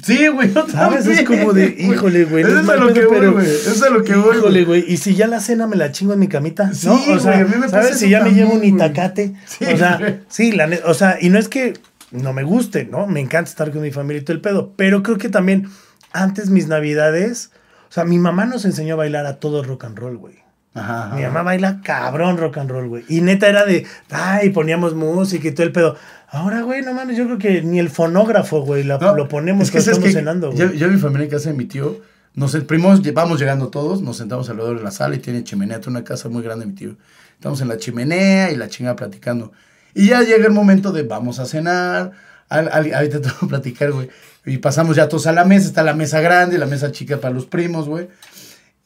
Sí, 0.02 0.28
güey. 0.28 0.52
yo 0.52 0.66
¿Sabes? 0.68 1.06
Es 1.06 1.24
como 1.24 1.52
de, 1.52 1.74
híjole, 1.78 2.24
güey. 2.24 2.44
Eso 2.44 2.60
es 2.60 2.68
a 2.68 2.76
lo 2.76 2.92
que 2.92 3.04
voy, 3.06 3.26
güey. 3.26 3.46
Eso 3.46 3.70
es 3.70 3.90
lo 3.90 4.04
que 4.04 4.14
voy, 4.14 4.36
Híjole, 4.36 4.64
güey. 4.64 4.84
Y 4.86 4.96
si 4.96 5.14
ya 5.14 5.26
la 5.26 5.40
cena 5.40 5.66
me 5.66 5.76
la 5.76 5.92
chingo 5.92 6.12
en 6.12 6.20
mi 6.20 6.28
camita, 6.28 6.72
Sí, 6.72 6.86
¿no? 6.86 6.94
O 6.94 7.18
sea, 7.18 7.32
güey, 7.32 7.42
a 7.42 7.44
mí 7.44 7.56
me 7.60 7.68
¿sabes? 7.68 7.98
Si 7.98 8.08
ya 8.08 8.22
me 8.22 8.32
llevo 8.32 8.54
un 8.54 8.64
itacate. 8.64 9.34
Sí, 9.46 9.64
o 9.64 9.76
sea, 9.76 9.98
güey. 9.98 10.20
sí, 10.28 10.52
la 10.52 10.68
o 10.86 10.94
sea, 10.94 11.18
y 11.20 11.28
no 11.28 11.38
es 11.38 11.48
que 11.48 11.74
no 12.10 12.32
me 12.32 12.42
guste, 12.42 12.84
¿no? 12.84 13.06
Me 13.06 13.20
encanta 13.20 13.50
estar 13.50 13.70
con 13.70 13.82
mi 13.82 13.90
familia 13.90 14.20
y 14.20 14.24
todo 14.24 14.34
el 14.34 14.40
pedo. 14.40 14.72
Pero 14.76 15.02
creo 15.02 15.18
que 15.18 15.28
también, 15.28 15.68
antes 16.12 16.50
mis 16.50 16.68
navidades, 16.68 17.50
o 17.88 17.92
sea, 17.92 18.04
mi 18.04 18.18
mamá 18.18 18.46
nos 18.46 18.64
enseñó 18.64 18.94
a 18.94 18.98
bailar 18.98 19.26
a 19.26 19.38
todo 19.38 19.62
rock 19.62 19.84
and 19.84 19.98
roll, 19.98 20.16
güey. 20.16 20.40
Ajá, 20.74 21.06
ajá. 21.06 21.16
Mi 21.16 21.22
mamá 21.22 21.42
baila 21.42 21.80
cabrón 21.82 22.38
rock 22.38 22.58
and 22.58 22.70
roll, 22.70 22.88
güey. 22.88 23.04
Y 23.08 23.20
neta 23.20 23.48
era 23.48 23.64
de, 23.64 23.86
ay, 24.10 24.50
poníamos 24.50 24.94
música 24.94 25.48
y 25.48 25.52
todo 25.52 25.66
el 25.66 25.72
pedo. 25.72 25.96
Ahora, 26.32 26.62
güey, 26.62 26.82
no 26.82 26.94
mames, 26.94 27.16
yo 27.16 27.24
creo 27.26 27.38
que 27.38 27.62
ni 27.62 27.78
el 27.80 27.90
fonógrafo, 27.90 28.60
güey, 28.62 28.84
la- 28.84 28.98
No, 28.98 29.16
lo 29.16 29.28
ponemos 29.28 29.64
es 29.64 29.70
que, 29.70 29.78
cuando 29.78 29.84
¿sabes 29.84 29.98
estamos 29.98 30.14
cenando, 30.14 30.54
Yo, 30.54 30.66
güey. 30.68 30.78
yo 30.78 30.88
mi 30.88 30.98
familia 30.98 31.24
en 31.24 31.30
casa 31.30 31.50
de 31.50 31.56
mi 31.56 31.64
tío, 31.64 31.98
nos 32.34 32.54
primos, 32.56 33.02
vamos 33.12 33.40
llegando 33.40 33.68
todos, 33.68 34.00
nos 34.02 34.16
sentamos 34.18 34.48
alrededor 34.48 34.78
de 34.78 34.84
la 34.84 34.92
sala 34.92 35.16
y 35.16 35.18
tiene 35.18 35.42
chimenea, 35.42 35.80
tiene 35.80 35.98
una 35.98 36.04
casa 36.04 36.28
muy 36.28 36.42
grande 36.44 36.66
mi 36.66 36.74
tío. 36.74 36.96
Estamos 37.34 37.60
en 37.62 37.68
la 37.68 37.78
chimenea 37.78 38.52
y 38.52 38.56
la 38.56 38.68
chinga 38.68 38.94
platicando. 38.94 39.50
Y 39.94 40.08
ya 40.08 40.22
llega 40.22 40.46
el 40.46 40.52
momento 40.52 40.92
de 40.92 41.02
vamos 41.02 41.40
a 41.40 41.46
cenar. 41.46 42.12
Al, 42.48 42.68
al- 42.72 42.94
ahorita 42.94 43.20
te 43.20 43.28
voy 43.40 43.46
a 43.46 43.48
platicar, 43.48 43.90
güey. 43.90 44.08
Y 44.46 44.58
pasamos 44.58 44.94
ya 44.96 45.08
todos 45.08 45.26
a 45.26 45.32
la 45.32 45.44
mesa, 45.44 45.66
está 45.66 45.82
la 45.82 45.94
mesa 45.94 46.20
grande, 46.20 46.58
la 46.58 46.66
mesa 46.66 46.92
chica 46.92 47.18
para 47.18 47.34
los 47.34 47.46
primos, 47.46 47.88
güey. 47.88 48.08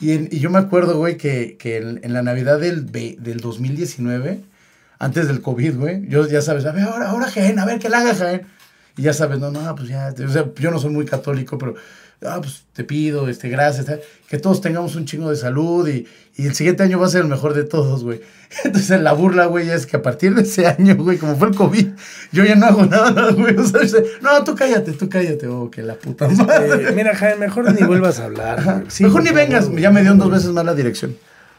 Y, 0.01 0.13
en- 0.13 0.29
y 0.33 0.39
yo 0.39 0.49
me 0.51 0.59
acuerdo, 0.59 0.97
güey, 0.97 1.19
que, 1.19 1.57
que 1.59 1.77
en, 1.77 2.01
en 2.03 2.13
la 2.15 2.23
Navidad 2.23 2.59
del, 2.59 2.91
del 2.91 3.41
2019, 3.41 4.41
antes 5.05 5.29
del 5.29 5.43
COVID, 5.43 5.77
güey, 5.77 6.09
yo 6.09 6.27
ya 6.27 6.41
sabes, 6.41 6.65
a 6.65 6.73
ver, 6.73 6.85
ahora, 6.85 7.11
ahora 7.11 7.31
Jaén, 7.31 7.59
a 7.59 7.67
ver, 7.67 7.79
que 7.79 7.91
la 7.91 7.99
haga 7.99 8.15
Jaén. 8.15 8.47
Y 8.97 9.03
ya 9.03 9.13
sabes, 9.13 9.39
no, 9.39 9.51
no, 9.51 9.75
pues 9.75 9.89
ya, 9.89 10.15
o 10.19 10.29
sea, 10.31 10.47
yo 10.57 10.71
no 10.71 10.79
soy 10.79 10.91
muy 10.91 11.05
católico, 11.05 11.59
pero, 11.59 11.75
ah, 12.25 12.39
pues 12.41 12.65
te 12.73 12.85
pido, 12.85 13.29
este, 13.29 13.51
gracias, 13.51 13.85
tal, 13.85 14.01
que 14.29 14.39
todos 14.39 14.63
tengamos 14.63 14.97
un 14.97 15.05
chingo 15.05 15.29
de 15.29 15.37
salud 15.37 15.87
y, 15.89 16.07
y 16.37 16.47
el 16.47 16.55
siguiente 16.55 16.85
año 16.85 16.99
va 16.99 17.07
a 17.07 17.11
ser 17.11 17.21
el 17.21 17.29
mejor 17.29 17.53
de 17.53 17.65
todos, 17.65 18.03
güey. 18.03 18.23
Entonces 18.65 18.99
la 19.03 19.13
burla, 19.13 19.45
güey, 19.45 19.69
es 19.69 19.85
que 19.85 19.99
a 19.99 20.03
partir 20.03 20.35
de 20.35 20.41
ese 20.43 20.67
año, 20.67 20.97
güey, 20.97 21.19
como 21.19 21.37
fue 21.37 21.49
el 21.49 21.55
COVID, 21.55 21.89
yo 22.33 22.45
ya 22.47 22.55
no 22.55 22.65
hago 22.65 22.87
nada, 22.87 23.31
güey. 23.37 23.55
O 23.57 23.67
sea, 23.67 23.81
dice, 23.81 24.03
no, 24.23 24.43
tú 24.43 24.55
cállate, 24.55 24.93
tú 24.93 25.11
cállate, 25.11 25.47
oh, 25.49 25.71
que 25.71 25.83
la 25.83 25.97
puta 25.97 26.29
madre. 26.29 26.89
Eh, 26.89 26.93
mira, 26.93 27.15
Jaime, 27.15 27.41
mejor 27.41 27.71
ni 27.75 27.87
vuelvas 27.87 28.21
a 28.21 28.25
hablar. 28.25 28.85
Sí, 28.89 29.05
Mejor 29.05 29.23
ni 29.23 29.33
vengas, 29.33 29.71
ya 29.71 29.91
me 29.91 30.01
dieron 30.01 30.19
dos 30.19 30.31
veces 30.31 30.49
más 30.51 30.65
la 30.65 30.75
dirección. 30.75 31.15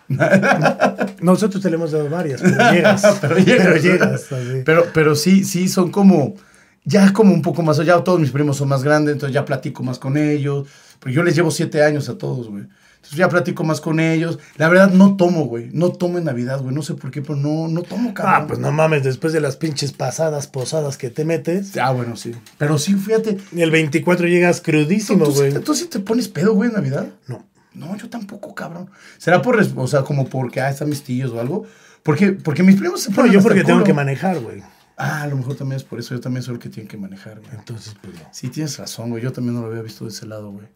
Nosotros 1.21 1.61
te 1.61 1.69
le 1.69 1.75
hemos 1.75 1.91
dado 1.91 2.09
varias, 2.09 2.41
pero 2.41 2.55
llegas. 2.71 3.17
pero 3.21 3.37
llegas. 3.37 3.65
Pero 3.65 3.77
llegas. 3.79 4.25
Pero, 4.65 4.85
pero 4.93 5.15
sí, 5.15 5.43
sí, 5.43 5.67
son 5.67 5.91
como, 5.91 6.35
ya 6.83 7.13
como 7.13 7.33
un 7.33 7.41
poco 7.41 7.61
más, 7.63 7.77
ya 7.85 8.03
todos 8.03 8.19
mis 8.19 8.31
primos 8.31 8.57
son 8.57 8.69
más 8.69 8.83
grandes, 8.83 9.13
entonces 9.13 9.33
ya 9.33 9.45
platico 9.45 9.83
más 9.83 9.99
con 9.99 10.17
ellos, 10.17 10.67
porque 10.99 11.13
yo 11.15 11.23
les 11.23 11.35
llevo 11.35 11.51
siete 11.51 11.83
años 11.83 12.09
a 12.09 12.17
todos, 12.17 12.49
güey. 12.49 12.63
Entonces 12.95 13.19
ya 13.19 13.29
platico 13.29 13.63
más 13.63 13.81
con 13.81 13.99
ellos. 13.99 14.39
La 14.57 14.67
verdad, 14.67 14.89
no 14.89 15.15
tomo, 15.15 15.45
güey. 15.45 15.69
No 15.71 15.91
tomo 15.91 16.17
en 16.17 16.23
Navidad, 16.23 16.59
güey. 16.61 16.73
No 16.73 16.81
sé 16.81 16.95
por 16.95 17.11
qué, 17.11 17.21
pero 17.21 17.35
no, 17.35 17.67
no 17.67 17.83
tomo, 17.83 18.15
cabrón. 18.15 18.33
Ah, 18.35 18.47
pues 18.47 18.57
no 18.57 18.71
mames, 18.71 19.03
después 19.03 19.31
de 19.31 19.41
las 19.41 19.57
pinches 19.57 19.91
pasadas, 19.91 20.47
posadas 20.47 20.97
que 20.97 21.11
te 21.11 21.23
metes. 21.23 21.77
Ah, 21.77 21.91
bueno, 21.91 22.15
sí. 22.15 22.31
Pero 22.57 22.79
sí, 22.79 22.95
fíjate. 22.95 23.37
El 23.55 23.69
24 23.69 24.27
llegas 24.27 24.63
¿Tú, 24.63 24.71
crudísimo, 24.71 25.25
tú 25.25 25.33
güey. 25.33 25.53
te- 25.53 25.59
tú 25.59 25.75
sí 25.75 25.85
te 25.85 25.99
pones 25.99 26.29
pedo, 26.29 26.53
güey, 26.55 26.69
en 26.69 26.77
Navidad? 26.77 27.05
No. 27.27 27.45
No, 27.75 27.95
yo 27.97 28.09
tampoco, 28.09 28.55
cabrón. 28.55 28.89
¿Será 29.17 29.41
por, 29.41 29.59
o 29.59 29.87
sea, 29.87 30.01
como 30.03 30.27
porque, 30.29 30.61
ah, 30.61 30.69
están 30.69 30.89
mis 30.89 31.03
tíos 31.03 31.31
o 31.31 31.39
algo? 31.39 31.65
Porque, 32.03 32.31
porque 32.31 32.63
mis 32.63 32.75
primos 32.77 33.01
se 33.01 33.09
No, 33.09 33.15
ponen 33.17 33.31
yo 33.31 33.39
hasta 33.39 33.49
porque 33.49 33.63
tengo 33.63 33.83
que 33.83 33.93
manejar, 33.93 34.39
güey. 34.39 34.61
Ah, 34.97 35.23
a 35.23 35.27
lo 35.27 35.35
mejor 35.35 35.55
también 35.55 35.77
es 35.77 35.83
por 35.83 35.99
eso. 35.99 36.13
Yo 36.15 36.21
también 36.21 36.43
soy 36.43 36.53
el 36.55 36.59
que 36.59 36.69
tiene 36.69 36.87
que 36.87 36.97
manejar, 36.97 37.39
güey. 37.39 37.51
Entonces, 37.53 37.95
pues 38.01 38.13
no. 38.15 38.21
Sí, 38.31 38.47
tienes 38.49 38.77
razón, 38.77 39.09
güey. 39.09 39.21
Yo 39.21 39.31
también 39.31 39.55
no 39.55 39.61
lo 39.61 39.67
había 39.67 39.81
visto 39.81 40.05
de 40.05 40.11
ese 40.11 40.25
lado, 40.25 40.51
güey. 40.51 40.67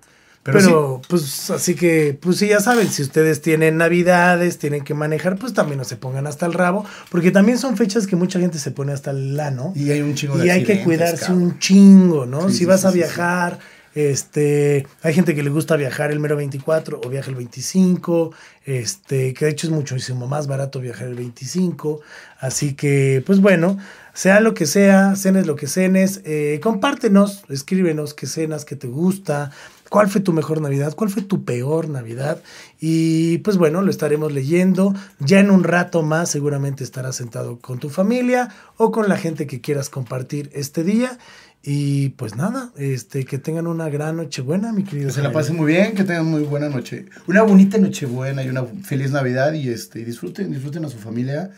Pero, 0.42 0.58
Pero, 0.58 1.00
sí, 1.02 1.08
pues 1.10 1.50
así 1.52 1.76
que, 1.76 2.18
pues 2.20 2.38
sí, 2.38 2.48
ya 2.48 2.62
saben, 2.62 2.88
si 2.90 3.02
ustedes 3.02 3.42
tienen 3.42 3.76
navidades, 3.78 4.58
tienen 4.58 4.86
que 4.86 4.94
manejar, 4.94 5.38
pues 5.38 5.54
también 5.54 5.78
no 5.78 5.84
se 5.84 5.98
pongan 5.98 6.28
hasta 6.28 6.46
el 6.46 6.54
rabo, 6.54 6.86
porque 7.12 7.30
también 7.32 7.58
son 7.58 7.76
fechas 7.76 8.08
que 8.08 8.16
mucha 8.16 8.40
gente 8.40 8.58
se 8.58 8.72
pone 8.72 8.94
hasta 8.94 9.12
el 9.12 9.36
lano. 9.36 9.74
y 9.76 9.92
hay 9.92 10.02
un 10.02 10.16
chingo 10.16 10.38
de 10.38 10.46
Y 10.48 10.50
hay 10.50 10.64
que 10.64 10.82
cuidarse 10.84 11.26
cabrón. 11.26 11.44
un 11.44 11.60
chingo, 11.60 12.26
¿no? 12.26 12.44
Sí, 12.48 12.54
si 12.54 12.58
sí, 12.60 12.66
vas 12.66 12.86
a 12.86 12.92
viajar, 12.92 13.60
este, 13.95 14.88
hay 15.02 15.13
gente 15.13 15.36
que 15.36 15.43
le 15.43 15.49
gusta 15.49 15.75
viajar 15.75 16.12
el 16.12 16.19
mero 16.19 16.36
24 16.36 17.02
o 17.04 17.10
viaja 17.10 17.30
el 17.30 17.36
25, 17.36 18.32
este, 18.65 19.34
que 19.34 19.45
de 19.45 19.52
hecho 19.52 19.67
es 19.67 19.73
muchísimo 19.73 20.28
más 20.28 20.47
barato 20.47 20.80
viajar 20.80 21.08
el 21.08 21.15
25, 21.15 22.02
así 22.39 22.73
que, 22.73 23.23
pues 23.25 23.41
bueno, 23.41 23.78
sea 24.13 24.41
lo 24.41 24.54
que 24.54 24.65
sea, 24.65 25.15
cenes 25.15 25.47
lo 25.47 25.56
que 25.56 25.67
cenes, 25.67 26.21
eh, 26.25 26.60
compártenos, 26.62 27.43
escríbenos 27.49 28.13
qué 28.13 28.28
cenas, 28.28 28.65
qué 28.65 28.75
te 28.75 28.88
gusta, 28.88 29.52
cuál 29.89 30.08
fue 30.08 30.21
tu 30.21 30.34
mejor 30.34 30.62
Navidad, 30.62 30.93
cuál 30.95 31.10
fue 31.10 31.23
tu 31.23 31.43
peor 31.43 31.89
Navidad, 31.89 32.41
y 32.80 33.39
pues 33.39 33.58
bueno, 33.58 33.82
lo 33.82 33.89
estaremos 33.89 34.32
leyendo, 34.32 34.93
ya 35.19 35.39
en 35.39 35.49
un 35.49 35.63
rato 35.63 36.04
más 36.04 36.30
seguramente 36.30 36.84
estarás 36.84 37.15
sentado 37.15 37.60
con 37.60 37.80
tu 37.80 37.89
familia 37.89 38.49
o 38.78 38.91
con 38.91 39.10
la 39.10 39.17
gente 39.17 39.47
que 39.47 39.62
quieras 39.62 39.89
compartir 39.89 40.49
este 40.54 40.84
día. 40.84 41.17
Y 41.62 42.10
pues 42.10 42.36
nada, 42.38 42.72
este, 42.78 43.26
que 43.26 43.38
tengan 43.38 43.67
una 43.67 43.89
gran 43.89 44.15
noche 44.15 44.41
buena, 44.41 44.72
mi 44.72 44.84
querido. 44.84 45.08
Que 45.08 45.13
se 45.13 45.22
la 45.22 45.32
pasen 45.34 45.58
muy 45.58 45.67
bien, 45.74 45.93
que 45.93 46.06
tengan 46.06 46.26
muy 46.26 46.43
buena 46.43 46.69
noche. 46.69 47.06
Una 47.28 47.41
bonita 47.43 47.78
noche 47.78 48.06
buena 48.06 48.43
y 48.43 48.50
una 48.50 48.63
feliz 48.84 49.12
Navidad 49.12 49.52
y 49.54 49.69
este 49.69 50.00
y 50.00 50.06
disfruten, 50.06 50.52
disfruten 50.52 50.86
a 50.86 50.89
su 50.89 50.98
familia. 50.98 51.52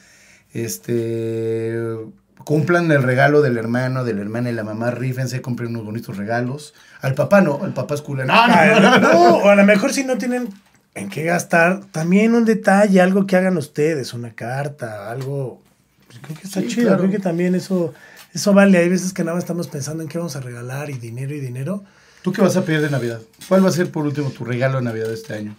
Este 0.54 1.78
Cumplan 2.44 2.92
el 2.92 3.04
regalo 3.04 3.44
del 3.44 3.58
hermano, 3.58 4.04
de 4.04 4.16
la 4.16 4.22
hermana 4.22 4.50
y 4.50 4.54
la 4.54 4.64
mamá, 4.64 4.90
rífense, 4.90 5.42
compren 5.44 5.70
unos 5.70 5.86
bonitos 5.86 6.18
regalos. 6.18 6.74
Al 7.02 7.14
papá 7.14 7.42
no, 7.42 7.64
el 7.66 7.72
papá 7.74 7.94
es 7.94 8.02
culo. 8.02 8.26
No, 8.26 8.48
no, 8.48 8.56
no, 8.56 8.80
no, 8.80 8.98
no. 8.98 9.14
No, 9.14 9.36
o 9.38 9.50
a 9.50 9.56
lo 9.56 9.64
mejor 9.64 9.94
si 9.94 10.04
no 10.04 10.18
tienen 10.18 10.50
en 10.96 11.10
qué 11.10 11.24
gastar, 11.24 11.82
también 11.92 12.34
un 12.34 12.46
detalle, 12.46 13.00
algo 13.00 13.28
que 13.28 13.36
hagan 13.36 13.58
ustedes, 13.58 14.16
una 14.16 14.32
carta, 14.34 15.12
algo. 15.12 15.62
pues 16.08 16.20
creo 16.20 16.36
que 16.38 16.48
está 16.48 16.62
Sí, 16.62 16.68
chido, 16.68 16.88
claro. 16.88 17.04
creo 17.04 17.12
que 17.12 17.20
también 17.20 17.54
eso, 17.54 17.94
eso 18.34 18.54
vale. 18.54 18.78
Hay 18.78 18.90
veces 18.90 19.14
que 19.14 19.24
nada 19.24 19.36
más 19.36 19.44
estamos 19.44 19.68
pensando 19.68 20.04
en 20.04 20.10
qué 20.10 20.18
vamos 20.18 20.36
a 20.36 20.42
regalar 20.42 20.90
y 20.90 20.94
dinero 20.94 21.34
y 21.36 21.40
dinero. 21.40 21.84
¿Tú 22.22 22.32
qué 22.32 22.42
vas 22.42 22.56
a 22.56 22.64
pedir 22.64 22.82
de 22.82 22.90
Navidad? 22.90 23.20
¿Cuál 23.48 23.66
va 23.66 23.70
a 23.70 23.72
ser 23.72 23.90
por 23.92 24.06
último 24.06 24.30
tu 24.30 24.46
regalo 24.46 24.78
de 24.78 24.84
Navidad 24.84 25.08
de 25.08 25.16
este 25.16 25.34
año? 25.34 25.56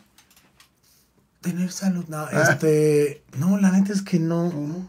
Tener 1.41 1.73
salud, 1.73 2.05
no, 2.09 2.19
Ah. 2.19 2.49
este. 2.53 3.23
No, 3.37 3.59
la 3.59 3.71
neta 3.73 3.93
es 3.93 4.03
que 4.03 4.19
no. 4.21 4.89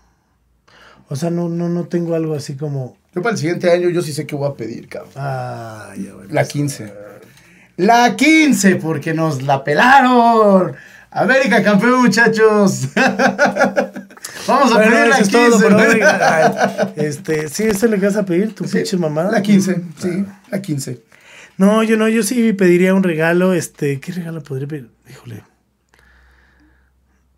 O 1.09 1.15
sea, 1.15 1.29
no, 1.31 1.49
no, 1.49 1.67
no 1.69 1.85
tengo 1.85 2.13
algo 2.15 2.35
así 2.35 2.55
como. 2.55 2.95
Yo 3.15 3.21
para 3.21 3.33
el 3.33 3.39
siguiente 3.39 3.71
año 3.71 3.89
yo 3.89 4.01
sí 4.01 4.13
sé 4.13 4.25
qué 4.27 4.35
voy 4.35 4.49
a 4.49 4.53
pedir, 4.53 4.87
cabrón. 4.87 5.11
Ah, 5.15 5.93
ya. 5.97 6.11
La 6.29 6.45
15. 6.45 6.93
La 7.77 8.15
15, 8.15 8.75
porque 8.77 9.13
nos 9.15 9.41
la 9.41 9.63
pelaron. 9.63 10.73
América 11.09 11.63
campeón, 11.63 12.03
muchachos. 12.03 12.87
Vamos 14.47 14.71
a 14.71 14.75
Bueno, 14.75 14.91
pedir 14.91 15.07
la 15.07 15.17
eso 15.17 15.23
es 15.23 15.29
15. 15.29 15.49
todo 15.49 15.59
por 15.61 15.71
¿no? 15.71 15.77
hoy. 15.77 16.01
Ay, 16.01 16.93
Este, 16.97 17.49
sí, 17.49 17.63
eso 17.63 17.85
es 17.85 17.91
lo 17.91 17.99
que 17.99 18.05
vas 18.05 18.15
a 18.15 18.25
pedir, 18.25 18.53
tu 18.53 18.65
Sí, 18.65 18.77
pinche 18.77 18.97
mamá. 18.97 19.23
La 19.31 19.41
15, 19.41 19.81
sí, 19.99 20.25
la 20.51 20.61
15. 20.61 21.01
No, 21.57 21.83
yo 21.83 21.97
no, 21.97 22.07
yo 22.09 22.23
sí 22.23 22.53
pediría 22.53 22.93
un 22.93 23.03
regalo, 23.03 23.53
este, 23.53 23.99
¿qué 23.99 24.11
regalo 24.11 24.41
podría 24.43 24.67
pedir? 24.67 24.89
Híjole. 25.09 25.43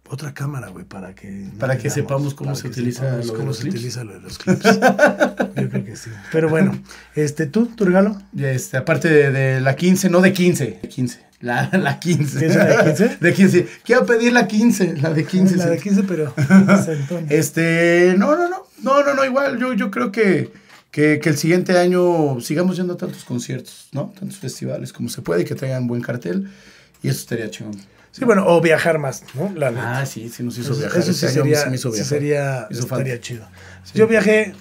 Otra 0.07 0.33
cámara, 0.35 0.67
güey, 0.69 0.85
para 0.85 1.15
que... 1.15 1.27
no 1.31 1.57
Para 1.57 1.77
que 1.79 1.89
sepamos 1.89 2.35
cómo 2.35 2.51
para 2.51 2.55
se 2.57 2.63
que 2.63 2.67
utiliza 2.69 3.01
sepamos 3.01 3.25
lo 3.25 3.31
de 3.33 3.37
cómo 3.37 3.47
los 3.47 3.57
se 3.57 3.61
clips. 3.63 3.75
utiliza 3.75 4.03
lo 4.03 4.13
de 4.13 4.19
los 4.21 4.37
clips. 4.37 4.63
yo 4.63 5.69
creo 5.69 5.83
que 5.85 5.95
sí. 5.95 6.11
Pero 6.31 6.47
bueno, 6.47 6.79
este, 7.15 7.47
¿tú, 7.47 7.65
tu 7.65 7.85
regalo? 7.85 8.15
Este, 8.37 8.77
aparte 8.77 9.09
de, 9.09 9.31
de 9.31 9.61
la 9.61 9.75
15, 9.75 10.09
no 10.11 10.21
de 10.21 10.31
15, 10.31 10.79
de 10.83 10.87
15. 10.89 11.25
La, 11.41 11.69
la 11.73 11.99
15. 11.99 12.39
¿Qué 12.39 12.45
es 12.45 12.55
la 12.55 12.65
de 12.65 12.83
15? 12.85 13.17
De 13.21 13.33
15. 13.33 13.67
Quiero 13.83 14.05
pedir 14.05 14.33
la 14.33 14.47
15, 14.47 14.97
la 15.01 15.13
de 15.13 15.25
15. 15.25 15.57
La 15.57 15.65
de 15.67 15.77
sí. 15.77 15.83
15, 15.83 16.03
pero... 16.03 16.33
Este, 17.29 18.15
no, 18.17 18.35
no, 18.35 18.49
no, 18.49 18.65
no, 18.81 19.03
no, 19.03 19.13
no, 19.13 19.25
igual, 19.25 19.59
yo, 19.59 19.73
yo 19.73 19.91
creo 19.91 20.11
que, 20.11 20.51
que, 20.91 21.19
que 21.19 21.29
el 21.29 21.37
siguiente 21.37 21.77
año 21.77 22.39
sigamos 22.39 22.77
yendo 22.77 22.93
a 22.93 22.97
tantos 22.97 23.23
conciertos, 23.25 23.89
¿no? 23.91 24.13
Tantos 24.17 24.37
festivales 24.37 24.93
como 24.93 25.09
se 25.09 25.21
puede 25.21 25.41
y 25.41 25.45
que 25.45 25.55
traigan 25.55 25.87
buen 25.87 26.01
cartel. 26.01 26.49
Y 27.03 27.09
eso 27.09 27.19
estaría 27.19 27.49
chingón. 27.49 27.75
Sí, 28.11 28.23
bueno, 28.23 28.45
o 28.47 28.61
viajar 28.61 28.97
más, 28.97 29.23
¿no? 29.33 29.51
La 29.55 29.71
neta. 29.71 29.99
Ah, 29.99 30.05
sí, 30.05 30.29
sí 30.29 30.41
nos 30.41 30.57
hizo 30.57 30.71
Eso, 30.71 30.79
viajar. 30.79 30.99
eso 31.01 31.13
sí 31.13 31.25
Este 31.25 31.37
año 31.39 31.43
sería, 31.43 31.63
sí 31.63 31.69
me 31.69 31.75
hizo 31.75 31.89
sí 31.91 31.95
viajar. 31.97 32.09
sería, 32.09 32.67
Hizo 32.71 32.81
estaría 32.83 33.19
chido. 33.19 33.45
Yo 33.93 34.07
viajé, 34.07 34.53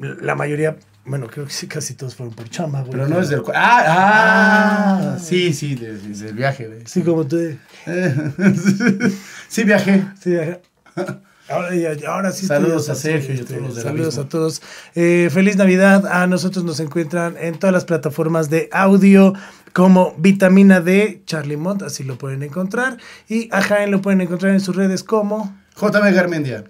la 0.00 0.34
mayoría, 0.34 0.76
bueno, 1.06 1.26
creo 1.28 1.46
que 1.46 1.52
sí, 1.52 1.66
casi 1.66 1.94
todos 1.94 2.14
fueron 2.14 2.34
por 2.34 2.48
chamba, 2.50 2.80
güey. 2.80 2.92
Pero 2.92 3.08
no 3.08 3.20
desde 3.20 3.36
el... 3.36 3.42
cu- 3.42 3.52
Ah, 3.54 3.84
ah, 5.14 5.18
sí, 5.20 5.52
sí, 5.52 5.74
desde, 5.74 6.08
desde 6.08 6.28
el 6.30 6.34
viaje. 6.34 6.68
de- 6.68 6.86
Sí, 6.86 7.02
como 7.02 7.26
tú. 7.26 7.38
sí, 9.48 9.64
viajé. 9.64 10.04
Sí, 10.20 10.30
viajé. 10.30 10.60
Ahora, 11.48 11.74
ya- 11.76 12.10
ahora 12.10 12.32
sí. 12.32 12.46
Saludos 12.46 12.88
a 12.88 12.94
Sergio 12.96 13.34
y 13.34 13.38
a 13.38 13.40
este, 13.42 13.54
todos 13.54 13.66
los 13.66 13.74
del 13.76 13.84
Saludos 13.84 14.18
a 14.18 14.28
todos. 14.28 14.62
Eh, 14.94 15.28
feliz 15.32 15.56
Navidad. 15.56 16.06
A 16.06 16.26
nosotros 16.26 16.64
nos 16.64 16.80
encuentran 16.80 17.36
en 17.38 17.58
todas 17.58 17.72
las 17.72 17.84
plataformas 17.84 18.50
de 18.50 18.68
audio 18.72 19.32
como 19.72 20.14
Vitamina 20.18 20.80
D, 20.80 21.22
Charlie 21.26 21.56
Mont, 21.56 21.82
así 21.82 22.02
lo 22.02 22.18
pueden 22.18 22.42
encontrar. 22.42 22.96
Y 23.28 23.48
a 23.52 23.60
Jaén 23.62 23.90
lo 23.90 24.00
pueden 24.02 24.22
encontrar 24.22 24.52
en 24.52 24.60
sus 24.60 24.74
redes 24.74 25.04
como... 25.04 25.54
JM 25.80 26.12
Garmendia. 26.14 26.64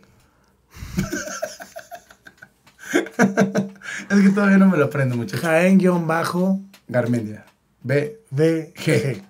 es 4.10 4.20
que 4.22 4.28
todavía 4.30 4.58
no 4.58 4.68
me 4.68 4.76
lo 4.76 4.86
aprendo, 4.86 5.16
muchachos. 5.16 5.44
Jaén-bajo 5.44 6.60
Garmendia. 6.88 7.44
B. 7.82 8.20
BG. 8.30 8.74
G. 8.74 9.22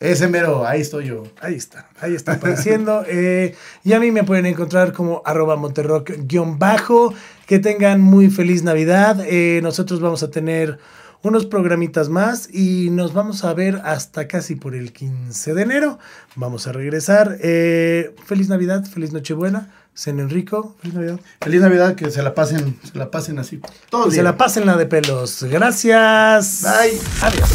Ese 0.00 0.28
mero, 0.28 0.66
ahí 0.66 0.80
estoy 0.80 1.08
yo. 1.08 1.24
Ahí 1.42 1.56
está, 1.56 1.86
ahí 2.00 2.14
está 2.14 2.32
apareciendo. 2.32 3.04
Eh, 3.12 3.54
y 3.84 3.92
a 3.92 4.00
mí 4.00 4.10
me 4.10 4.24
pueden 4.24 4.46
encontrar 4.46 4.92
como 4.92 5.20
arroba 5.24 5.56
monterrock-bajo. 5.56 7.14
Que 7.46 7.58
tengan 7.58 8.00
muy 8.00 8.30
feliz 8.30 8.62
Navidad. 8.62 9.22
Eh, 9.26 9.60
nosotros 9.62 10.00
vamos 10.00 10.22
a 10.22 10.30
tener 10.30 10.78
unos 11.22 11.46
programitas 11.46 12.08
más 12.08 12.48
y 12.52 12.90
nos 12.90 13.12
vamos 13.12 13.44
a 13.44 13.52
ver 13.52 13.80
hasta 13.84 14.26
casi 14.26 14.54
por 14.54 14.74
el 14.74 14.92
15 14.92 15.54
de 15.54 15.62
enero. 15.62 15.98
Vamos 16.34 16.66
a 16.66 16.72
regresar. 16.72 17.38
Eh, 17.42 18.14
feliz 18.26 18.48
Navidad, 18.48 18.84
feliz 18.84 19.12
Nochebuena. 19.12 19.70
San 19.92 20.18
Enrico, 20.18 20.76
feliz 20.80 20.94
Navidad. 20.94 21.20
Feliz 21.42 21.60
Navidad, 21.60 21.94
que 21.94 22.10
se 22.10 22.22
la 22.22 22.34
pasen, 22.34 22.78
se 22.90 22.96
la 22.96 23.10
pasen 23.10 23.38
así. 23.38 23.60
Todos 23.90 24.06
Que 24.06 24.14
se 24.14 24.22
la 24.22 24.36
pasen 24.36 24.64
la 24.64 24.76
de 24.76 24.86
pelos. 24.86 25.42
Gracias. 25.42 26.62
Bye. 26.62 26.98
Adiós. 27.20 27.50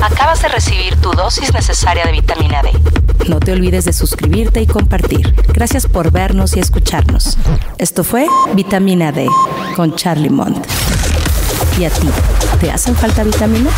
Acabas 0.00 0.40
de 0.40 0.48
recibir 0.48 0.96
tu 1.00 1.10
dosis 1.10 1.52
necesaria 1.52 2.06
de 2.06 2.12
vitamina 2.12 2.62
D. 2.62 2.70
No 3.28 3.40
te 3.40 3.52
olvides 3.52 3.84
de 3.84 3.92
suscribirte 3.92 4.62
y 4.62 4.66
compartir. 4.66 5.34
Gracias 5.52 5.86
por 5.86 6.10
vernos 6.10 6.56
y 6.56 6.60
escucharnos. 6.60 7.36
Esto 7.78 8.04
fue 8.04 8.26
Vitamina 8.54 9.12
D 9.12 9.28
con 9.76 9.94
Charlie 9.94 10.30
Mont. 10.30 10.66
¿Y 11.78 11.84
a 11.84 11.90
ti? 11.90 12.08
¿Te 12.60 12.70
hacen 12.70 12.94
falta 12.94 13.24
vitaminas? 13.24 13.74